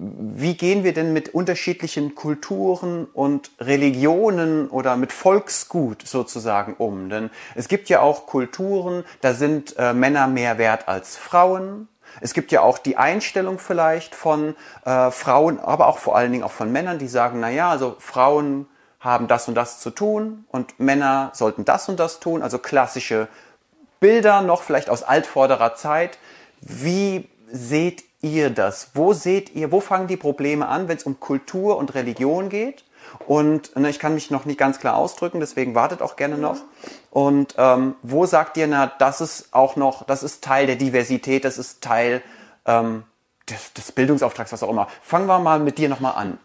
wie 0.00 0.56
gehen 0.56 0.84
wir 0.84 0.94
denn 0.94 1.12
mit 1.12 1.34
unterschiedlichen 1.34 2.14
Kulturen 2.14 3.06
und 3.06 3.50
Religionen 3.58 4.68
oder 4.68 4.96
mit 4.96 5.12
Volksgut 5.12 6.06
sozusagen 6.06 6.74
um? 6.74 7.10
Denn 7.10 7.30
es 7.56 7.66
gibt 7.66 7.88
ja 7.88 8.00
auch 8.00 8.26
Kulturen, 8.26 9.04
da 9.20 9.34
sind 9.34 9.74
äh, 9.76 9.92
Männer 9.92 10.28
mehr 10.28 10.56
wert 10.56 10.86
als 10.86 11.16
Frauen. 11.16 11.88
Es 12.20 12.32
gibt 12.32 12.52
ja 12.52 12.60
auch 12.60 12.78
die 12.78 12.96
Einstellung 12.96 13.58
vielleicht 13.58 14.14
von 14.14 14.54
äh, 14.84 15.10
Frauen, 15.10 15.58
aber 15.58 15.88
auch 15.88 15.98
vor 15.98 16.16
allen 16.16 16.30
Dingen 16.30 16.44
auch 16.44 16.52
von 16.52 16.70
Männern, 16.70 16.98
die 16.98 17.08
sagen, 17.08 17.40
na 17.40 17.50
ja, 17.50 17.68
also 17.68 17.96
Frauen 17.98 18.68
haben 19.00 19.26
das 19.26 19.48
und 19.48 19.56
das 19.56 19.80
zu 19.80 19.90
tun 19.90 20.44
und 20.48 20.78
Männer 20.78 21.30
sollten 21.34 21.64
das 21.64 21.88
und 21.88 21.98
das 21.98 22.20
tun, 22.20 22.42
also 22.42 22.58
klassische 22.58 23.26
Bilder 23.98 24.42
noch 24.42 24.62
vielleicht 24.62 24.90
aus 24.90 25.02
altvorderer 25.02 25.74
Zeit. 25.74 26.18
Wie 26.60 27.28
seht 27.50 28.04
ihr 28.20 28.50
das? 28.50 28.90
Wo 28.94 29.12
seht 29.12 29.54
ihr, 29.54 29.70
wo 29.72 29.80
fangen 29.80 30.08
die 30.08 30.16
Probleme 30.16 30.68
an, 30.68 30.88
wenn 30.88 30.96
es 30.96 31.04
um 31.04 31.20
Kultur 31.20 31.76
und 31.76 31.94
Religion 31.94 32.48
geht? 32.48 32.84
Und 33.26 33.74
ne, 33.76 33.88
ich 33.88 33.98
kann 33.98 34.14
mich 34.14 34.30
noch 34.30 34.44
nicht 34.44 34.58
ganz 34.58 34.80
klar 34.80 34.96
ausdrücken, 34.96 35.40
deswegen 35.40 35.74
wartet 35.74 36.02
auch 36.02 36.16
gerne 36.16 36.36
noch. 36.36 36.56
Und 37.10 37.54
ähm, 37.56 37.94
wo 38.02 38.26
sagt 38.26 38.56
ihr, 38.56 38.66
na, 38.66 38.86
das 38.98 39.20
ist 39.20 39.54
auch 39.54 39.76
noch, 39.76 40.04
das 40.04 40.22
ist 40.22 40.44
Teil 40.44 40.66
der 40.66 40.76
Diversität, 40.76 41.44
das 41.44 41.58
ist 41.58 41.82
Teil 41.82 42.22
ähm, 42.66 43.04
des, 43.48 43.72
des 43.72 43.92
Bildungsauftrags, 43.92 44.52
was 44.52 44.62
auch 44.62 44.70
immer. 44.70 44.88
Fangen 45.02 45.26
wir 45.26 45.38
mal 45.38 45.58
mit 45.58 45.78
dir 45.78 45.88
nochmal 45.88 46.14
an. 46.16 46.38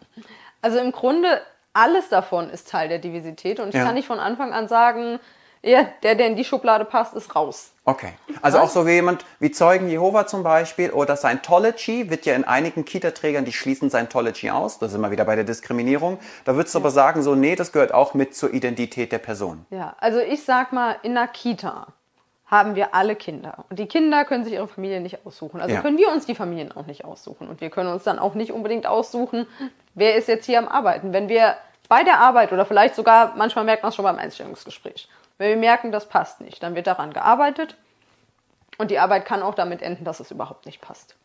Also 0.62 0.78
im 0.78 0.92
Grunde 0.92 1.40
alles 1.74 2.08
davon 2.08 2.48
ist 2.48 2.70
Teil 2.70 2.88
der 2.88 2.98
Diversität 2.98 3.60
und 3.60 3.68
ich 3.68 3.74
Ja. 3.74 3.84
kann 3.84 3.94
nicht 3.94 4.06
von 4.06 4.20
Anfang 4.20 4.52
an 4.54 4.68
sagen, 4.68 5.18
ja, 5.64 5.88
der, 6.02 6.14
der 6.14 6.26
in 6.26 6.36
die 6.36 6.44
Schublade 6.44 6.84
passt, 6.84 7.14
ist 7.14 7.34
raus. 7.34 7.72
Okay. 7.86 8.12
Also 8.42 8.58
auch 8.58 8.68
so 8.70 8.86
wie 8.86 8.92
jemand 8.92 9.24
wie 9.40 9.50
Zeugen 9.50 9.88
Jehova 9.88 10.26
zum 10.26 10.42
Beispiel 10.42 10.90
oder 10.90 11.16
Scientology 11.16 12.08
wird 12.10 12.24
ja 12.26 12.34
in 12.34 12.44
einigen 12.44 12.84
Kita-Trägern, 12.84 13.44
die 13.44 13.52
schließen 13.52 13.90
Scientology 13.90 14.50
aus. 14.50 14.78
Da 14.78 14.88
sind 14.88 15.00
wir 15.00 15.10
wieder 15.10 15.24
bei 15.24 15.34
der 15.36 15.44
Diskriminierung. 15.44 16.18
Da 16.44 16.54
würdest 16.56 16.74
du 16.74 16.78
aber 16.78 16.90
sagen, 16.90 17.22
so, 17.22 17.34
nee, 17.34 17.56
das 17.56 17.72
gehört 17.72 17.92
auch 17.92 18.14
mit 18.14 18.34
zur 18.34 18.52
Identität 18.54 19.12
der 19.12 19.18
Person. 19.18 19.66
Ja, 19.70 19.96
also 19.98 20.18
ich 20.20 20.44
sag 20.44 20.72
mal, 20.72 20.96
in 21.02 21.14
der 21.14 21.28
Kita 21.28 21.88
haben 22.46 22.74
wir 22.74 22.94
alle 22.94 23.16
Kinder. 23.16 23.64
Und 23.70 23.78
die 23.78 23.86
Kinder 23.86 24.24
können 24.24 24.44
sich 24.44 24.52
ihre 24.52 24.68
Familie 24.68 25.00
nicht 25.00 25.26
aussuchen. 25.26 25.60
Also 25.60 25.74
Ja. 25.74 25.80
können 25.80 25.98
wir 25.98 26.10
uns 26.10 26.26
die 26.26 26.34
Familien 26.34 26.72
auch 26.72 26.86
nicht 26.86 27.04
aussuchen. 27.04 27.48
Und 27.48 27.60
wir 27.60 27.70
können 27.70 27.90
uns 27.90 28.04
dann 28.04 28.18
auch 28.18 28.34
nicht 28.34 28.52
unbedingt 28.52 28.86
aussuchen, 28.86 29.46
wer 29.94 30.14
ist 30.14 30.28
jetzt 30.28 30.46
hier 30.46 30.58
am 30.58 30.68
Arbeiten. 30.68 31.12
Wenn 31.12 31.28
wir 31.28 31.56
bei 31.88 32.02
der 32.04 32.18
Arbeit 32.18 32.52
oder 32.52 32.64
vielleicht 32.64 32.94
sogar, 32.94 33.34
manchmal 33.36 33.64
merkt 33.64 33.82
man 33.82 33.90
es 33.90 33.96
schon 33.96 34.04
beim 34.04 34.18
Einstellungsgespräch, 34.18 35.08
wenn 35.38 35.50
wir 35.50 35.56
merken, 35.56 35.92
das 35.92 36.08
passt 36.08 36.40
nicht, 36.40 36.62
dann 36.62 36.74
wird 36.74 36.86
daran 36.86 37.12
gearbeitet. 37.12 37.76
Und 38.78 38.90
die 38.90 38.98
Arbeit 38.98 39.24
kann 39.24 39.42
auch 39.42 39.54
damit 39.54 39.82
enden, 39.82 40.04
dass 40.04 40.20
es 40.20 40.30
überhaupt 40.30 40.66
nicht 40.66 40.80
passt. 40.80 41.16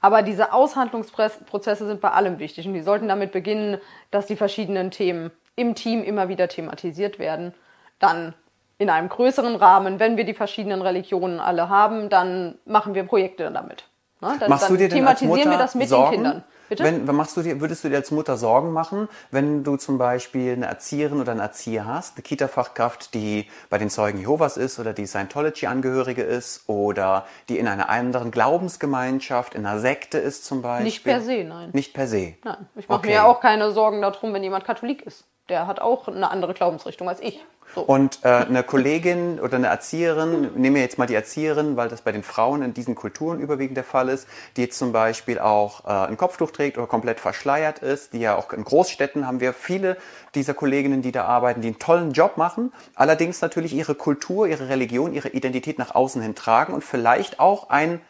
Aber 0.00 0.22
diese 0.22 0.52
Aushandlungsprozesse 0.52 1.86
sind 1.86 2.00
bei 2.00 2.10
allem 2.10 2.38
wichtig 2.38 2.66
und 2.66 2.74
die 2.74 2.82
sollten 2.82 3.08
damit 3.08 3.32
beginnen, 3.32 3.78
dass 4.10 4.26
die 4.26 4.36
verschiedenen 4.36 4.90
Themen 4.90 5.30
im 5.56 5.74
Team 5.74 6.02
immer 6.02 6.28
wieder 6.28 6.48
thematisiert 6.48 7.18
werden. 7.18 7.54
Dann 7.98 8.34
in 8.78 8.90
einem 8.90 9.08
größeren 9.08 9.54
Rahmen, 9.56 10.00
wenn 10.00 10.16
wir 10.16 10.24
die 10.24 10.34
verschiedenen 10.34 10.82
Religionen 10.82 11.38
alle 11.38 11.68
haben, 11.68 12.08
dann 12.08 12.58
machen 12.64 12.94
wir 12.94 13.04
Projekte 13.04 13.50
damit. 13.50 13.84
Na, 14.20 14.36
dann, 14.38 14.50
Machst 14.50 14.64
dann 14.64 14.72
du 14.72 14.78
dir 14.78 14.88
thematisieren 14.88 15.38
Mutter 15.38 15.50
wir 15.50 15.58
das 15.58 15.74
mit 15.74 15.88
Sorgen? 15.88 16.10
den 16.10 16.22
Kindern. 16.22 16.44
Bitte? 16.72 16.84
Wenn, 16.84 17.06
wenn 17.06 17.16
machst 17.16 17.36
du 17.36 17.42
dir, 17.42 17.60
würdest 17.60 17.84
du 17.84 17.90
dir 17.90 17.96
als 17.96 18.10
Mutter 18.10 18.38
Sorgen 18.38 18.72
machen, 18.72 19.06
wenn 19.30 19.62
du 19.62 19.76
zum 19.76 19.98
Beispiel 19.98 20.54
eine 20.54 20.64
Erzieherin 20.64 21.20
oder 21.20 21.32
einen 21.32 21.40
Erzieher 21.40 21.84
hast, 21.84 22.16
eine 22.16 22.22
Kita-Fachkraft, 22.22 23.12
die 23.12 23.46
bei 23.68 23.76
den 23.76 23.90
Zeugen 23.90 24.18
Jehovas 24.18 24.56
ist 24.56 24.78
oder 24.78 24.94
die 24.94 25.06
Scientology-Angehörige 25.06 26.22
ist 26.22 26.66
oder 26.68 27.26
die 27.50 27.58
in 27.58 27.68
einer 27.68 27.90
anderen 27.90 28.30
Glaubensgemeinschaft, 28.30 29.54
in 29.54 29.66
einer 29.66 29.80
Sekte 29.80 30.16
ist 30.16 30.46
zum 30.46 30.62
Beispiel? 30.62 30.84
Nicht 30.84 31.04
per 31.04 31.20
se, 31.20 31.44
nein. 31.44 31.68
Nicht 31.74 31.92
per 31.92 32.06
se. 32.06 32.36
Nein, 32.42 32.66
ich 32.74 32.88
mache 32.88 33.00
Okay. 33.00 33.08
mir 33.08 33.14
ja 33.16 33.24
auch 33.26 33.40
keine 33.40 33.70
Sorgen 33.72 34.00
darum, 34.00 34.32
wenn 34.32 34.42
jemand 34.42 34.64
Katholik 34.64 35.02
ist. 35.02 35.24
Der 35.52 35.66
hat 35.66 35.80
auch 35.80 36.08
eine 36.08 36.30
andere 36.30 36.54
Glaubensrichtung 36.54 37.10
als 37.10 37.20
ich. 37.20 37.44
So. 37.74 37.82
Und 37.82 38.20
äh, 38.22 38.28
eine 38.28 38.62
Kollegin 38.62 39.38
oder 39.38 39.56
eine 39.56 39.66
Erzieherin, 39.66 40.50
nehmen 40.54 40.76
wir 40.76 40.80
jetzt 40.80 40.96
mal 40.96 41.06
die 41.06 41.14
Erzieherin, 41.14 41.76
weil 41.76 41.90
das 41.90 42.00
bei 42.00 42.10
den 42.10 42.22
Frauen 42.22 42.62
in 42.62 42.72
diesen 42.72 42.94
Kulturen 42.94 43.38
überwiegend 43.38 43.76
der 43.76 43.84
Fall 43.84 44.08
ist, 44.08 44.26
die 44.56 44.62
jetzt 44.62 44.78
zum 44.78 44.92
Beispiel 44.92 45.38
auch 45.38 45.84
äh, 45.84 46.08
ein 46.08 46.16
Kopftuch 46.16 46.52
trägt 46.52 46.78
oder 46.78 46.86
komplett 46.86 47.20
verschleiert 47.20 47.80
ist, 47.80 48.14
die 48.14 48.20
ja 48.20 48.34
auch 48.34 48.50
in 48.54 48.64
Großstädten 48.64 49.26
haben 49.26 49.40
wir 49.40 49.52
viele 49.52 49.98
dieser 50.34 50.54
Kolleginnen, 50.54 51.02
die 51.02 51.12
da 51.12 51.26
arbeiten, 51.26 51.60
die 51.60 51.68
einen 51.68 51.78
tollen 51.78 52.12
Job 52.12 52.38
machen, 52.38 52.72
allerdings 52.94 53.42
natürlich 53.42 53.74
ihre 53.74 53.94
Kultur, 53.94 54.46
ihre 54.46 54.70
Religion, 54.70 55.12
ihre 55.12 55.28
Identität 55.28 55.78
nach 55.78 55.94
außen 55.94 56.22
hin 56.22 56.34
tragen 56.34 56.72
und 56.72 56.82
vielleicht 56.82 57.40
auch 57.40 57.68
ein 57.68 58.00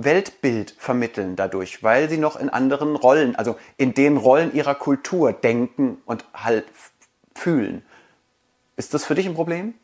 Weltbild 0.00 0.74
vermitteln 0.78 1.34
dadurch, 1.34 1.82
weil 1.82 2.08
sie 2.08 2.18
noch 2.18 2.36
in 2.36 2.50
anderen 2.50 2.94
Rollen, 2.94 3.34
also 3.34 3.56
in 3.76 3.94
den 3.94 4.16
Rollen 4.16 4.54
ihrer 4.54 4.76
Kultur 4.76 5.32
denken 5.32 6.00
und 6.06 6.24
halt 6.32 6.64
fühlen. 7.34 7.84
Ist 8.76 8.94
das 8.94 9.04
für 9.04 9.16
dich 9.16 9.26
ein 9.26 9.34
Problem? 9.34 9.74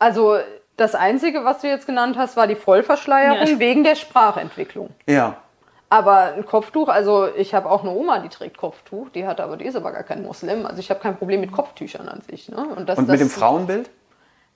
Also 0.00 0.38
das 0.76 0.96
Einzige, 0.96 1.44
was 1.44 1.60
du 1.60 1.68
jetzt 1.68 1.86
genannt 1.86 2.16
hast, 2.18 2.36
war 2.36 2.48
die 2.48 2.56
Vollverschleierung 2.56 3.46
Ja. 3.46 3.58
wegen 3.60 3.84
der 3.84 3.94
Sprachentwicklung. 3.94 4.90
Ja. 5.06 5.36
Aber 5.88 6.34
ein 6.34 6.44
Kopftuch, 6.44 6.88
also 6.88 7.28
ich 7.36 7.54
habe 7.54 7.70
auch 7.70 7.82
eine 7.82 7.92
Oma, 7.92 8.18
die 8.18 8.28
trägt 8.28 8.56
Kopftuch, 8.56 9.08
die 9.10 9.24
hat 9.24 9.40
aber, 9.40 9.56
die 9.56 9.66
ist 9.66 9.76
aber 9.76 9.92
gar 9.92 10.02
kein 10.02 10.24
Muslim. 10.24 10.66
Also 10.66 10.80
ich 10.80 10.90
habe 10.90 10.98
kein 10.98 11.16
Problem 11.16 11.40
mit 11.40 11.52
Kopftüchern 11.52 12.08
an 12.08 12.22
sich. 12.22 12.48
Ne? 12.48 12.56
Und, 12.76 12.88
das, 12.88 12.98
Und 12.98 13.06
mit 13.06 13.20
das, 13.20 13.20
dem 13.20 13.30
Frauenbild? 13.30 13.88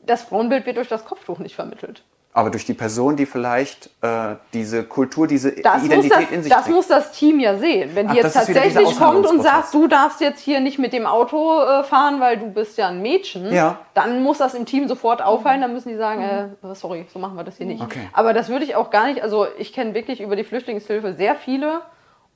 Das 0.00 0.22
Frauenbild 0.22 0.66
wird 0.66 0.76
durch 0.76 0.88
das 0.88 1.04
Kopftuch 1.04 1.38
nicht 1.38 1.54
vermittelt. 1.54 2.02
Aber 2.38 2.50
durch 2.50 2.64
die 2.64 2.74
Person, 2.74 3.16
die 3.16 3.26
vielleicht 3.26 3.90
äh, 4.00 4.36
diese 4.52 4.84
Kultur, 4.84 5.26
diese 5.26 5.50
Das, 5.50 5.82
Identität 5.82 6.22
das, 6.28 6.30
in 6.30 6.42
sich 6.44 6.52
das 6.52 6.62
trägt. 6.66 6.76
muss 6.76 6.86
das 6.86 7.10
Team 7.10 7.40
ja 7.40 7.58
sehen. 7.58 7.90
Wenn 7.94 8.06
die 8.06 8.12
Ach, 8.12 8.16
jetzt 8.22 8.36
das 8.36 8.46
tatsächlich 8.46 8.96
kommt 8.96 9.26
und 9.26 9.42
sagt, 9.42 9.74
du 9.74 9.88
darfst 9.88 10.20
jetzt 10.20 10.38
hier 10.40 10.60
nicht 10.60 10.78
mit 10.78 10.92
dem 10.92 11.04
Auto 11.04 11.60
äh, 11.60 11.82
fahren, 11.82 12.20
weil 12.20 12.36
du 12.38 12.46
bist 12.46 12.78
ja 12.78 12.86
ein 12.88 13.02
Mädchen, 13.02 13.52
Ja. 13.52 13.80
dann 13.94 14.22
muss 14.22 14.38
das 14.38 14.54
im 14.54 14.66
Team 14.66 14.86
sofort 14.86 15.20
auffallen. 15.20 15.60
Dann 15.62 15.72
müssen 15.72 15.88
die 15.88 15.96
sagen, 15.96 16.22
äh, 16.22 16.74
sorry, 16.76 17.06
so 17.12 17.18
machen 17.18 17.34
wir 17.36 17.42
das 17.42 17.56
hier 17.56 17.66
nicht. 17.66 17.82
Okay. 17.82 18.08
Aber 18.12 18.32
das 18.32 18.48
würde 18.48 18.64
ich 18.64 18.76
auch 18.76 18.90
gar 18.90 19.08
nicht, 19.08 19.20
also 19.20 19.48
ich 19.58 19.72
kenne 19.72 19.94
wirklich 19.94 20.20
über 20.20 20.36
die 20.36 20.44
Flüchtlingshilfe 20.44 21.14
sehr 21.14 21.34
viele 21.34 21.80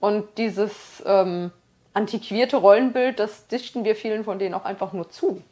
und 0.00 0.24
dieses 0.36 1.00
ähm, 1.06 1.52
antiquierte 1.94 2.56
Rollenbild, 2.56 3.18
das 3.18 3.46
dichten 3.48 3.84
wir 3.84 3.94
vielen 3.94 4.24
von 4.24 4.38
denen 4.38 4.54
auch 4.54 4.64
einfach 4.64 4.94
nur 4.94 5.10
zu. 5.10 5.42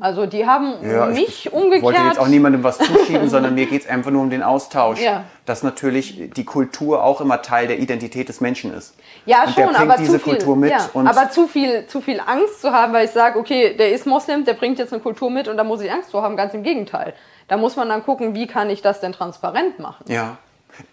Also 0.00 0.26
die 0.26 0.46
haben 0.46 0.74
ja, 0.88 1.10
ich- 1.10 1.16
mich 1.16 1.46
ich 1.46 1.52
umgekehrt. 1.52 1.82
wollte 1.82 2.00
jetzt 2.02 2.18
auch 2.20 2.28
niemandem 2.28 2.62
was 2.62 2.78
zuschieben, 2.78 3.28
sondern 3.28 3.54
mir 3.54 3.66
geht 3.66 3.82
es 3.82 3.88
einfach 3.88 4.12
nur 4.12 4.22
um 4.22 4.30
den 4.30 4.42
Austausch. 4.44 5.00
Ja. 5.00 5.24
Dass 5.46 5.64
natürlich 5.64 6.30
die 6.34 6.44
Kultur 6.44 7.02
auch 7.02 7.20
immer 7.20 7.42
Teil 7.42 7.66
der 7.66 7.78
Identität 7.80 8.28
des 8.28 8.40
Menschen 8.40 8.72
ist. 8.72 8.94
Ja, 9.26 9.44
Und 9.44 9.56
der 9.56 9.64
schon, 9.64 9.74
bringt 9.74 9.90
aber 9.90 9.98
diese 9.98 10.12
zu 10.12 10.18
viel, 10.20 10.32
Kultur 10.34 10.56
mit 10.56 10.70
Ja, 10.70 10.88
und- 10.92 11.08
aber 11.08 11.30
zu 11.30 11.48
viel, 11.48 11.86
zu 11.88 12.00
viel 12.00 12.20
Angst 12.24 12.60
zu 12.60 12.70
haben, 12.72 12.92
weil 12.92 13.06
ich 13.06 13.10
sage, 13.10 13.38
okay, 13.38 13.74
der 13.76 13.90
ist 13.92 14.06
Moslem, 14.06 14.44
der 14.44 14.54
bringt 14.54 14.78
jetzt 14.78 14.92
eine 14.92 15.02
Kultur 15.02 15.28
mit 15.30 15.48
und 15.48 15.56
da 15.56 15.64
muss 15.64 15.80
ich 15.80 15.90
Angst 15.90 16.12
vor 16.12 16.22
haben. 16.22 16.36
Ganz 16.36 16.54
im 16.54 16.62
Gegenteil. 16.62 17.14
Da 17.48 17.56
muss 17.56 17.74
man 17.76 17.88
dann 17.88 18.04
gucken, 18.04 18.34
wie 18.34 18.46
kann 18.46 18.70
ich 18.70 18.80
das 18.82 19.00
denn 19.00 19.12
transparent 19.12 19.80
machen? 19.80 20.04
Ja. 20.08 20.36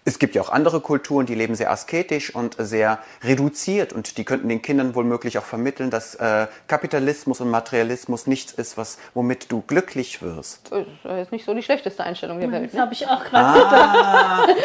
Es 0.04 0.18
gibt 0.18 0.34
ja 0.34 0.42
auch 0.42 0.50
andere 0.50 0.80
Kulturen, 0.80 1.26
die 1.26 1.34
leben 1.34 1.54
sehr 1.54 1.70
asketisch 1.70 2.34
und 2.34 2.56
sehr 2.58 2.98
reduziert 3.22 3.92
und 3.92 4.18
die 4.18 4.24
könnten 4.24 4.48
den 4.48 4.62
Kindern 4.62 4.94
wohl 4.94 5.04
möglich 5.04 5.38
auch 5.38 5.44
vermitteln, 5.44 5.90
dass 5.90 6.14
äh, 6.16 6.46
Kapitalismus 6.68 7.40
und 7.40 7.50
Materialismus 7.50 8.26
nichts 8.26 8.52
ist, 8.52 8.76
was, 8.76 8.98
womit 9.14 9.50
du 9.50 9.62
glücklich 9.66 10.22
wirst. 10.22 10.70
Das 11.04 11.22
ist 11.22 11.32
nicht 11.32 11.44
so 11.44 11.54
die 11.54 11.62
schlechteste 11.62 12.04
Einstellung 12.04 12.40
der 12.40 12.52
Welt. 12.52 12.72
Das 12.72 12.80
habe 12.80 12.92
ich 12.92 13.06
auch 13.08 13.24
gerade 13.24 13.56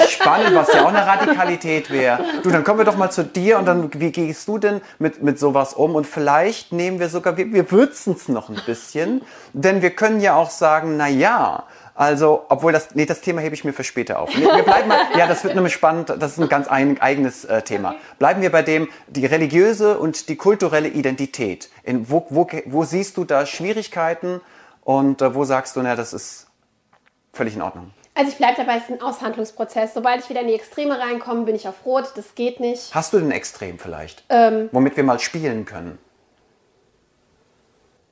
Spannend, 0.09 0.55
was 0.55 0.73
ja 0.73 0.83
auch 0.83 0.89
eine 0.89 1.05
Radikalität 1.05 1.89
wäre. 1.89 2.23
Du, 2.43 2.49
dann 2.49 2.63
kommen 2.63 2.79
wir 2.79 2.85
doch 2.85 2.97
mal 2.97 3.09
zu 3.09 3.23
dir 3.23 3.57
und 3.57 3.65
dann, 3.65 3.89
wie 3.99 4.11
gehst 4.11 4.47
du 4.47 4.57
denn 4.57 4.81
mit, 4.99 5.21
mit 5.23 5.39
sowas 5.39 5.73
um? 5.73 5.95
Und 5.95 6.07
vielleicht 6.07 6.71
nehmen 6.71 6.99
wir 6.99 7.09
sogar, 7.09 7.37
wir, 7.37 7.51
wir 7.51 7.71
würzen 7.71 8.13
es 8.13 8.27
noch 8.27 8.49
ein 8.49 8.59
bisschen, 8.65 9.21
denn 9.53 9.81
wir 9.81 9.91
können 9.91 10.21
ja 10.21 10.35
auch 10.35 10.49
sagen, 10.49 10.97
na 10.97 11.07
ja, 11.07 11.63
also, 11.93 12.45
obwohl 12.49 12.71
das, 12.71 12.95
nee, 12.95 13.05
das 13.05 13.21
Thema 13.21 13.41
hebe 13.41 13.53
ich 13.53 13.63
mir 13.63 13.73
für 13.73 13.83
später 13.83 14.19
auf. 14.19 14.35
Nee, 14.35 14.45
wir 14.45 14.63
bleiben 14.63 14.87
mal, 14.87 14.99
ja, 15.17 15.27
das 15.27 15.43
wird 15.43 15.55
nämlich 15.55 15.73
spannend, 15.73 16.09
das 16.09 16.33
ist 16.33 16.39
ein 16.39 16.49
ganz 16.49 16.67
ein, 16.67 17.01
eigenes 17.01 17.45
äh, 17.45 17.61
Thema. 17.61 17.95
Bleiben 18.17 18.41
wir 18.41 18.51
bei 18.51 18.61
dem, 18.61 18.87
die 19.07 19.25
religiöse 19.25 19.97
und 19.97 20.29
die 20.29 20.35
kulturelle 20.35 20.87
Identität. 20.87 21.69
In, 21.83 22.09
wo, 22.09 22.25
wo, 22.29 22.47
wo 22.65 22.83
siehst 22.83 23.17
du 23.17 23.25
da 23.25 23.45
Schwierigkeiten 23.45 24.41
und 24.83 25.21
äh, 25.21 25.35
wo 25.35 25.43
sagst 25.43 25.75
du, 25.75 25.81
na, 25.81 25.95
das 25.95 26.13
ist 26.13 26.47
völlig 27.33 27.55
in 27.55 27.61
Ordnung? 27.61 27.91
Also 28.13 28.31
ich 28.31 28.37
bleibe 28.37 28.57
dabei, 28.57 28.77
es 28.77 28.83
ist 28.83 28.91
ein 28.91 29.01
Aushandlungsprozess. 29.01 29.93
Sobald 29.93 30.21
ich 30.21 30.29
wieder 30.29 30.41
in 30.41 30.47
die 30.47 30.53
Extreme 30.53 30.99
reinkomme, 30.99 31.43
bin 31.43 31.55
ich 31.55 31.67
auf 31.67 31.85
Rot. 31.85 32.11
Das 32.15 32.35
geht 32.35 32.59
nicht. 32.59 32.93
Hast 32.93 33.13
du 33.13 33.19
denn 33.19 33.31
Extrem 33.31 33.79
vielleicht? 33.79 34.23
Ähm. 34.29 34.69
womit 34.71 34.97
wir 34.97 35.03
mal 35.03 35.19
spielen 35.19 35.65
können? 35.65 35.97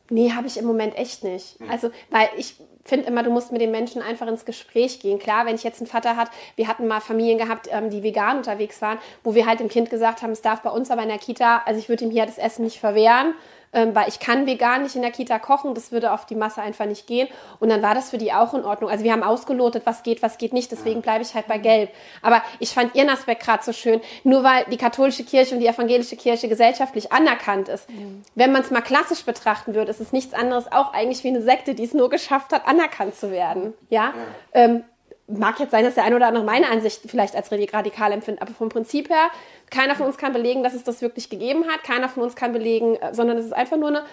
Nee, 0.09 0.31
habe 0.31 0.47
ich 0.47 0.57
im 0.57 0.65
Moment 0.65 0.97
echt 0.97 1.23
nicht. 1.23 1.59
Also, 1.69 1.91
weil 2.09 2.29
ich 2.37 2.55
finde 2.89 3.07
immer, 3.07 3.23
du 3.23 3.29
musst 3.29 3.51
mit 3.51 3.61
den 3.61 3.71
Menschen 3.71 4.01
einfach 4.01 4.27
ins 4.27 4.45
Gespräch 4.45 4.99
gehen. 4.99 5.19
Klar, 5.19 5.45
wenn 5.45 5.55
ich 5.55 5.63
jetzt 5.63 5.79
einen 5.79 5.87
Vater 5.87 6.17
hat, 6.17 6.29
wir 6.55 6.67
hatten 6.67 6.87
mal 6.87 6.99
Familien 6.99 7.37
gehabt, 7.37 7.69
ähm, 7.71 7.89
die 7.89 8.03
vegan 8.03 8.37
unterwegs 8.37 8.81
waren, 8.81 8.97
wo 9.23 9.35
wir 9.35 9.45
halt 9.45 9.59
dem 9.59 9.69
Kind 9.69 9.89
gesagt 9.89 10.21
haben, 10.21 10.31
es 10.31 10.41
darf 10.41 10.61
bei 10.61 10.69
uns 10.69 10.91
aber 10.91 11.03
in 11.03 11.09
der 11.09 11.19
Kita, 11.19 11.61
also 11.65 11.79
ich 11.79 11.87
würde 11.87 12.03
ihm 12.03 12.11
hier 12.11 12.25
das 12.25 12.37
Essen 12.37 12.65
nicht 12.65 12.79
verwehren, 12.79 13.33
ähm, 13.73 13.93
weil 13.93 14.07
ich 14.07 14.19
kann 14.19 14.45
vegan 14.45 14.83
nicht 14.83 14.95
in 14.95 15.01
der 15.01 15.11
Kita 15.11 15.39
kochen, 15.39 15.73
das 15.73 15.91
würde 15.91 16.11
auf 16.11 16.25
die 16.25 16.35
Masse 16.35 16.61
einfach 16.61 16.85
nicht 16.85 17.07
gehen. 17.07 17.27
Und 17.59 17.69
dann 17.69 17.81
war 17.81 17.95
das 17.95 18.09
für 18.09 18.17
die 18.17 18.33
auch 18.33 18.53
in 18.53 18.65
Ordnung. 18.65 18.89
Also 18.89 19.03
wir 19.03 19.11
haben 19.11 19.23
ausgelotet, 19.23 19.85
was 19.85 20.03
geht, 20.03 20.21
was 20.21 20.37
geht 20.37 20.53
nicht, 20.53 20.71
deswegen 20.71 21.01
bleibe 21.01 21.23
ich 21.23 21.33
halt 21.33 21.47
bei 21.47 21.57
Gelb. 21.57 21.91
Aber 22.21 22.41
ich 22.59 22.71
fand 22.71 22.95
Ihren 22.95 23.09
Aspekt 23.09 23.43
gerade 23.43 23.63
so 23.63 23.73
schön, 23.73 24.01
nur 24.23 24.43
weil 24.43 24.65
die 24.71 24.77
katholische 24.77 25.23
Kirche 25.23 25.55
und 25.55 25.61
die 25.61 25.67
evangelische 25.67 26.15
Kirche 26.15 26.47
gesellschaftlich 26.47 27.11
anerkannt 27.11 27.69
ist. 27.69 27.87
Wenn 28.35 28.51
man 28.51 28.61
es 28.61 28.71
mal 28.71 28.81
klassisch 28.81 29.23
betrachten 29.23 29.73
würde, 29.73 29.91
ist 29.91 29.99
es 29.99 30.11
nichts 30.11 30.33
anderes 30.33 30.71
auch 30.71 30.93
eigentlich 30.93 31.23
wie 31.23 31.29
eine 31.29 31.41
Sekte, 31.41 31.75
die 31.75 31.83
es 31.83 31.93
nur 31.93 32.09
geschafft 32.09 32.53
hat, 32.53 32.67
anerkannt 32.67 33.15
zu 33.15 33.31
werden. 33.31 33.73
Ja. 33.89 34.13
Ähm, 34.53 34.83
mag 35.29 35.59
jetzt 35.59 35.71
sein, 35.71 35.83
dass 35.83 35.95
der 35.95 36.03
eine 36.03 36.15
oder 36.15 36.27
andere 36.27 36.43
meine 36.43 36.69
Ansicht 36.69 37.01
vielleicht 37.05 37.35
als 37.35 37.51
radikal 37.51 38.11
empfindet, 38.11 38.41
aber 38.41 38.53
vom 38.53 38.69
Prinzip 38.69 39.09
her, 39.09 39.29
keiner 39.69 39.95
von 39.95 40.07
uns 40.07 40.17
kann 40.17 40.33
belegen, 40.33 40.63
dass 40.63 40.73
es 40.73 40.83
das 40.83 41.01
wirklich 41.01 41.29
gegeben 41.29 41.65
hat. 41.69 41.83
Keiner 41.83 42.09
von 42.09 42.23
uns 42.23 42.35
kann 42.35 42.53
belegen, 42.53 42.95
äh, 42.95 43.13
sondern 43.13 43.37
es 43.37 43.45
ist 43.45 43.53
einfach 43.53 43.77
nur 43.77 43.89
eine 43.89 44.03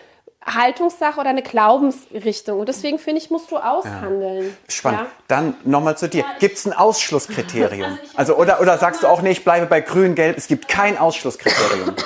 Haltungssache 0.44 1.18
oder 1.20 1.30
eine 1.30 1.42
Glaubensrichtung. 1.42 2.60
Und 2.60 2.68
deswegen 2.68 2.98
finde 2.98 3.20
ich, 3.20 3.30
musst 3.30 3.50
du 3.50 3.56
aushandeln. 3.56 4.56
Spannend. 4.68 5.00
Ja? 5.00 5.06
Dann 5.26 5.54
nochmal 5.64 5.98
zu 5.98 6.08
dir. 6.08 6.24
Gibt 6.38 6.56
es 6.56 6.66
ein 6.66 6.72
Ausschlusskriterium? 6.72 7.98
Also, 8.14 8.36
oder, 8.36 8.60
oder 8.60 8.78
sagst 8.78 9.02
du 9.02 9.08
auch, 9.08 9.22
nee, 9.22 9.32
ich 9.32 9.42
bleibe 9.42 9.66
bei 9.66 9.80
grün, 9.80 10.14
gelb, 10.14 10.36
es 10.38 10.46
gibt 10.46 10.68
kein 10.68 10.98
Ausschlusskriterium? 10.98 11.96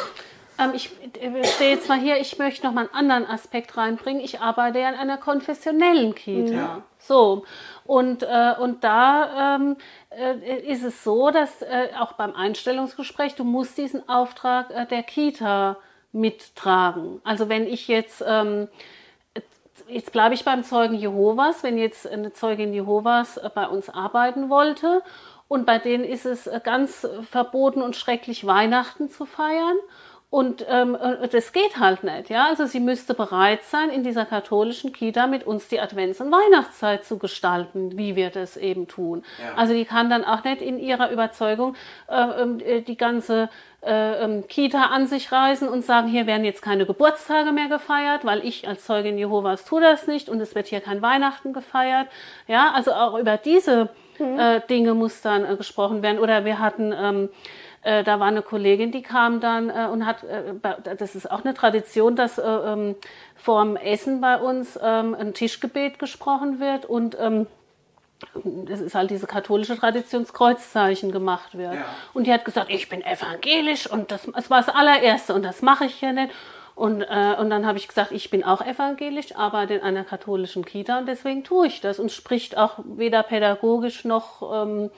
Ähm, 0.60 0.72
ich 0.74 0.90
äh, 1.20 1.44
stehe 1.44 1.70
jetzt 1.70 1.88
mal 1.88 1.98
hier, 1.98 2.18
ich 2.18 2.38
möchte 2.38 2.66
noch 2.66 2.72
mal 2.72 2.82
einen 2.82 2.94
anderen 2.94 3.26
Aspekt 3.26 3.76
reinbringen. 3.76 4.22
Ich 4.22 4.40
arbeite 4.40 4.78
ja 4.78 4.88
in 4.90 4.94
einer 4.94 5.18
konfessionellen 5.18 6.14
Kita. 6.14 6.82
So. 6.98 7.44
Und, 7.84 8.22
äh, 8.22 8.54
und 8.60 8.84
da 8.84 9.56
ähm, 9.56 9.76
äh, 10.10 10.60
ist 10.60 10.84
es 10.84 11.02
so, 11.02 11.30
dass 11.30 11.62
äh, 11.62 11.88
auch 11.98 12.12
beim 12.12 12.34
Einstellungsgespräch, 12.34 13.34
du 13.34 13.44
musst 13.44 13.78
diesen 13.78 14.08
Auftrag 14.08 14.70
äh, 14.70 14.86
der 14.86 15.02
Kita 15.02 15.76
mittragen. 16.12 17.20
Also 17.24 17.48
wenn 17.48 17.66
ich 17.66 17.88
jetzt, 17.88 18.22
ähm, 18.26 18.68
jetzt 19.88 20.12
bleibe 20.12 20.34
ich 20.34 20.44
beim 20.44 20.62
Zeugen 20.62 20.94
Jehovas, 20.94 21.62
wenn 21.62 21.78
jetzt 21.78 22.06
eine 22.06 22.32
Zeugin 22.32 22.72
Jehovas 22.72 23.38
äh, 23.38 23.50
bei 23.52 23.66
uns 23.66 23.88
arbeiten 23.88 24.50
wollte 24.50 25.02
und 25.48 25.66
bei 25.66 25.78
denen 25.78 26.04
ist 26.04 26.26
es 26.26 26.46
äh, 26.46 26.60
ganz 26.62 27.06
verboten 27.28 27.82
und 27.82 27.96
schrecklich, 27.96 28.46
Weihnachten 28.46 29.08
zu 29.08 29.24
feiern. 29.24 29.76
Und 30.30 30.64
ähm, 30.68 30.94
äh, 30.94 31.26
das 31.26 31.52
geht 31.52 31.80
halt 31.80 32.04
nicht, 32.04 32.30
ja. 32.30 32.46
Also 32.46 32.64
sie 32.66 32.78
müsste 32.78 33.14
bereit 33.14 33.64
sein, 33.64 33.90
in 33.90 34.04
dieser 34.04 34.24
katholischen 34.24 34.92
Kita 34.92 35.26
mit 35.26 35.44
uns 35.44 35.66
die 35.66 35.80
Advents- 35.80 36.20
und 36.20 36.30
Weihnachtszeit 36.30 37.04
zu 37.04 37.18
gestalten, 37.18 37.98
wie 37.98 38.14
wir 38.14 38.30
das 38.30 38.56
eben 38.56 38.86
tun. 38.86 39.24
Ja. 39.42 39.54
Also 39.56 39.74
die 39.74 39.84
kann 39.84 40.08
dann 40.08 40.24
auch 40.24 40.44
nicht 40.44 40.62
in 40.62 40.78
ihrer 40.78 41.10
Überzeugung 41.10 41.74
äh, 42.08 42.42
ähm, 42.42 42.60
äh, 42.60 42.80
die 42.80 42.96
ganze 42.96 43.48
äh, 43.82 44.22
ähm, 44.22 44.46
Kita 44.46 44.84
an 44.84 45.08
sich 45.08 45.32
reißen 45.32 45.68
und 45.68 45.84
sagen, 45.84 46.06
hier 46.06 46.28
werden 46.28 46.44
jetzt 46.44 46.62
keine 46.62 46.86
Geburtstage 46.86 47.50
mehr 47.50 47.68
gefeiert, 47.68 48.24
weil 48.24 48.44
ich 48.44 48.68
als 48.68 48.84
Zeugin 48.84 49.18
Jehovas 49.18 49.64
tue 49.64 49.80
das 49.80 50.06
nicht 50.06 50.28
und 50.28 50.40
es 50.40 50.54
wird 50.54 50.68
hier 50.68 50.80
kein 50.80 51.02
Weihnachten 51.02 51.52
gefeiert. 51.52 52.06
Ja, 52.46 52.70
also 52.72 52.92
auch 52.92 53.18
über 53.18 53.36
diese 53.36 53.88
mhm. 54.20 54.38
äh, 54.38 54.60
Dinge 54.60 54.94
muss 54.94 55.22
dann 55.22 55.44
äh, 55.44 55.56
gesprochen 55.56 56.02
werden. 56.02 56.20
Oder 56.20 56.44
wir 56.44 56.60
hatten 56.60 56.94
ähm, 56.96 57.30
äh, 57.82 58.04
da 58.04 58.20
war 58.20 58.26
eine 58.26 58.42
Kollegin, 58.42 58.92
die 58.92 59.02
kam 59.02 59.40
dann 59.40 59.70
äh, 59.70 59.88
und 59.90 60.04
hat, 60.04 60.22
äh, 60.24 60.54
das 60.96 61.14
ist 61.14 61.30
auch 61.30 61.44
eine 61.44 61.54
Tradition, 61.54 62.14
dass 62.14 62.38
äh, 62.38 62.42
ähm, 62.42 62.94
vorm 63.36 63.76
Essen 63.76 64.20
bei 64.20 64.36
uns 64.36 64.78
ähm, 64.82 65.14
ein 65.14 65.32
Tischgebet 65.32 65.98
gesprochen 65.98 66.60
wird 66.60 66.84
und 66.84 67.16
ähm, 67.18 67.46
das 68.34 68.80
ist 68.80 68.94
halt 68.94 69.10
diese 69.10 69.26
katholische 69.26 69.78
Traditionskreuzzeichen 69.78 71.10
gemacht 71.10 71.56
wird. 71.56 71.74
Ja. 71.74 71.84
Und 72.12 72.26
die 72.26 72.32
hat 72.32 72.44
gesagt, 72.44 72.70
ich 72.70 72.90
bin 72.90 73.02
evangelisch 73.02 73.90
und 73.90 74.10
das, 74.10 74.28
das 74.34 74.50
war 74.50 74.58
das 74.62 74.68
allererste 74.74 75.32
und 75.32 75.42
das 75.42 75.62
mache 75.62 75.86
ich 75.86 75.94
hier 75.94 76.12
nicht. 76.12 76.34
Und, 76.74 77.02
äh, 77.02 77.36
und 77.38 77.48
dann 77.48 77.66
habe 77.66 77.78
ich 77.78 77.88
gesagt, 77.88 78.12
ich 78.12 78.30
bin 78.30 78.44
auch 78.44 78.60
evangelisch, 78.60 79.36
arbeite 79.36 79.74
in 79.74 79.82
einer 79.82 80.04
katholischen 80.04 80.66
Kita 80.66 80.98
und 80.98 81.06
deswegen 81.06 81.44
tue 81.44 81.66
ich 81.66 81.80
das 81.80 81.98
und 81.98 82.12
spricht 82.12 82.58
auch 82.58 82.78
weder 82.84 83.22
pädagogisch 83.22 84.04
noch 84.04 84.64
ähm, 84.64 84.86
äh, 84.86 84.90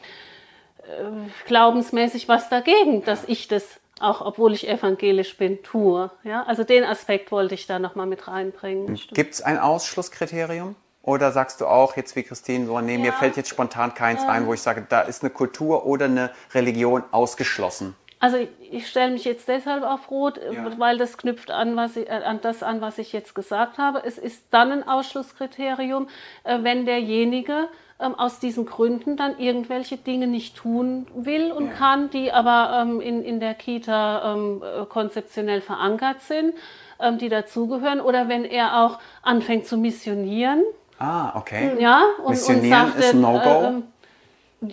glaubensmäßig 1.46 2.28
was 2.28 2.48
dagegen, 2.48 3.04
dass 3.04 3.24
ich 3.24 3.48
das 3.48 3.80
auch 4.00 4.20
obwohl 4.20 4.52
ich 4.52 4.68
evangelisch 4.68 5.36
bin, 5.36 5.62
tue. 5.62 6.10
Ja, 6.24 6.42
also 6.44 6.64
den 6.64 6.84
Aspekt 6.84 7.30
wollte 7.30 7.54
ich 7.54 7.66
da 7.66 7.78
nochmal 7.78 8.06
mit 8.06 8.26
reinbringen. 8.26 8.98
Gibt 9.12 9.34
es 9.34 9.42
ein 9.42 9.58
Ausschlusskriterium? 9.58 10.74
Oder 11.02 11.32
sagst 11.32 11.60
du 11.60 11.66
auch 11.66 11.96
jetzt 11.96 12.14
wie 12.14 12.22
Christine 12.22 12.66
so, 12.66 12.80
nee, 12.80 12.94
ja, 12.94 13.00
mir 13.00 13.12
fällt 13.12 13.36
jetzt 13.36 13.48
spontan 13.48 13.94
keins 13.94 14.22
ähm, 14.22 14.30
ein, 14.30 14.46
wo 14.46 14.54
ich 14.54 14.62
sage, 14.62 14.86
da 14.88 15.00
ist 15.00 15.22
eine 15.22 15.30
Kultur 15.30 15.84
oder 15.84 16.04
eine 16.04 16.30
Religion 16.54 17.02
ausgeschlossen? 17.10 17.96
Also 18.20 18.36
ich, 18.36 18.48
ich 18.70 18.88
stelle 18.88 19.10
mich 19.10 19.24
jetzt 19.24 19.48
deshalb 19.48 19.82
auf 19.82 20.08
Rot, 20.08 20.38
ja. 20.38 20.78
weil 20.78 20.96
das 20.96 21.18
knüpft 21.18 21.50
an, 21.50 21.74
was 21.74 21.96
ich, 21.96 22.08
äh, 22.08 22.12
an 22.12 22.40
das 22.40 22.62
an, 22.62 22.80
was 22.80 22.98
ich 22.98 23.12
jetzt 23.12 23.34
gesagt 23.34 23.78
habe. 23.78 24.02
Es 24.04 24.16
ist 24.16 24.44
dann 24.52 24.70
ein 24.70 24.86
Ausschlusskriterium, 24.86 26.08
äh, 26.44 26.58
wenn 26.62 26.86
derjenige 26.86 27.68
ähm, 28.02 28.14
aus 28.14 28.38
diesen 28.38 28.66
Gründen 28.66 29.16
dann 29.16 29.38
irgendwelche 29.38 29.96
Dinge 29.96 30.26
nicht 30.26 30.56
tun 30.56 31.06
will 31.14 31.52
und 31.52 31.68
ja. 31.68 31.72
kann, 31.72 32.10
die 32.10 32.32
aber 32.32 32.82
ähm, 32.82 33.00
in, 33.00 33.22
in 33.22 33.40
der 33.40 33.54
Kita 33.54 34.34
ähm, 34.34 34.62
äh, 34.62 34.84
konzeptionell 34.86 35.60
verankert 35.60 36.20
sind, 36.20 36.54
ähm, 37.00 37.18
die 37.18 37.28
dazugehören. 37.28 38.00
Oder 38.00 38.28
wenn 38.28 38.44
er 38.44 38.82
auch 38.84 38.98
anfängt 39.22 39.66
zu 39.66 39.76
missionieren. 39.76 40.62
Ah, 40.98 41.36
okay. 41.36 41.72
Ja, 41.78 42.02
und, 42.22 42.30
Missionieren 42.30 42.84
und 42.84 42.92
sagt, 42.92 42.98
ist 42.98 43.14
No-Go? 43.14 43.82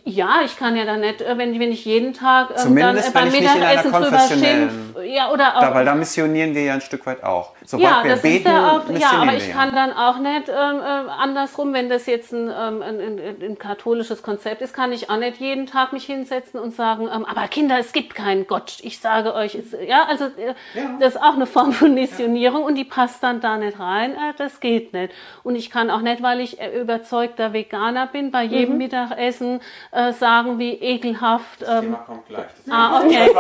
Ja, 0.06 0.42
ich 0.46 0.56
kann 0.56 0.76
ja 0.76 0.86
dann 0.86 1.00
nicht, 1.00 1.22
äh, 1.22 1.36
wenn, 1.40 1.60
wenn 1.60 1.72
ich 1.72 1.84
jeden 1.84 2.14
Tag 2.14 2.50
ähm, 2.64 2.76
dann 2.76 2.96
äh, 2.96 3.02
beim 3.12 3.32
Mittagessen 3.32 3.92
drüber 3.92 4.20
schimpf. 4.20 4.74
Ja, 5.04 5.32
oder 5.32 5.58
auch, 5.58 5.62
da, 5.62 5.74
weil 5.74 5.86
da 5.86 5.96
missionieren 5.96 6.54
wir 6.54 6.62
ja 6.62 6.74
ein 6.76 6.82
Stück 6.82 7.08
weit 7.08 7.24
auch. 7.24 7.54
Sobald 7.66 7.90
ja, 7.90 8.04
wir 8.04 8.12
das 8.12 8.22
beten, 8.22 8.38
ist 8.38 8.46
der 8.46 8.72
auch, 8.72 8.90
ja, 8.90 9.22
aber 9.22 9.34
ich 9.34 9.52
kann 9.52 9.74
dann 9.74 9.92
auch 9.94 10.20
nicht 10.20 10.48
ähm, 10.48 10.80
äh, 10.80 11.10
andersrum, 11.10 11.74
wenn 11.74 11.90
das 11.90 12.06
jetzt 12.06 12.32
ein, 12.34 12.50
ähm, 12.50 12.84
ein, 12.84 13.00
ein, 13.00 13.42
ein, 13.42 13.58
katholisches 13.58 14.22
Konzept 14.22 14.62
ist, 14.62 14.76
kann 14.76 14.92
ich 14.92 15.10
auch 15.10 15.18
nicht 15.18 15.40
jeden 15.40 15.66
Tag 15.66 15.92
mich 15.92 16.06
hinsetzen 16.06 16.60
und 16.60 16.76
sagen, 16.76 17.10
ähm, 17.12 17.26
aber 17.26 17.48
Kinder, 17.48 17.80
es 17.80 17.92
gibt 17.92 18.14
keinen 18.14 18.46
Gott. 18.46 18.78
Ich 18.82 19.00
sage 19.00 19.34
euch, 19.34 19.56
es, 19.56 19.76
ja, 19.88 20.06
also 20.08 20.26
äh, 20.26 20.54
ja. 20.76 20.98
das 21.00 21.16
ist 21.16 21.22
auch 21.22 21.34
eine 21.34 21.48
Form 21.48 21.72
von 21.74 21.96
Missionierung 21.96 22.62
ja. 22.62 22.68
und 22.68 22.76
die 22.76 22.86
passt 22.86 23.24
dann 23.24 23.42
da 23.42 23.58
nicht 23.58 23.80
rein. 23.80 24.12
Äh, 24.12 24.34
das 24.38 24.60
geht 24.60 24.94
nicht. 24.94 25.14
Und 25.42 25.56
ich 25.56 25.72
kann 25.72 25.90
auch 25.90 26.02
nicht, 26.02 26.22
weil 26.22 26.42
ich 26.42 26.60
äh, 26.60 26.80
überzeugter 26.80 27.54
Veganer 27.54 28.06
bin, 28.06 28.30
bei 28.30 28.44
jedem 28.44 28.74
mhm. 28.74 28.78
Mittagessen 28.78 29.62
äh, 29.92 30.14
sagen, 30.14 30.60
wie 30.60 30.74
ekelhaft. 30.74 31.62
Das 31.62 31.70
ähm, 31.70 31.82
Thema 31.82 31.98
kommt 31.98 32.28
gleich. 32.28 32.46
Das 32.66 32.74
ah, 32.74 33.00
okay. 33.00 33.30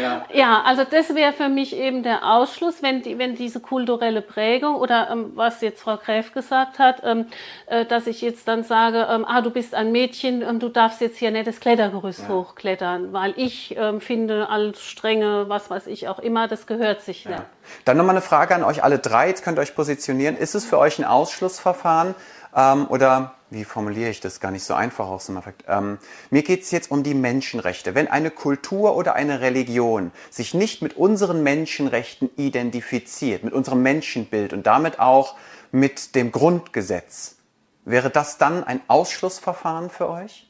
ja. 0.00 0.24
ja, 0.32 0.62
also 0.64 0.84
das 0.88 1.14
wäre 1.14 1.32
für 1.32 1.48
mich 1.48 1.76
eben 1.76 2.02
der 2.02 2.24
Ausschluss, 2.24 2.82
wenn, 2.82 3.02
die, 3.02 3.18
wenn 3.18 3.34
diese 3.34 3.60
kulturelle 3.60 4.22
Prägung 4.22 4.76
oder 4.76 5.10
ähm, 5.10 5.32
was 5.34 5.60
jetzt 5.60 5.82
Frau 5.82 5.96
Gräf 5.96 6.32
gesagt 6.32 6.78
hat, 6.78 7.02
ähm, 7.04 7.26
äh, 7.66 7.84
dass 7.86 8.06
ich 8.06 8.20
jetzt 8.20 8.48
dann 8.48 8.64
sage, 8.64 9.06
ähm, 9.10 9.24
ah, 9.26 9.40
du 9.40 9.50
bist 9.50 9.74
ein 9.74 9.92
Mädchen, 9.92 10.42
ähm, 10.42 10.58
du 10.58 10.68
darfst 10.68 11.00
jetzt 11.00 11.18
hier 11.18 11.30
nicht 11.30 11.46
das 11.46 11.60
Klettergerüst 11.60 12.22
ja. 12.22 12.28
hochklettern, 12.28 13.12
weil 13.12 13.34
ich 13.36 13.76
ähm, 13.78 14.00
finde, 14.00 14.48
alles 14.48 14.82
strenge, 14.82 15.48
was 15.48 15.70
weiß 15.70 15.86
ich 15.86 16.08
auch 16.08 16.18
immer, 16.18 16.48
das 16.48 16.66
gehört 16.66 17.02
sich 17.02 17.26
nicht. 17.26 17.42
Dann 17.84 17.96
nochmal 17.96 18.14
eine 18.14 18.22
Frage 18.22 18.54
an 18.54 18.64
euch 18.64 18.82
alle 18.82 18.98
drei, 18.98 19.28
jetzt 19.28 19.44
könnt 19.44 19.58
ihr 19.58 19.62
euch 19.62 19.74
positionieren. 19.74 20.36
Ist 20.36 20.54
es 20.54 20.64
für 20.64 20.78
euch 20.78 20.98
ein 20.98 21.04
Ausschlussverfahren 21.04 22.14
ähm, 22.54 22.86
oder 22.88 23.34
wie 23.50 23.64
formuliere 23.64 24.10
ich 24.10 24.20
das 24.20 24.40
gar 24.40 24.50
nicht 24.50 24.62
so 24.62 24.74
einfach 24.74 25.08
aus 25.08 25.26
dem 25.26 25.36
Effekt? 25.36 25.64
Ähm, 25.68 25.98
mir 26.30 26.42
geht 26.42 26.62
es 26.62 26.70
jetzt 26.70 26.90
um 26.90 27.02
die 27.02 27.14
Menschenrechte. 27.14 27.94
Wenn 27.94 28.08
eine 28.08 28.30
Kultur 28.30 28.96
oder 28.96 29.14
eine 29.14 29.40
Religion 29.40 30.12
sich 30.30 30.54
nicht 30.54 30.82
mit 30.82 30.96
unseren 30.96 31.42
Menschenrechten 31.42 32.30
identifiziert, 32.36 33.42
mit 33.42 33.52
unserem 33.52 33.82
Menschenbild 33.82 34.52
und 34.52 34.66
damit 34.66 35.00
auch 35.00 35.36
mit 35.72 36.14
dem 36.14 36.30
Grundgesetz, 36.30 37.36
wäre 37.84 38.10
das 38.10 38.38
dann 38.38 38.62
ein 38.62 38.80
Ausschlussverfahren 38.86 39.90
für 39.90 40.08
euch? 40.08 40.48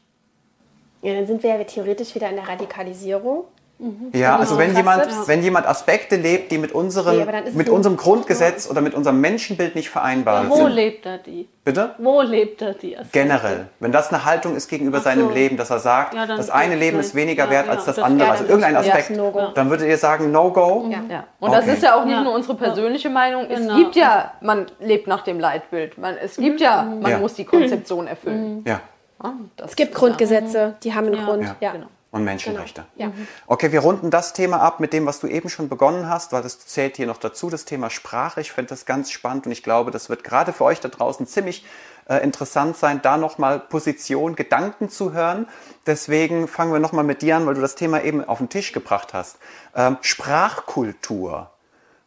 Ja, 1.03 1.15
dann 1.15 1.27
sind 1.27 1.43
wir 1.43 1.57
ja 1.57 1.65
theoretisch 1.65 2.15
wieder 2.15 2.29
in 2.29 2.37
der 2.37 2.49
Radikalisierung. 2.49 3.45
Mhm. 3.81 4.11
Ja, 4.12 4.37
also 4.37 4.59
wenn 4.59 4.76
jemand, 4.76 5.09
wenn 5.26 5.43
jemand 5.43 5.66
Aspekte 5.66 6.16
lebt, 6.16 6.53
die 6.53 6.59
mit 6.59 6.72
unserem, 6.72 7.16
nee, 7.16 7.51
mit 7.55 7.70
unserem 7.70 7.97
Grundgesetz 7.97 8.68
oder 8.68 8.83
mit 8.83 8.93
unserem 8.93 9.22
Menschenbild 9.22 9.74
nicht 9.74 9.89
vereinbar 9.89 10.45
ja, 10.45 10.51
wo 10.51 10.57
sind. 10.57 10.64
Wo 10.64 10.68
lebt 10.68 11.07
er 11.07 11.16
die? 11.16 11.49
Bitte? 11.64 11.95
Wo 11.97 12.20
lebt 12.20 12.61
er 12.61 12.74
die 12.74 12.99
Aspekte? 12.99 13.18
Generell. 13.18 13.68
Wenn 13.81 13.91
das 13.91 14.12
eine 14.12 14.26
Haltung 14.26 14.55
ist 14.55 14.68
gegenüber 14.68 14.99
so. 14.99 15.05
seinem 15.05 15.31
Leben, 15.33 15.57
dass 15.57 15.70
er 15.70 15.78
sagt, 15.78 16.12
ja, 16.12 16.26
das 16.26 16.51
eine 16.51 16.76
Leben 16.76 17.01
ist 17.01 17.14
weniger 17.14 17.49
wert 17.49 17.64
genau. 17.64 17.76
als 17.76 17.87
das, 17.87 17.97
das 17.97 18.05
andere, 18.05 18.31
also 18.31 18.45
irgendein 18.45 18.76
Aspekt, 18.76 19.11
no 19.16 19.53
dann 19.55 19.70
würdet 19.70 19.89
ihr 19.89 19.97
sagen 19.97 20.31
No-Go? 20.31 20.87
Ja. 20.91 20.99
ja. 21.09 21.24
Und 21.41 21.49
okay. 21.49 21.61
das 21.61 21.74
ist 21.74 21.83
ja 21.83 21.99
auch 21.99 22.05
nicht 22.05 22.22
nur 22.22 22.35
unsere 22.35 22.57
persönliche 22.57 23.09
Meinung. 23.09 23.47
Es 23.49 23.61
genau. 23.61 23.76
gibt 23.76 23.97
ja, 23.97 24.35
man 24.43 24.66
lebt 24.78 25.07
nach 25.07 25.22
dem 25.22 25.41
Leitbild. 25.41 25.97
Man, 25.97 26.18
es 26.18 26.37
gibt 26.37 26.61
ja, 26.61 26.83
mhm. 26.83 27.01
man 27.01 27.20
muss 27.22 27.33
die 27.33 27.47
Konzeption 27.47 28.07
erfüllen. 28.07 28.59
Mhm. 28.59 28.64
Ja. 28.66 28.81
es 29.64 29.74
gibt 29.74 29.95
Grundgesetze, 29.95 30.74
die 30.83 30.95
haben 30.95 31.07
einen 31.07 31.24
Grund. 31.24 31.47
Ja. 31.61 31.72
Genau 31.72 31.87
und 32.11 32.25
Menschenrechte. 32.25 32.87
Genau. 32.97 33.11
Ja. 33.11 33.27
Okay, 33.47 33.73
wir 33.73 33.81
runden 33.81 34.11
das 34.11 34.33
Thema 34.33 34.61
ab 34.61 34.81
mit 34.81 34.93
dem, 34.93 35.07
was 35.07 35.21
du 35.21 35.29
eben 35.29 35.49
schon 35.49 35.69
begonnen 35.69 36.09
hast, 36.09 36.33
weil 36.33 36.43
das 36.43 36.59
zählt 36.59 36.97
hier 36.97 37.07
noch 37.07 37.19
dazu, 37.19 37.51
das 37.51 37.65
Thema 37.65 37.89
Sprache. 37.89 38.41
Ich 38.41 38.53
finde 38.53 38.71
das 38.71 38.85
ganz 38.85 39.11
spannend 39.11 39.47
und 39.47 39.53
ich 39.53 39.63
glaube, 39.63 39.91
das 39.91 40.09
wird 40.09 40.25
gerade 40.25 40.53
für 40.53 40.65
euch 40.65 40.81
da 40.81 40.89
draußen 40.89 41.27
ziemlich 41.27 41.65
äh, 42.09 42.17
interessant 42.17 42.77
sein, 42.77 43.01
da 43.03 43.17
nochmal 43.17 43.61
Position, 43.61 44.35
Gedanken 44.35 44.91
zu 44.91 45.13
hören. 45.13 45.47
Deswegen 45.87 46.49
fangen 46.49 46.73
wir 46.73 46.81
nochmal 46.81 47.05
mit 47.05 47.23
dir 47.23 47.37
an, 47.37 47.47
weil 47.47 47.55
du 47.55 47.61
das 47.61 47.77
Thema 47.77 48.03
eben 48.03 48.25
auf 48.25 48.39
den 48.39 48.49
Tisch 48.49 48.73
gebracht 48.73 49.15
hast. 49.15 49.39
Ähm, 49.77 49.97
Sprachkultur. 50.01 51.51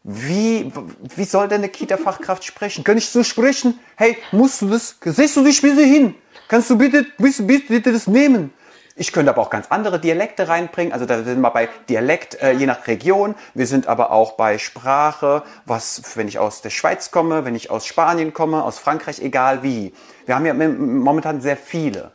Wie, 0.05 0.69
wie 1.15 1.23
soll 1.23 1.47
denn 1.47 1.59
eine 1.59 1.69
Kita-Fachkraft 1.69 2.43
sprechen? 2.43 2.83
Kann 2.83 2.97
ich 2.97 3.09
so 3.09 3.23
sprechen? 3.23 3.79
Hey, 3.95 4.17
musst 4.33 4.61
du 4.61 4.67
das, 4.67 4.97
siehst 5.01 5.37
du 5.37 5.45
dich 5.45 5.61
bitte 5.61 5.81
hin? 5.81 6.15
Kannst 6.49 6.69
du 6.69 6.77
bitte, 6.77 7.05
bitte, 7.17 7.43
bitte 7.43 7.93
das 7.93 8.07
nehmen? 8.07 8.51
Ich 8.95 9.11
könnte 9.11 9.31
aber 9.31 9.41
auch 9.41 9.49
ganz 9.49 9.67
andere 9.69 9.99
Dialekte 9.99 10.47
reinbringen. 10.47 10.93
Also 10.93 11.05
da 11.05 11.23
sind 11.23 11.41
wir 11.41 11.49
bei 11.49 11.67
Dialekt 11.89 12.35
äh, 12.41 12.51
je 12.51 12.67
nach 12.67 12.85
Region. 12.85 13.33
Wir 13.55 13.65
sind 13.65 13.87
aber 13.87 14.11
auch 14.11 14.33
bei 14.33 14.59
Sprache, 14.59 15.43
was, 15.65 16.15
wenn 16.15 16.27
ich 16.27 16.37
aus 16.37 16.61
der 16.61 16.69
Schweiz 16.69 17.09
komme, 17.09 17.43
wenn 17.43 17.55
ich 17.55 17.71
aus 17.71 17.87
Spanien 17.87 18.33
komme, 18.33 18.63
aus 18.63 18.77
Frankreich, 18.77 19.19
egal 19.19 19.63
wie. 19.63 19.93
Wir 20.27 20.35
haben 20.35 20.45
ja 20.45 20.53
momentan 20.53 21.41
sehr 21.41 21.57
viele, 21.57 22.11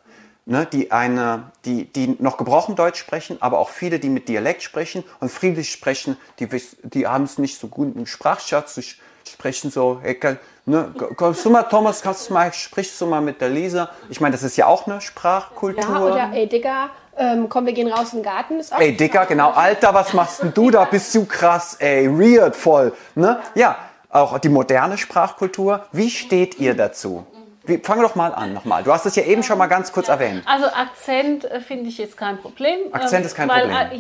ne, 0.47 0.67
die 0.67 0.93
eine, 0.93 1.51
die, 1.65 1.93
die 1.93 2.17
noch 2.21 2.37
gebrochen 2.37 2.77
Deutsch 2.77 3.01
sprechen, 3.01 3.39
aber 3.41 3.59
auch 3.59 3.71
viele, 3.71 3.99
die 3.99 4.09
mit 4.09 4.29
Dialekt 4.29 4.63
sprechen 4.63 5.03
und 5.19 5.33
friedlich 5.33 5.73
sprechen, 5.73 6.17
die, 6.39 6.49
die 6.85 7.09
haben 7.09 7.25
es 7.25 7.39
nicht 7.39 7.59
so 7.59 7.67
gut 7.67 7.97
im 7.97 8.07
Sprachschatz, 8.07 8.77
die 8.77 8.85
sprechen 9.29 9.73
so, 9.73 9.99
hey, 10.01 10.17
Ne? 10.69 10.93
Kommst 11.17 11.47
du 11.47 11.51
mal, 11.51 11.63
Thomas, 11.63 12.03
kannst 12.03 12.29
du 12.29 12.35
mal, 12.35 12.53
sprichst 12.53 13.01
du 13.01 13.07
mal 13.07 13.23
mit 13.23 13.41
der 13.41 13.49
Lisa? 13.49 13.89
Ich 14.11 14.21
meine, 14.21 14.33
das 14.33 14.43
ist 14.43 14.59
ja 14.59 14.67
auch 14.67 14.87
eine 14.87 15.01
Sprachkultur. 15.01 15.83
Ja, 15.83 16.01
oder 16.01 16.31
ey 16.35 16.47
Digga, 16.47 16.91
ähm, 17.17 17.49
komm, 17.49 17.65
wir 17.65 17.73
gehen 17.73 17.91
raus 17.91 18.13
in 18.13 18.19
den 18.19 18.25
Garten. 18.25 18.61
Ist 18.61 18.75
auch 18.75 18.79
ey 18.79 18.95
Digga, 18.95 19.25
genau. 19.25 19.53
Alter, 19.53 19.95
was 19.95 20.13
machst 20.13 20.43
denn 20.43 20.53
du 20.53 20.71
da? 20.71 20.85
Bist 20.85 21.15
du 21.15 21.25
krass, 21.25 21.77
ey, 21.79 22.07
weird 22.11 22.55
voll. 22.55 22.93
Ne? 23.15 23.41
Ja, 23.55 23.77
auch 24.11 24.39
die 24.39 24.51
moderne 24.51 24.99
Sprachkultur. 24.99 25.87
Wie 25.91 26.11
steht 26.11 26.59
ihr 26.61 26.75
dazu? 26.75 27.25
Wie, 27.69 27.79
fang 27.79 28.01
doch 28.01 28.15
mal 28.15 28.33
an, 28.35 28.55
nochmal. 28.55 28.83
Du 28.83 28.93
hast 28.93 29.05
es 29.07 29.15
ja 29.15 29.23
eben 29.23 29.43
schon 29.43 29.59
mal 29.59 29.67
ganz 29.67 29.93
kurz 29.93 30.09
erwähnt. 30.09 30.43
Also 30.47 30.67
Akzent 30.67 31.45
äh, 31.45 31.61
finde 31.61 31.89
ich 31.89 31.99
jetzt 31.99 32.17
kein 32.17 32.39
Problem. 32.39 32.79
Akzent 32.93 33.21
ähm, 33.21 33.27
ist 33.27 33.35
kein 33.35 33.49
weil, 33.49 33.69
Problem. 33.69 33.93
äh, 33.93 33.95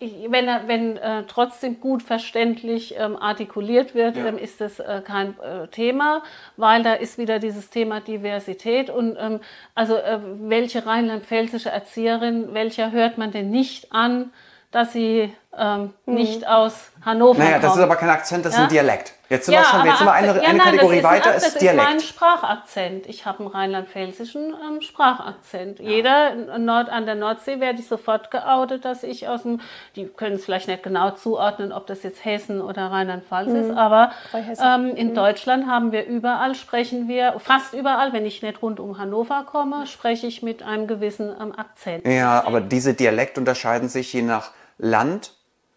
Je, 0.00 0.28
wenn 0.30 0.46
er, 0.48 0.68
wenn 0.68 0.96
äh, 0.96 1.24
trotzdem 1.26 1.80
gut 1.80 2.02
verständlich 2.02 2.94
ähm, 2.98 3.16
artikuliert 3.16 3.94
wird, 3.94 4.16
Ja. 4.16 4.26
ähm, 4.26 4.38
ist 4.38 4.60
das 4.60 4.78
äh, 4.78 5.02
kein 5.04 5.34
äh, 5.40 5.66
Thema, 5.68 6.22
weil 6.56 6.82
da 6.82 6.94
ist 6.94 7.18
wieder 7.18 7.38
dieses 7.40 7.70
Thema 7.70 8.00
Diversität 8.00 8.90
und 8.90 9.16
ähm, 9.20 9.40
also 9.74 9.96
äh, 9.96 10.20
welche 10.40 10.86
rheinland-pfälzische 10.86 11.70
Erzieherin, 11.70 12.54
welcher 12.54 12.92
hört 12.92 13.18
man 13.18 13.32
denn 13.32 13.50
nicht 13.50 13.92
an, 13.92 14.32
dass 14.70 14.92
sie 14.92 15.32
ähm, 15.58 15.94
nicht 16.06 16.46
aus 16.46 16.90
Hannover 17.04 17.38
Naja, 17.38 17.58
das 17.58 17.72
kommt? 17.72 17.76
ist 17.78 17.82
aber 17.84 17.96
kein 17.96 18.10
Akzent, 18.10 18.44
das 18.44 18.52
ist 18.52 18.58
Ja? 18.58 18.64
ein 18.64 18.70
Dialekt. 18.70 19.12
Jetzt 19.30 19.46
sind 19.46 19.54
wir 19.54 19.64
schon, 19.64 19.84
jetzt 19.86 19.98
sind 19.98 20.06
wir 20.06 20.12
eine, 20.12 20.26
ja, 20.28 20.48
eine 20.48 20.58
nein, 20.58 20.66
Kategorie 20.72 21.00
das 21.00 21.10
weiter, 21.10 21.34
ist, 21.34 21.46
ist 21.46 21.56
das 21.56 21.62
ist 21.62 21.74
mein 21.74 21.76
Dialekt. 21.86 22.02
Sprachakzent. 22.02 23.06
Ich 23.06 23.26
habe 23.26 23.38
einen 23.40 23.48
rheinland-pfälzischen 23.48 24.54
ähm, 24.54 24.80
Sprachakzent. 24.80 25.80
Jeder 25.80 26.34
Nord, 26.58 26.88
an 26.88 27.06
der 27.06 27.14
Nordsee 27.14 27.60
werde 27.60 27.80
ich 27.80 27.88
sofort 27.88 28.30
geoutet, 28.30 28.84
dass 28.84 29.02
ich 29.02 29.28
aus 29.28 29.42
dem, 29.42 29.60
die 29.96 30.06
können 30.06 30.36
es 30.36 30.44
vielleicht 30.44 30.68
nicht 30.68 30.82
genau 30.82 31.10
zuordnen, 31.12 31.72
ob 31.72 31.86
das 31.86 32.02
jetzt 32.02 32.24
Hessen 32.24 32.60
oder 32.60 32.90
Rheinland-Pfalz 32.90 33.52
ist, 33.52 33.70
aber 33.76 34.12
ähm, 34.34 34.94
in 34.94 35.14
Deutschland 35.14 35.66
haben 35.66 35.92
wir 35.92 36.04
überall, 36.06 36.54
sprechen 36.54 37.08
wir, 37.08 37.34
fast 37.38 37.74
überall, 37.74 38.12
wenn 38.12 38.26
ich 38.26 38.42
nicht 38.42 38.62
rund 38.62 38.80
um 38.80 38.98
Hannover 38.98 39.44
komme, 39.50 39.86
spreche 39.86 40.26
ich 40.26 40.42
mit 40.42 40.62
einem 40.62 40.86
gewissen 40.86 41.34
ähm, 41.40 41.52
Akzent. 41.56 42.06
Ja, 42.06 42.44
aber 42.46 42.60
diese 42.60 42.94
Dialekte 42.94 43.40
unterscheiden 43.40 43.88
sich 43.88 44.12
je 44.12 44.22
nach 44.22 44.50
Land, 44.78 45.33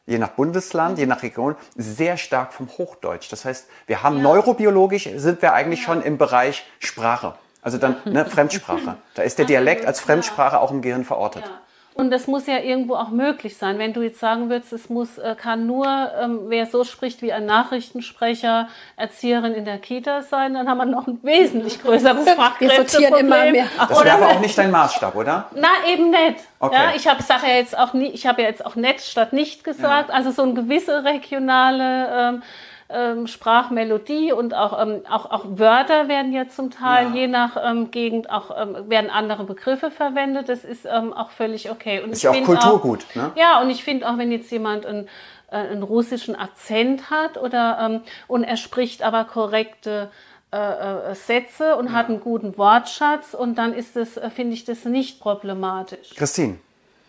je 0.07 0.17
nach 0.17 0.29
Bundesland, 0.29 0.97
je 0.97 1.05
nach 1.05 1.21
Region 1.21 1.55
sehr 1.75 2.17
stark 2.17 2.53
vom 2.53 2.67
Hochdeutsch. 2.77 3.31
Das 3.31 3.45
heißt, 3.45 3.67
wir 3.85 4.01
haben 4.01 4.21
neurobiologisch 4.21 5.09
sind 5.17 5.41
wir 5.41 5.53
eigentlich 5.53 5.83
schon 5.83 6.01
im 6.01 6.17
Bereich 6.17 6.65
Sprache. 6.79 7.35
Also 7.61 7.77
dann 7.77 7.97
ne, 8.05 8.25
Fremdsprache. 8.25 8.95
Da 9.13 9.21
ist 9.21 9.37
der 9.37 9.45
Dialekt 9.45 9.85
als 9.85 9.99
Fremdsprache 9.99 10.59
auch 10.59 10.71
im 10.71 10.81
Gehirn 10.81 11.03
verortet. 11.03 11.43
Ja. 11.45 11.61
Und 11.97 12.11
das 12.11 12.27
muss 12.27 12.45
ja 12.45 12.59
irgendwo 12.59 12.93
auch 12.95 13.09
möglich 13.09 13.57
sein. 13.57 13.79
Wenn 13.79 13.91
du 13.91 14.01
jetzt 14.03 14.19
sagen 14.19 14.51
würdest, 14.51 14.71
es 14.71 14.87
muss, 14.87 15.17
äh, 15.17 15.35
kann 15.35 15.65
nur, 15.65 15.87
ähm, 16.21 16.41
wer 16.45 16.67
so 16.67 16.83
spricht 16.83 17.23
wie 17.23 17.33
ein 17.33 17.45
Nachrichtensprecher, 17.45 18.67
Erzieherin 18.95 19.53
in 19.53 19.65
der 19.65 19.79
Kita 19.79 20.21
sein, 20.21 20.53
dann 20.53 20.69
haben 20.69 20.77
wir 20.77 20.85
noch 20.85 21.07
ein 21.07 21.19
wesentlich 21.23 21.81
größeres 21.81 22.25
Wir 22.25 22.35
Fachkräfteproblem. 22.35 22.87
sortieren 22.87 23.15
immer 23.19 23.51
mehr 23.51 23.65
Das 23.89 24.03
wäre 24.03 24.15
aber 24.15 24.27
auch 24.27 24.39
nicht 24.39 24.55
dein 24.55 24.69
Maßstab, 24.69 25.15
oder? 25.15 25.49
Na, 25.55 25.69
eben 25.91 26.11
nicht. 26.11 26.37
Okay. 26.59 26.75
Ja, 26.75 26.91
ich 26.95 27.07
habe 27.07 27.23
sag 27.23 27.41
ja 27.41 27.55
jetzt 27.55 27.77
auch 27.77 27.93
nie, 27.93 28.09
ich 28.09 28.27
habe 28.27 28.43
ja 28.43 28.47
jetzt 28.47 28.63
auch 28.63 28.75
nett 28.75 29.01
statt 29.01 29.33
nicht 29.33 29.63
gesagt. 29.63 30.11
Also 30.11 30.29
so 30.31 30.43
eine 30.43 30.53
gewisse 30.53 31.03
regionale 31.03 32.07
ähm, 32.11 32.43
ähm, 32.89 33.27
Sprachmelodie 33.27 34.31
und 34.31 34.53
auch, 34.53 34.81
ähm, 34.81 35.01
auch, 35.09 35.29
auch 35.29 35.43
Wörter 35.45 36.07
werden 36.07 36.31
ja 36.31 36.47
zum 36.47 36.71
Teil 36.71 37.09
Ja. 37.09 37.15
je 37.15 37.27
nach 37.27 37.57
ähm, 37.61 37.91
Gegend 37.91 38.29
auch 38.29 38.51
ähm, 38.57 38.89
werden 38.89 39.09
andere 39.09 39.43
Begriffe 39.43 39.91
verwendet. 39.91 40.47
Das 40.47 40.63
ist 40.63 40.85
ähm, 40.85 41.13
auch 41.13 41.31
völlig 41.31 41.69
okay. 41.69 42.01
Und 42.01 42.11
Ist 42.11 42.19
ich 42.19 42.23
ja 42.23 42.31
auch 42.31 42.43
Kulturgut, 42.43 43.05
ne? 43.15 43.31
Ja, 43.35 43.61
und 43.61 43.69
ich 43.69 43.83
finde 43.83 44.07
auch, 44.09 44.17
wenn 44.17 44.31
jetzt 44.31 44.49
jemand 44.51 44.85
einen, 44.85 45.07
äh, 45.51 45.57
einen 45.57 45.83
russischen 45.83 46.35
Akzent 46.35 47.09
hat 47.09 47.37
oder 47.37 47.77
ähm, 47.81 48.01
und 48.27 48.43
er 48.43 48.57
spricht 48.57 49.03
aber 49.03 49.25
korrekte 49.25 50.09
äh, 50.53 51.11
äh, 51.11 51.15
Sätze 51.15 51.75
und 51.75 51.91
hat 51.91 52.07
einen 52.07 52.21
guten 52.21 52.57
Wortschatz 52.57 53.33
und 53.33 53.57
dann 53.57 53.73
ist 53.73 53.97
das, 53.97 54.15
äh, 54.15 54.29
finde 54.29 54.53
ich 54.53 54.63
das 54.63 54.85
nicht 54.85 55.19
problematisch. 55.19 56.15
Christine, 56.15 56.59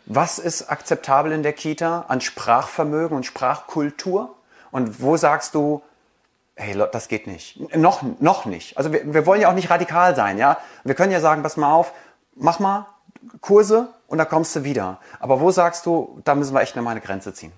was 0.07 0.41
ist 0.41 0.69
akzeptabel 0.69 1.31
in 1.31 1.45
der 1.45 1.53
Kita 1.53 2.07
an 2.09 2.21
Sprachvermögen 2.21 3.17
und 3.17 3.25
Sprachkultur? 3.25 4.35
Und 4.79 5.03
wo 5.03 5.17
sagst 5.17 5.57
du, 5.57 5.83
hey, 6.55 6.81
das 6.93 7.09
geht 7.09 7.27
nicht. 7.27 7.75
Noch, 7.75 8.03
noch 8.21 8.45
nicht. 8.45 8.79
Also 8.79 8.93
wir, 8.93 9.13
wir 9.13 9.27
wollen 9.27 9.41
ja 9.41 9.51
auch 9.51 9.55
nicht 9.55 9.71
radikal 9.71 10.15
sein, 10.15 10.39
ja. 10.39 10.57
Wir 10.85 10.95
können 10.95 11.11
ja 11.11 11.19
sagen, 11.19 11.43
pass 11.43 11.57
mal 11.57 11.73
auf, 11.73 11.93
mach 12.37 12.61
mal 12.61 12.87
Kurse 13.41 13.89
und 14.07 14.19
da 14.19 14.25
kommst 14.25 14.55
du 14.55 14.63
wieder. 14.63 15.01
Aber 15.19 15.41
wo 15.41 15.51
sagst 15.51 15.85
du, 15.85 16.21
da 16.23 16.37
müssen 16.37 16.55
wir 16.55 16.61
echt 16.61 16.77
nochmal 16.77 16.93
eine 16.93 17.01
Grenze 17.01 17.35
ziehen? 17.35 17.53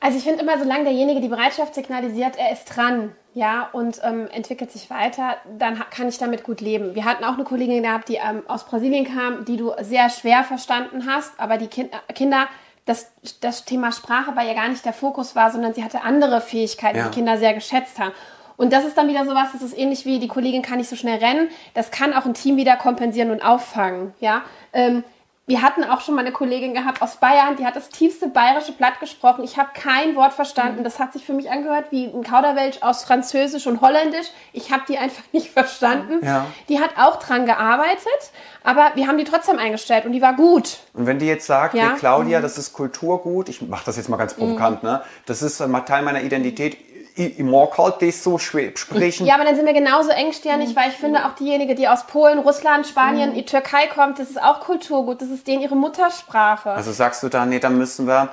Also 0.00 0.18
ich 0.18 0.24
finde 0.24 0.42
immer, 0.42 0.58
solange 0.58 0.82
derjenige 0.82 1.20
die 1.20 1.28
Bereitschaft 1.28 1.76
signalisiert, 1.76 2.36
er 2.36 2.50
ist 2.50 2.64
dran, 2.64 3.12
ja, 3.34 3.68
und 3.70 4.00
ähm, 4.02 4.26
entwickelt 4.32 4.72
sich 4.72 4.90
weiter, 4.90 5.36
dann 5.58 5.78
kann 5.90 6.08
ich 6.08 6.18
damit 6.18 6.42
gut 6.42 6.60
leben. 6.60 6.96
Wir 6.96 7.04
hatten 7.04 7.22
auch 7.22 7.34
eine 7.34 7.44
Kollegin 7.44 7.84
gehabt, 7.84 8.08
die 8.08 8.16
ähm, 8.16 8.42
aus 8.48 8.66
Brasilien 8.66 9.04
kam, 9.04 9.44
die 9.44 9.56
du 9.56 9.70
sehr 9.80 10.10
schwer 10.10 10.42
verstanden 10.42 11.06
hast, 11.06 11.38
aber 11.38 11.56
die 11.56 11.68
kind 11.68 11.92
äh, 11.94 12.12
Kinder, 12.14 12.48
das, 12.84 13.12
das 13.40 13.64
Thema 13.64 13.92
Sprache 13.92 14.34
war 14.34 14.44
ja 14.44 14.54
gar 14.54 14.68
nicht 14.68 14.84
der 14.84 14.92
Fokus 14.92 15.36
war, 15.36 15.50
sondern 15.50 15.72
sie 15.74 15.84
hatte 15.84 16.02
andere 16.02 16.40
Fähigkeiten, 16.40 16.98
Ja. 16.98 17.08
die 17.08 17.14
Kinder 17.14 17.38
sehr 17.38 17.54
geschätzt 17.54 17.98
haben. 17.98 18.12
Und 18.56 18.72
das 18.72 18.84
ist 18.84 18.96
dann 18.96 19.08
wieder 19.08 19.24
sowas, 19.24 19.48
das 19.52 19.62
ist 19.62 19.76
ähnlich 19.76 20.04
wie 20.04 20.18
die 20.18 20.28
Kollegin 20.28 20.62
kann 20.62 20.78
nicht 20.78 20.90
so 20.90 20.96
schnell 20.96 21.18
rennen. 21.18 21.48
Das 21.74 21.90
kann 21.90 22.12
auch 22.12 22.26
ein 22.26 22.34
Team 22.34 22.56
wieder 22.56 22.76
kompensieren 22.76 23.30
und 23.30 23.40
auffangen. 23.44 24.14
Ja? 24.20 24.42
Ähm, 24.72 25.04
wir 25.52 25.60
hatten 25.60 25.84
auch 25.84 26.00
schon 26.00 26.14
mal 26.14 26.22
eine 26.22 26.32
Kollegin 26.32 26.72
gehabt 26.72 27.02
aus 27.02 27.16
Bayern, 27.16 27.56
die 27.56 27.66
hat 27.66 27.76
das 27.76 27.90
tiefste 27.90 28.28
bayerische 28.28 28.72
Blatt 28.72 29.00
gesprochen. 29.00 29.44
Ich 29.44 29.58
habe 29.58 29.68
kein 29.74 30.16
Wort 30.16 30.32
verstanden. 30.32 30.82
Das 30.82 30.98
hat 30.98 31.12
sich 31.12 31.26
für 31.26 31.34
mich 31.34 31.50
angehört 31.50 31.88
wie 31.90 32.06
ein 32.06 32.22
Kauderwelsch 32.22 32.78
aus 32.80 33.04
Französisch 33.04 33.66
und 33.66 33.82
Holländisch. 33.82 34.28
Ich 34.54 34.72
habe 34.72 34.84
die 34.88 34.96
einfach 34.96 35.22
nicht 35.32 35.50
verstanden. 35.50 36.24
Ja. 36.24 36.46
Die 36.70 36.80
hat 36.80 36.92
auch 36.96 37.16
dran 37.16 37.44
gearbeitet, 37.44 38.32
aber 38.64 38.92
wir 38.94 39.06
haben 39.08 39.18
die 39.18 39.24
trotzdem 39.24 39.58
eingestellt 39.58 40.06
und 40.06 40.12
die 40.12 40.22
war 40.22 40.32
gut. 40.36 40.78
Und 40.94 41.04
wenn 41.04 41.18
die 41.18 41.26
jetzt 41.26 41.46
sagt, 41.46 41.74
Ja. 41.74 41.90
hey 41.90 41.98
Claudia, 41.98 42.40
das 42.40 42.56
ist 42.56 42.72
Kulturgut, 42.72 43.50
ich 43.50 43.60
mache 43.60 43.84
das 43.84 43.98
jetzt 43.98 44.08
mal 44.08 44.16
ganz 44.16 44.32
provokant, 44.32 44.82
ne? 44.82 45.02
Das 45.26 45.42
ist 45.42 45.60
äh, 45.60 45.68
Teil 45.84 46.00
meiner 46.02 46.22
Identität. 46.22 46.78
Ich, 47.14 47.38
ich 47.38 47.44
mag 47.44 47.76
halt 47.78 47.96
das 48.00 48.22
so 48.24 48.38
schwer 48.38 48.70
sprechen. 48.74 49.26
Ja, 49.26 49.34
aber 49.34 49.44
dann 49.44 49.54
sind 49.56 49.66
wir 49.66 49.72
genauso 49.74 50.10
engstirnig, 50.10 50.74
weil 50.74 50.90
ich 50.90 50.96
finde, 50.96 51.26
auch 51.26 51.34
diejenige, 51.34 51.74
die 51.74 51.86
aus 51.88 52.06
Polen, 52.06 52.38
Russland, 52.38 52.86
Spanien, 52.86 53.34
die 53.34 53.44
Türkei 53.44 53.86
kommt, 53.86 54.18
das 54.18 54.30
ist 54.30 54.42
auch 54.42 54.60
Kulturgut. 54.60 55.20
Das 55.20 55.28
ist 55.28 55.46
denen 55.46 55.62
ihre 55.62 55.76
Muttersprache. 55.76 56.70
Also 56.70 56.92
sagst 56.92 57.22
du 57.22 57.28
da, 57.28 57.44
nee, 57.44 57.58
dann 57.58 57.76
müssen 57.76 58.06
wir 58.06 58.30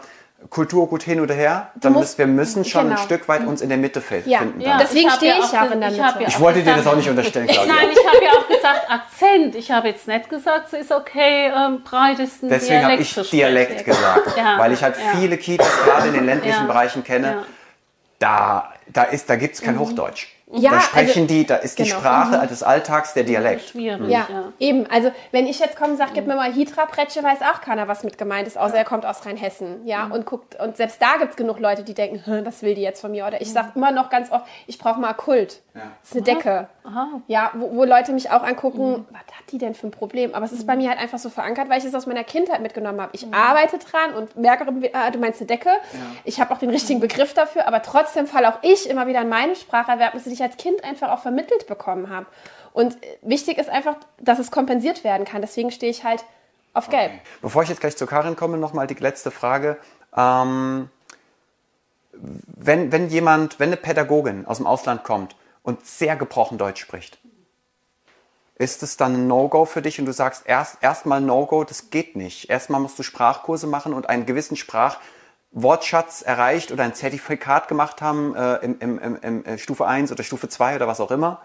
Kulturgut 0.49 1.03
hin 1.03 1.19
oder 1.19 1.33
her, 1.33 1.67
dann 1.75 1.91
musst- 1.91 2.17
müssen 2.17 2.19
wir 2.19 2.27
müssen 2.27 2.63
schon 2.63 2.83
ein 2.85 2.89
genau. 2.91 3.01
Stück 3.01 3.27
weit 3.27 3.45
uns 3.45 3.59
in 3.59 3.67
der 3.67 3.77
Mitte 3.77 4.01
Ja. 4.25 4.39
finden. 4.39 4.61
Ja. 4.61 4.69
dann. 4.69 4.79
Deswegen 4.79 5.09
stehe 5.09 5.33
ich 5.37 5.43
auch 5.43 5.51
ja 5.53 5.67
auch 5.67 5.71
in 5.71 5.81
der 5.81 5.91
Mitte. 5.91 6.01
ja 6.01 6.27
Ich 6.29 6.39
wollte 6.39 6.63
dir 6.63 6.75
das 6.75 6.87
auch 6.87 6.95
nicht 6.95 7.09
unterstellen, 7.09 7.47
Claudia. 7.47 7.73
Nein, 7.73 7.89
ich 7.91 8.07
habe 8.07 8.23
ja 8.23 8.31
auch 8.31 8.47
gesagt 8.47 8.89
Akzent. 8.89 9.55
Ich 9.55 9.69
habe 9.69 9.89
jetzt 9.89 10.07
nicht 10.07 10.29
gesagt, 10.29 10.71
es 10.71 10.79
ist 10.83 10.91
okay, 10.93 11.51
ähm, 11.53 11.81
breitesten 11.83 12.47
Deswegen 12.47 12.85
habe 12.85 12.95
Dialekt 12.95 13.17
ich. 13.17 13.29
Dialekt 13.31 13.85
gesagt, 13.85 14.37
Ja, 14.37 14.57
weil 14.57 14.71
ich 14.71 14.81
halt 14.81 14.95
ja. 14.95 15.19
viele 15.19 15.35
Kitas 15.37 15.67
gerade 15.83 16.07
in 16.07 16.13
den 16.13 16.25
ländlichen 16.25 16.61
Ja. 16.61 16.67
Bereichen 16.67 17.03
kenne. 17.03 17.43
Da, 18.19 18.73
da, 18.87 19.03
ist, 19.03 19.29
da 19.29 19.35
gibt 19.35 19.55
es 19.55 19.61
kein 19.61 19.79
Hochdeutsch. 19.79 20.27
Ja, 20.51 20.71
da 20.71 20.81
sprechen 20.81 21.23
also- 21.23 21.25
die, 21.33 21.45
da 21.45 21.57
ist 21.57 21.77
die 21.77 21.83
genau. 21.83 21.97
Sprache 21.97 22.47
des 22.47 22.63
Alltags 22.63 23.13
der 23.13 23.23
Dialekt. 23.23 23.69
Schwierig, 23.69 24.09
Ja, 24.09 24.27
ja. 24.29 24.53
eben. 24.59 24.87
Also 24.89 25.11
wenn 25.31 25.45
ich 25.45 25.59
jetzt 25.59 25.75
komme 25.77 25.91
und 25.91 25.97
sage, 25.97 26.11
gib 26.15 26.25
mir 26.25 26.35
mal 26.35 26.51
Hitra-Pretsche, 26.51 27.23
weiß 27.23 27.41
auch 27.41 27.61
keiner, 27.61 27.87
was 27.87 28.03
mit 28.03 28.17
gemeint 28.17 28.47
ist, 28.47 28.57
außer 28.57 28.75
er 28.75 28.83
kommt 28.85 29.05
aus 29.05 29.25
Rheinhessen. 29.25 29.85
Ja, 29.85 30.05
und 30.11 30.25
guckt, 30.25 30.59
und 30.59 30.75
selbst 30.75 31.01
da 31.01 31.17
gibt 31.19 31.31
es 31.31 31.35
genug 31.37 31.59
Leute, 31.59 31.83
die 31.83 31.93
denken, 31.93 32.21
"Hä, 32.25 32.41
was 32.45 32.63
will 32.63 32.73
die 32.73 32.81
jetzt 32.81 33.01
von 33.01 33.11
mir? 33.11 33.27
Oder 33.27 33.41
ich 33.41 33.51
sage 33.53 33.73
immer 33.75 33.91
noch 33.91 34.09
ganz 34.09 34.31
oft, 34.31 34.45
ich 34.65 34.79
brauche 34.79 34.99
mal 34.99 35.13
Kult. 35.13 35.61
Das 35.73 35.83
ist 36.03 36.13
eine 36.15 36.23
Decke. 36.23 36.67
Ja, 37.27 37.51
wo, 37.53 37.75
wo 37.77 37.83
Leute 37.85 38.11
mich 38.11 38.31
auch 38.31 38.41
angucken, 38.43 39.05
was 39.11 39.19
hat 39.19 39.51
die 39.51 39.59
denn 39.59 39.75
für 39.75 39.87
ein 39.87 39.91
Problem? 39.91 40.33
Aber 40.33 40.43
es 40.45 40.51
ist 40.51 40.65
bei 40.65 40.75
mir 40.75 40.89
halt 40.89 40.99
einfach 40.99 41.19
so 41.19 41.29
verankert, 41.29 41.69
weil 41.69 41.77
ich 41.77 41.85
es 41.85 41.93
aus 41.93 42.07
meiner 42.07 42.23
Kindheit 42.23 42.61
mitgenommen 42.61 42.99
habe. 42.99 43.11
Ich 43.13 43.31
arbeite 43.31 43.77
dran 43.77 44.13
und 44.15 44.35
merke, 44.35 44.65
äh, 44.65 45.11
du 45.11 45.19
meinst 45.19 45.39
eine 45.39 45.47
Decke. 45.47 45.69
Ich 46.25 46.41
habe 46.41 46.51
auch 46.53 46.57
den 46.57 46.71
richtigen 46.71 46.99
Begriff 46.99 47.33
dafür, 47.35 47.67
aber 47.67 47.81
trotzdem 47.83 48.25
falle 48.27 48.49
auch 48.49 48.57
ich 48.63 48.89
immer 48.89 49.05
wieder 49.07 49.21
in 49.21 49.29
meine 49.29 49.55
Spracherlebnisse, 49.55 50.29
die 50.31 50.38
ich 50.39 50.43
als 50.43 50.57
Kind 50.57 50.83
einfach 50.83 51.11
auch 51.11 51.21
vermittelt 51.21 51.67
bekommen 51.67 52.09
habe. 52.09 52.25
Und 52.73 52.97
wichtig 53.21 53.57
ist 53.57 53.69
einfach, 53.69 53.95
dass 54.19 54.39
es 54.39 54.51
kompensiert 54.51 55.03
werden 55.03 55.25
kann. 55.25 55.41
Deswegen 55.41 55.71
stehe 55.71 55.91
ich 55.91 56.03
halt 56.03 56.23
auf 56.73 56.89
Gelb. 56.89 57.11
Bevor 57.41 57.63
ich 57.63 57.69
jetzt 57.69 57.81
gleich 57.81 57.97
zu 57.97 58.05
Karin 58.05 58.35
komme, 58.35 58.57
nochmal 58.57 58.87
die 58.87 58.93
letzte 58.95 59.31
Frage. 59.31 59.77
Ähm, 60.15 60.89
wenn, 62.11 62.91
wenn 62.91 63.09
jemand, 63.09 63.59
wenn 63.59 63.69
eine 63.69 63.77
Pädagogin 63.77 64.45
aus 64.45 64.57
dem 64.57 64.67
Ausland 64.67 65.03
kommt 65.03 65.35
und 65.63 65.85
sehr 65.85 66.15
gebrochen 66.15 66.57
Deutsch 66.57 66.81
spricht, 66.81 67.19
ist 68.55 68.83
es 68.83 68.97
dann 68.97 69.13
ein 69.13 69.27
No-Go 69.27 69.65
für 69.65 69.81
dich 69.81 69.99
und 69.99 70.05
du 70.05 70.11
sagst 70.11 70.43
erst 70.45 70.83
erstmal 70.83 71.21
No-Go, 71.21 71.63
das 71.63 71.89
geht 71.91 72.17
nicht. 72.17 72.49
Erstmal 72.49 72.81
musst 72.81 72.99
du 72.99 73.03
Sprachkurse 73.03 73.67
machen 73.67 73.93
und 73.93 74.09
einen 74.09 74.25
gewissen 74.25 74.57
Sprachwortschatz 75.51 76.21
erreicht 76.21 76.71
oder 76.71 76.83
ein 76.83 76.93
Zertifikat 76.93 77.67
gemacht 77.67 78.01
haben 78.01 78.35
äh, 78.35 78.55
im, 78.57 78.79
im, 78.79 78.99
im, 78.99 79.17
im 79.21 79.45
äh, 79.45 79.57
Stufe 79.57 79.85
1 79.85 80.11
oder 80.11 80.23
Stufe 80.23 80.47
2 80.47 80.75
oder 80.75 80.87
was 80.87 80.99
auch 80.99 81.11
immer. 81.11 81.41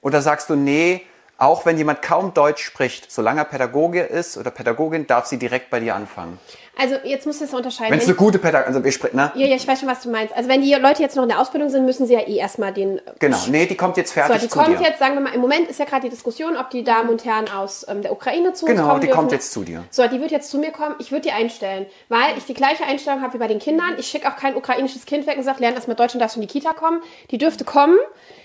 Oder 0.00 0.22
sagst 0.22 0.50
du, 0.50 0.56
nee, 0.56 1.06
Auch 1.36 1.66
wenn 1.66 1.76
jemand 1.76 2.00
kaum 2.00 2.32
Deutsch 2.32 2.62
spricht, 2.62 3.10
solange 3.10 3.40
er 3.40 3.44
Pädagoge 3.44 4.02
ist 4.02 4.36
oder 4.36 4.52
Pädagogin, 4.52 5.08
darf 5.08 5.26
sie 5.26 5.36
direkt 5.36 5.68
bei 5.68 5.80
dir 5.80 5.96
anfangen. 5.96 6.38
Also 6.76 6.96
jetzt 7.04 7.24
musst 7.26 7.40
du 7.40 7.44
es 7.44 7.54
unterscheiden. 7.54 7.92
Wenn 7.92 8.00
es 8.00 8.06
eine 8.06 8.14
gute 8.16 8.38
Pädagogin, 8.38 8.74
also 8.74 8.84
wir 8.84 8.90
sprechen, 8.92 9.16
ne? 9.16 9.30
ja, 9.36 9.46
ja, 9.46 9.54
ich 9.56 9.66
weiß 9.66 9.78
schon, 9.80 9.88
was 9.88 10.00
du 10.02 10.10
meinst. 10.10 10.34
Also 10.36 10.48
wenn 10.48 10.60
die 10.60 10.74
Leute 10.74 11.02
jetzt 11.02 11.14
noch 11.14 11.22
in 11.22 11.28
der 11.28 11.40
Ausbildung 11.40 11.68
sind, 11.70 11.84
müssen 11.86 12.06
sie 12.06 12.14
ja 12.14 12.20
eh 12.20 12.36
erstmal 12.36 12.72
den 12.72 13.00
Genau, 13.20 13.38
nee, 13.48 13.66
die 13.66 13.76
kommt 13.76 13.96
jetzt 13.96 14.10
So, 14.10 14.20
fertig 14.20 14.42
die 14.42 14.48
zu 14.48 14.58
kommt 14.58 14.80
dir. 14.80 14.84
jetzt, 14.84 14.98
sagen 14.98 15.14
wir 15.14 15.20
mal, 15.20 15.34
im 15.34 15.40
Moment 15.40 15.68
ist 15.68 15.78
ja 15.78 15.84
gerade 15.84 16.02
die 16.02 16.08
Diskussion, 16.10 16.56
ob 16.56 16.70
die 16.70 16.82
Damen 16.82 17.10
und 17.10 17.24
Herren 17.24 17.48
aus 17.48 17.86
ähm, 17.88 18.02
der 18.02 18.10
Ukraine 18.12 18.52
zu 18.54 18.66
uns 18.66 18.74
Genau, 18.74 18.88
kommen 18.88 19.00
die 19.00 19.06
dürfen. 19.06 19.18
kommt 19.20 19.32
jetzt 19.32 19.52
zu 19.52 19.62
dir. 19.62 19.84
So, 19.90 20.06
die 20.08 20.20
wird 20.20 20.32
jetzt 20.32 20.50
zu 20.50 20.58
mir 20.58 20.72
kommen. 20.72 20.96
Ich 20.98 21.12
würde 21.12 21.22
die 21.22 21.32
einstellen, 21.32 21.86
weil 22.08 22.36
ich 22.36 22.44
die 22.44 22.54
gleiche 22.54 22.84
Einstellung 22.84 23.22
habe 23.22 23.34
wie 23.34 23.38
bei 23.38 23.48
den 23.48 23.60
Kindern. 23.60 23.94
Ich 23.98 24.06
schicke 24.08 24.28
auch 24.28 24.36
kein 24.36 24.56
ukrainisches 24.56 25.06
Kind 25.06 25.26
weg 25.28 25.36
und 25.36 25.44
sage, 25.44 25.60
lern 25.60 25.74
erstmal 25.74 25.96
Deutsch 25.96 26.14
und 26.14 26.20
darfst 26.20 26.36
in 26.36 26.42
die 26.42 26.48
Kita 26.48 26.72
kommen. 26.72 27.00
Die 27.30 27.38
dürfte 27.38 27.64
kommen. 27.64 27.96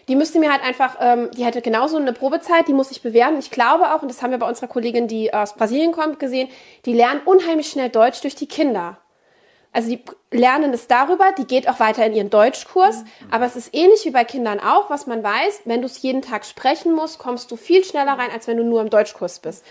Die 0.07 0.15
müsste 0.15 0.39
mir 0.39 0.51
halt 0.51 0.63
einfach, 0.63 0.97
ähm, 0.99 1.29
die 1.37 1.45
hätte 1.45 1.61
genauso 1.61 1.97
eine 1.97 2.13
Probezeit, 2.13 2.67
die 2.67 2.73
muss 2.73 2.89
sich 2.89 3.03
bewähren. 3.03 3.37
Ich 3.37 3.51
glaube 3.51 3.93
auch, 3.93 4.01
und 4.01 4.07
das 4.09 4.23
haben 4.23 4.31
wir 4.31 4.39
bei 4.39 4.47
unserer 4.47 4.65
Kollegin, 4.67 5.07
die 5.07 5.31
aus 5.33 5.53
Brasilien 5.53 5.91
kommt, 5.91 6.19
gesehen, 6.19 6.47
die 6.85 6.93
lernen 6.93 7.21
unheimlich 7.25 7.67
schnell 7.69 7.89
Deutsch 7.89 8.18
durch 8.21 8.35
die 8.35 8.47
Kinder. 8.47 8.97
Also 9.71 9.89
die 9.89 10.03
lernen 10.31 10.73
es 10.73 10.87
darüber, 10.87 11.31
die 11.37 11.45
geht 11.45 11.69
auch 11.69 11.79
weiter 11.79 12.05
in 12.05 12.13
ihren 12.13 12.31
Deutschkurs, 12.31 13.03
aber 13.29 13.45
es 13.45 13.55
ist 13.55 13.73
ähnlich 13.75 14.03
wie 14.03 14.11
bei 14.11 14.23
Kindern 14.23 14.59
auch, 14.59 14.89
was 14.89 15.05
man 15.05 15.23
weiß, 15.23 15.61
wenn 15.65 15.81
du 15.81 15.85
es 15.85 16.01
jeden 16.01 16.23
Tag 16.23 16.45
sprechen 16.45 16.93
musst, 16.93 17.19
kommst 17.19 17.51
du 17.51 17.55
viel 17.55 17.83
schneller 17.83 18.13
rein, 18.13 18.31
als 18.31 18.47
wenn 18.47 18.57
du 18.57 18.63
nur 18.63 18.81
im 18.81 18.89
Deutschkurs 18.89 19.39
bist. 19.39 19.63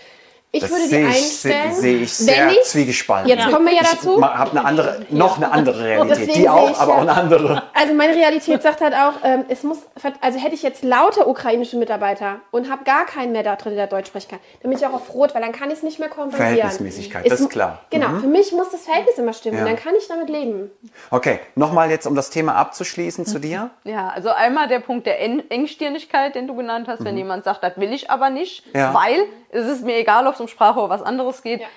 Ich 0.51 0.61
Das 0.61 0.71
würde 0.71 0.87
die 0.89 0.95
einstellen. 1.05 1.73
sehe 1.75 1.97
ich 1.99 2.11
sehr 2.11 2.47
wenn 2.47 2.53
ich- 2.55 2.63
zwiegespalten. 2.63 3.29
Jetzt 3.29 3.51
kommen 3.51 3.67
wir 3.67 3.73
ja 3.75 3.83
dazu. 3.83 4.17
Ich 4.17 4.23
habe 4.25 4.49
eine 4.51 4.65
andere, 4.65 5.05
noch 5.11 5.37
eine 5.37 5.51
andere 5.51 5.83
Realität. 5.83 6.21
Deswegen 6.27 6.39
Die 6.41 6.49
auch, 6.49 6.71
ich 6.71 6.77
aber 6.77 6.91
ja- 6.91 6.97
auch 6.97 7.01
eine 7.01 7.13
andere. 7.13 7.63
Also 7.75 7.93
meine 7.93 8.15
Realität 8.15 8.63
sagt 8.63 8.81
halt 8.81 8.95
auch, 8.95 9.13
ähm, 9.23 9.45
es 9.47 9.61
muss, 9.61 9.77
also 10.21 10.39
hätte 10.39 10.55
ich 10.55 10.63
jetzt 10.63 10.83
lauter 10.83 11.27
ukrainische 11.27 11.77
Mitarbeiter 11.77 12.37
und 12.49 12.67
habe 12.71 12.83
gar 12.83 13.05
keinen 13.05 13.31
mehr 13.31 13.43
da 13.43 13.57
drin, 13.57 13.75
der 13.75 13.85
Deutsch 13.85 14.07
sprechen 14.07 14.29
kann, 14.31 14.39
dann 14.63 14.71
bin 14.71 14.79
ich 14.79 14.87
auch 14.87 14.93
auf 14.93 15.13
Rot, 15.13 15.35
weil 15.35 15.41
dann 15.43 15.51
kann 15.51 15.69
ich 15.69 15.77
es 15.77 15.83
nicht 15.83 15.99
mehr 15.99 16.09
kompensieren. 16.09 16.47
Verhältnismäßigkeit, 16.55 17.25
Es 17.25 17.29
das 17.29 17.41
ist 17.41 17.49
klar. 17.49 17.81
Genau, 17.91 18.07
Mhm. 18.07 18.21
für 18.21 18.27
mich 18.27 18.51
muss 18.51 18.71
das 18.71 18.85
Verhältnis 18.85 19.19
immer 19.19 19.33
stimmen 19.33 19.59
Ja. 19.59 19.65
dann 19.65 19.75
kann 19.75 19.93
ich 19.99 20.07
damit 20.07 20.29
leben. 20.29 20.71
Okay, 21.11 21.39
nochmal 21.53 21.91
jetzt, 21.91 22.07
um 22.07 22.15
das 22.15 22.31
Thema 22.31 22.55
abzuschließen 22.55 23.27
zu 23.27 23.37
dir. 23.37 23.69
Ja, 23.83 24.09
also 24.15 24.29
einmal 24.29 24.67
der 24.67 24.79
Punkt 24.79 25.05
der 25.05 25.19
En 25.21 25.43
Engstirnigkeit, 25.51 26.33
den 26.33 26.47
du 26.47 26.55
genannt 26.55 26.87
hast, 26.87 27.05
wenn 27.05 27.15
jemand 27.17 27.43
sagt, 27.43 27.61
das 27.63 27.77
will 27.77 27.93
ich 27.93 28.09
aber 28.09 28.31
nicht, 28.31 28.65
Mhm. 28.73 28.79
Ja. 28.79 28.93
weil 28.95 29.25
es 29.49 29.65
ist 29.67 29.83
mir 29.83 29.97
egal, 29.97 30.27
ob 30.27 30.35
es 30.35 30.41
um 30.41 30.47
Sprache 30.47 30.79
oder 30.79 30.89
was 30.89 31.01
anderes 31.01 31.41
geht, 31.41 31.61
Ja. 31.61 31.67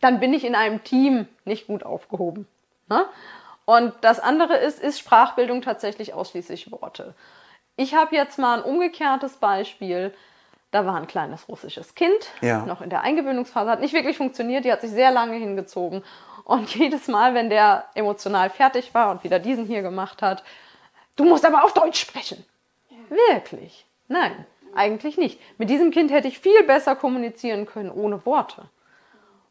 dann 0.00 0.20
bin 0.20 0.32
ich 0.34 0.44
in 0.44 0.54
einem 0.54 0.82
Team 0.84 1.28
nicht 1.44 1.66
gut 1.66 1.84
aufgehoben. 1.84 2.46
Ne? 2.88 3.04
Und 3.64 3.94
das 4.00 4.18
andere 4.20 4.56
ist, 4.56 4.80
ist 4.80 4.98
Sprachbildung 4.98 5.62
tatsächlich 5.62 6.14
ausschließlich 6.14 6.72
Worte. 6.72 7.14
Ich 7.76 7.94
habe 7.94 8.14
jetzt 8.16 8.38
mal 8.38 8.58
ein 8.58 8.64
umgekehrtes 8.64 9.36
Beispiel. 9.36 10.12
Da 10.72 10.86
war 10.86 10.96
ein 10.96 11.06
kleines 11.06 11.48
russisches 11.48 11.94
Kind, 11.94 12.28
Ja. 12.40 12.64
noch 12.64 12.80
in 12.80 12.90
der 12.90 13.02
Eingewöhnungsphase, 13.02 13.70
hat 13.70 13.80
nicht 13.80 13.92
wirklich 13.94 14.16
funktioniert, 14.16 14.64
die 14.64 14.72
hat 14.72 14.80
sich 14.80 14.90
sehr 14.90 15.10
lange 15.10 15.36
hingezogen. 15.36 16.02
Und 16.44 16.74
jedes 16.74 17.08
Mal, 17.08 17.34
wenn 17.34 17.50
der 17.50 17.84
emotional 17.94 18.50
fertig 18.50 18.94
war 18.94 19.10
und 19.10 19.22
wieder 19.22 19.38
diesen 19.38 19.66
hier 19.66 19.82
gemacht 19.82 20.22
hat, 20.22 20.42
du 21.16 21.24
musst 21.24 21.44
aber 21.44 21.64
auch 21.64 21.70
Deutsch 21.72 22.00
sprechen. 22.00 22.44
Wirklich? 23.08 23.84
Nein, 24.08 24.46
eigentlich 24.74 25.18
nicht. 25.18 25.40
Mit 25.58 25.70
diesem 25.70 25.90
Kind 25.90 26.10
hätte 26.10 26.28
ich 26.28 26.38
viel 26.38 26.62
besser 26.64 26.96
kommunizieren 26.96 27.66
können 27.66 27.90
ohne 27.90 28.24
Worte. 28.26 28.64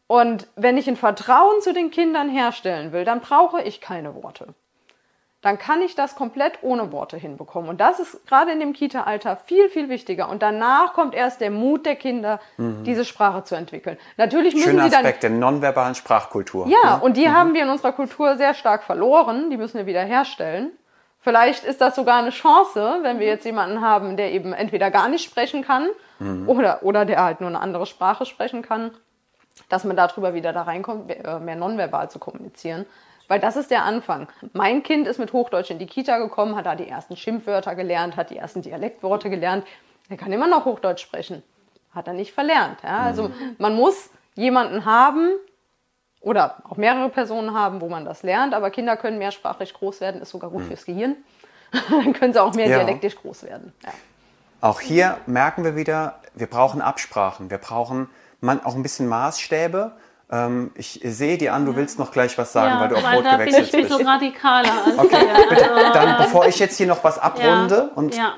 Und 0.07 0.47
wenn 0.55 0.78
ich 0.78 0.89
ein 0.89 0.97
Vertrauen 0.97 1.61
zu 1.61 1.74
den 1.74 1.89
Kindern 1.89 2.30
herstellen 2.30 2.91
will, 2.91 3.05
dann 3.05 3.22
brauche 3.22 3.61
ich 3.61 3.80
keine 3.80 4.13
Worte. 4.15 4.47
Dann 5.41 5.57
kann 5.57 5.82
ich 5.82 5.95
das 5.95 6.15
komplett 6.15 6.59
ohne 6.61 6.91
Worte 6.91 7.17
hinbekommen. 7.17 7.69
Und 7.69 7.82
das 7.82 7.99
ist 7.99 8.28
gerade 8.28 8.51
in 8.51 8.59
dem 8.59 8.74
Kita-Alter 8.74 9.38
viel, 9.38 9.69
viel 9.69 9.89
wichtiger. 9.89 10.30
Und 10.30 10.43
danach 10.43 10.93
kommt 10.93 11.15
erst 11.15 11.41
der 11.41 11.49
Mut 11.49 11.86
der 11.86 11.95
Kinder, 11.95 12.39
diese 12.57 13.05
Sprache 13.05 13.43
zu 13.43 13.55
entwickeln. 13.55 13.97
Natürlich 14.17 14.53
müssen 14.53 14.69
Schöner 14.69 14.84
sie 14.84 14.89
dann 14.91 14.99
Aspekt 14.99 15.24
der 15.24 15.32
nonverbalen 15.32 15.95
Sprachkultur. 15.95 16.67
ja, 16.67 16.97
und 16.97 17.17
die 17.17 17.30
haben 17.30 17.55
wir 17.55 17.63
in 17.63 17.69
unserer 17.69 17.93
Kultur 17.93 18.36
sehr 18.36 18.53
stark 18.53 18.84
verloren. 18.84 19.49
Die 19.49 19.57
müssen 19.57 19.78
wir 19.78 19.88
wieder 19.88 20.03
herstellen. 20.03 20.72
Vielleicht 21.22 21.63
ist 21.63 21.82
das 21.82 21.95
sogar 21.95 22.17
eine 22.17 22.32
Chance, 22.32 22.99
wenn 23.03 23.19
wir 23.19 23.28
jetzt 23.28 23.45
jemanden 23.45 23.82
haben, 23.82 24.17
der 24.17 24.32
eben 24.32 24.53
entweder 24.53 24.89
gar 24.89 25.07
nicht 25.07 25.24
sprechen 25.24 25.63
kann 25.63 25.88
oder, 26.47 26.84
oder 26.84 27.05
der 27.05 27.24
halt 27.24 27.41
nur 27.41 27.49
eine 27.49 27.59
andere 27.59 27.86
Sprache 27.86 28.26
sprechen 28.26 28.61
kann, 28.61 28.91
dass 29.69 29.84
man 29.84 29.95
darüber 29.95 30.34
wieder 30.34 30.53
da 30.53 30.63
reinkommt, 30.63 31.09
äh, 31.09 31.39
mehr 31.39 31.55
nonverbal 31.55 32.09
zu 32.09 32.19
kommunizieren. 32.19 32.86
Weil 33.28 33.39
das 33.39 33.55
ist 33.55 33.72
der 33.72 33.86
Anfang. 33.86 34.28
Mein 34.53 34.84
Kind 34.84 35.07
ist 35.07 35.17
mit 35.17 35.32
Hochdeutsch 35.32 35.72
in 35.72 35.80
die 35.80 35.86
Kita 35.86 36.17
gekommen, 36.17 36.55
hat 36.55 36.65
da 36.65 36.76
die 36.76 36.88
ersten 36.88 37.15
Schimpfwörter 37.15 37.76
gelernt, 37.76 38.17
hat 38.17 38.30
die 38.30 38.38
ersten 38.38 38.61
Dialektworte 38.61 39.30
gelernt. 39.30 39.65
Er 40.09 40.17
kann 40.17 40.34
immer 40.34 40.47
noch 40.47 40.65
Hochdeutsch 40.65 41.01
sprechen. 41.01 41.41
Hat 41.95 42.07
er 42.07 42.13
nicht 42.13 42.34
verlernt. 42.34 42.80
Ja? 42.84 42.99
Also 42.99 43.32
man 43.57 43.76
muss 43.76 44.09
jemanden 44.36 44.86
haben, 44.86 45.30
oder 46.22 46.57
auch 46.69 46.78
mehrere 46.78 47.09
Personen 47.09 47.53
haben, 47.53 47.82
wo 47.82 47.89
man 47.89 48.05
das 48.05 48.24
lernt, 48.24 48.53
aber 48.53 48.69
Kinder 48.69 48.95
können 48.95 49.17
mehrsprachig 49.17 49.74
groß 49.74 50.01
werden, 50.01 50.22
ist 50.22 50.30
sogar 50.30 50.49
gut 50.51 50.63
fürs 50.63 50.86
Gehirn. 50.86 51.15
Dann 51.89 52.13
können 52.13 52.34
sie 52.34 52.41
auch 52.41 52.53
mehr 52.53 52.67
Ja. 52.67 52.78
dialektisch 52.80 53.15
groß 53.15 53.43
werden. 53.43 53.74
Ja. 53.84 53.89
Auch 54.61 54.80
hier 54.80 55.17
merken 55.26 55.63
wir 55.63 55.76
wieder, 55.76 56.19
wir 56.36 56.47
brauchen 56.47 56.82
Absprachen. 56.82 57.49
Wir 57.49 57.57
brauchen 57.57 58.09
man, 58.39 58.63
auch 58.63 58.76
ein 58.76 58.84
bisschen 58.84 59.07
Maßstäbe. 59.07 59.93
Ähm, 60.32 60.72
ich 60.76 60.99
sehe 61.03 61.38
dir 61.38 61.53
an, 61.53 61.65
du 61.65 61.76
willst 61.76 61.97
noch 61.97 62.11
gleich 62.11 62.38
was 62.38 62.53
sagen, 62.53 62.80
weil 62.80 62.89
du 62.89 62.95
auf 62.95 63.03
Rot 63.03 63.26
da 63.26 63.38
bin 63.38 63.47
gewechselt 63.47 63.74
ich 63.86 63.89
so 63.89 63.97
bist. 63.97 64.07
radikaler 64.07 64.86
als 64.86 64.97
Okay, 64.99 65.26
bitte, 65.49 65.72
Also, 65.72 65.93
dann 65.93 66.17
bevor 66.17 66.45
ich 66.45 66.59
jetzt 66.59 66.78
hier 66.78 66.88
noch 66.88 67.03
was 67.03 67.17
abrunde 67.19 67.89
und 67.95 68.15
ja. 68.15 68.34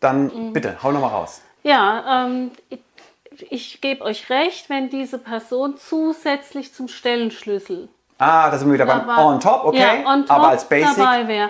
dann 0.00 0.52
bitte, 0.52 0.76
hau 0.82 0.92
noch 0.92 1.00
mal 1.00 1.08
raus. 1.08 1.40
Ja, 1.64 2.26
ähm, 2.26 2.50
ich, 3.50 3.80
gebe 3.80 4.02
euch 4.04 4.30
recht, 4.30 4.68
wenn 4.68 4.88
diese 4.88 5.18
Person 5.18 5.76
zusätzlich 5.76 6.72
zum 6.72 6.88
Stellenschlüssel 6.88 7.88
Ah, 8.22 8.50
da 8.50 8.56
sind 8.56 8.68
wir 8.68 8.74
wieder 8.74 8.86
beim 8.86 9.06
dabei- 9.06 9.22
On 9.24 9.40
Top, 9.40 9.64
okay? 9.64 9.78
ja, 10.04 10.10
on 10.12 10.24
top 10.24 10.36
aber 10.36 10.48
als 10.50 10.64
Basic 10.68 11.04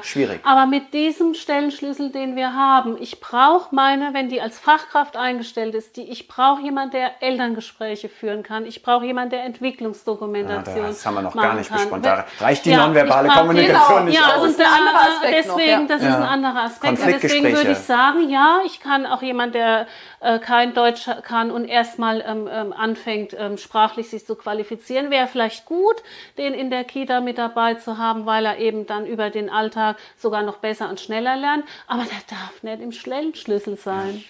schwierig. 0.04 0.40
Aber 0.44 0.66
mit 0.66 0.94
diesem 0.94 1.34
Stellenschlüssel, 1.34 2.10
den 2.10 2.34
wir 2.34 2.54
haben, 2.54 2.96
ich 3.00 3.20
brauche 3.20 3.74
meine, 3.74 4.14
wenn 4.14 4.28
die 4.30 4.40
als 4.40 4.58
Fachkraft 4.58 5.16
eingestellt 5.16 5.74
ist, 5.74 5.96
die, 5.96 6.10
ich 6.10 6.28
brauche 6.28 6.62
jemanden, 6.62 6.92
der 6.92 7.22
Elterngespräche 7.22 8.08
führen 8.08 8.42
kann. 8.42 8.64
Ich 8.64 8.82
brauche 8.82 9.04
jemanden, 9.04 9.30
der 9.30 9.44
Entwicklungsdokumentation 9.44 10.84
Ah, 10.84 10.88
das 10.88 11.04
haben 11.06 11.14
wir 11.14 11.22
noch 11.22 11.34
gar 11.34 11.54
nicht 11.54 11.70
besprochen. 11.72 12.02
Da 12.02 12.24
reicht 12.40 12.64
die 12.64 12.70
Ja, 12.70 12.86
nonverbale 12.86 13.28
Kommunikation 13.28 13.88
genau, 13.98 14.04
nicht 14.06 14.18
ja, 14.18 14.26
aus. 14.26 14.32
das 14.34 14.42
und 14.42 14.50
ist 14.50 14.60
ein 14.60 14.66
anderer 14.66 15.00
Aspekt 15.00 15.46
noch, 15.48 15.56
deswegen, 15.56 15.80
ja. 15.82 15.86
das 15.88 16.00
ist 16.02 16.08
Ja. 16.08 16.16
ein 16.16 16.22
anderer 16.22 16.62
Aspekt. 16.64 17.22
Deswegen 17.22 17.52
würde 17.56 17.70
ich 17.72 17.78
sagen, 17.78 18.30
ja, 18.30 18.58
ich 18.64 18.80
kann 18.80 19.06
auch 19.06 19.22
jemand, 19.22 19.54
der 19.54 19.86
äh, 20.20 20.38
kein 20.38 20.72
Deutsch 20.74 21.08
kann 21.22 21.50
und 21.50 21.64
erstmal 21.66 22.24
ähm, 22.26 22.48
ähm, 22.50 22.72
anfängt, 22.72 23.34
ähm, 23.38 23.58
sprachlich 23.58 24.08
sich 24.10 24.24
zu 24.26 24.36
qualifizieren, 24.36 25.10
wäre 25.10 25.26
vielleicht 25.26 25.66
gut, 25.66 25.96
den 26.38 26.54
in 26.62 26.70
der 26.70 26.84
Kita 26.84 27.20
mit 27.20 27.38
dabei 27.38 27.74
zu 27.74 27.98
haben, 27.98 28.24
weil 28.24 28.46
er 28.46 28.58
eben 28.58 28.86
dann 28.86 29.04
über 29.04 29.30
den 29.30 29.50
Alltag 29.50 29.96
sogar 30.16 30.42
noch 30.42 30.58
besser 30.58 30.88
und 30.88 31.00
schneller 31.00 31.36
lernt. 31.36 31.64
Aber 31.88 32.04
der 32.04 32.22
darf 32.30 32.62
nicht 32.62 32.80
im 32.80 32.92
Schnellschlüssel 32.92 33.76
sein. 33.76 34.24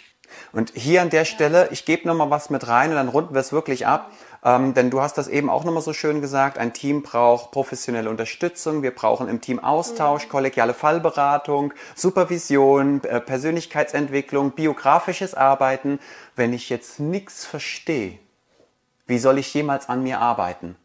Und 0.53 0.73
hier 0.75 1.03
an 1.03 1.11
der 1.11 1.27
Stelle, 1.27 1.69
ich 1.73 1.85
gebe 1.85 2.09
noch 2.09 2.15
mal 2.15 2.31
was 2.31 2.49
mit 2.49 2.67
rein 2.67 2.89
und 2.89 2.97
dann 2.97 3.09
runden 3.09 3.35
wir 3.35 3.41
es 3.41 3.53
wirklich 3.53 3.87
ab. 3.87 4.11
Ähm, 4.43 4.73
denn 4.73 4.89
du 4.89 5.03
hast 5.03 5.19
das 5.19 5.29
eben 5.29 5.51
auch 5.51 5.65
nochmal 5.65 5.83
so 5.83 5.93
schön 5.93 6.23
gesagt, 6.23 6.57
ein 6.57 6.73
Team 6.73 7.03
braucht 7.03 7.51
professionelle 7.53 8.09
Unterstützung, 8.09 8.83
wir 8.83 8.93
brauchen 8.93 9.29
im 9.29 9.43
Team 9.43 9.61
Austausch, 9.61 10.29
kollegiale 10.29 10.75
Fallberatung, 10.75 11.75
Supervision, 11.95 13.05
äh, 13.05 13.21
Persönlichkeitsentwicklung, 13.21 14.53
biografisches 14.53 15.35
Arbeiten. 15.35 16.01
Wenn 16.35 16.55
ich 16.55 16.71
jetzt 16.71 16.99
nichts 16.99 17.45
verstehe, 17.45 18.19
wie 19.07 19.19
soll 19.19 19.39
ich 19.39 19.53
jemals 19.53 19.89
an 19.89 20.03
mir 20.03 20.19
arbeiten? 20.19 20.77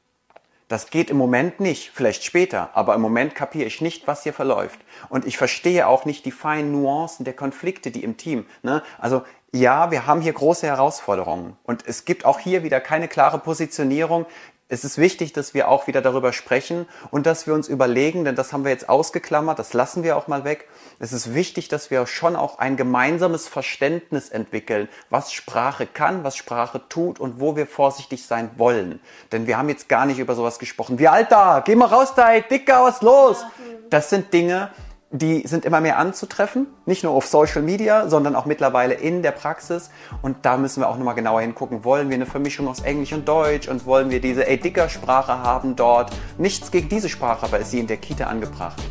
Das 0.67 0.89
geht 0.89 1.09
im 1.09 1.17
Moment 1.17 1.61
nicht, 1.61 1.91
vielleicht 1.93 2.25
später, 2.25 2.71
aber 2.73 2.93
im 2.93 3.01
Moment 3.01 3.35
kapiere 3.35 3.67
ich 3.67 3.79
nicht, 3.79 4.05
was 4.05 4.23
hier 4.23 4.33
verläuft. 4.33 4.79
Und 5.07 5.25
ich 5.25 5.37
verstehe 5.37 5.87
auch 5.87 6.03
nicht 6.03 6.25
die 6.25 6.31
feinen 6.31 6.73
Nuancen 6.73 7.23
der 7.23 7.35
Konflikte, 7.35 7.89
die 7.89 8.03
im 8.03 8.17
Team. 8.17 8.45
Ne? 8.63 8.83
Also 8.97 9.23
ja, 9.53 9.91
wir 9.91 10.05
haben 10.05 10.19
hier 10.19 10.33
große 10.33 10.67
Herausforderungen. 10.67 11.55
Und 11.63 11.87
es 11.87 12.03
gibt 12.03 12.25
auch 12.25 12.39
hier 12.39 12.63
wieder 12.63 12.81
keine 12.81 13.07
klare 13.07 13.39
Positionierung. 13.39 14.25
Es 14.69 14.83
ist 14.83 14.97
wichtig, 14.97 15.31
dass 15.31 15.53
wir 15.53 15.69
auch 15.69 15.87
wieder 15.87 16.01
darüber 16.01 16.33
sprechen 16.33 16.87
und 17.09 17.25
dass 17.25 17.47
wir 17.47 17.53
uns 17.53 17.69
überlegen, 17.69 18.25
denn 18.25 18.35
das 18.35 18.51
haben 18.51 18.65
wir 18.65 18.71
jetzt 18.71 18.89
ausgeklammert, 18.89 19.57
das 19.59 19.71
lassen 19.71 20.03
wir 20.03 20.17
auch 20.17 20.27
mal 20.27 20.43
weg. 20.43 20.67
Es 20.99 21.13
ist 21.13 21.33
wichtig, 21.33 21.69
dass 21.69 21.89
wir 21.89 22.05
schon 22.05 22.35
auch 22.35 22.59
ein 22.59 22.75
gemeinsames 22.75 23.47
Verständnis 23.47 24.27
entwickeln, 24.27 24.89
was 25.09 25.31
Sprache 25.31 25.87
kann, 25.87 26.25
was 26.25 26.35
Sprache 26.35 26.81
tut 26.89 27.17
und 27.17 27.39
wo 27.39 27.55
wir 27.55 27.65
vorsichtig 27.65 28.25
sein 28.25 28.51
wollen. 28.57 28.99
Denn 29.31 29.47
wir 29.47 29.57
haben 29.57 29.69
jetzt 29.69 29.87
gar 29.87 30.05
nicht 30.05 30.19
über 30.19 30.35
sowas 30.35 30.59
gesprochen. 30.59 30.99
Wie 30.99 31.07
Alter, 31.07 31.63
geh 31.65 31.75
mal 31.75 31.85
raus 31.85 32.13
da, 32.13 32.37
Dicker, 32.37 32.83
was 32.83 33.01
los? 33.01 33.45
Das 33.89 34.09
sind 34.09 34.33
Dinge, 34.33 34.69
die 35.17 35.47
sind 35.47 35.65
immer 35.65 35.81
mehr 35.81 35.97
anzutreffen, 35.97 36.67
nicht 36.85 37.03
nur 37.03 37.13
auf 37.13 37.27
Social 37.27 37.61
Media, 37.61 38.09
sondern 38.09 38.35
auch 38.35 38.45
mittlerweile 38.45 38.93
in 38.93 39.21
der 39.21 39.31
Praxis. 39.31 39.89
Und 40.21 40.37
da 40.43 40.57
müssen 40.57 40.81
wir 40.81 40.89
auch 40.89 40.97
nochmal 40.97 41.15
genauer 41.15 41.41
hingucken. 41.41 41.83
Wollen 41.83 42.09
wir 42.09 42.15
eine 42.15 42.25
Vermischung 42.25 42.67
aus 42.67 42.81
Englisch 42.81 43.13
und 43.13 43.27
Deutsch 43.27 43.67
und 43.67 43.85
wollen 43.85 44.09
wir 44.09 44.21
diese 44.21 44.47
ey 44.47 44.57
dicker 44.57 44.89
Sprache 44.89 45.39
haben 45.39 45.75
dort? 45.75 46.11
Nichts 46.37 46.71
gegen 46.71 46.89
diese 46.89 47.09
Sprache, 47.09 47.45
aber 47.45 47.59
ist 47.59 47.71
sie 47.71 47.79
in 47.79 47.87
der 47.87 47.97
Kita 47.97 48.25
angebracht? 48.25 48.81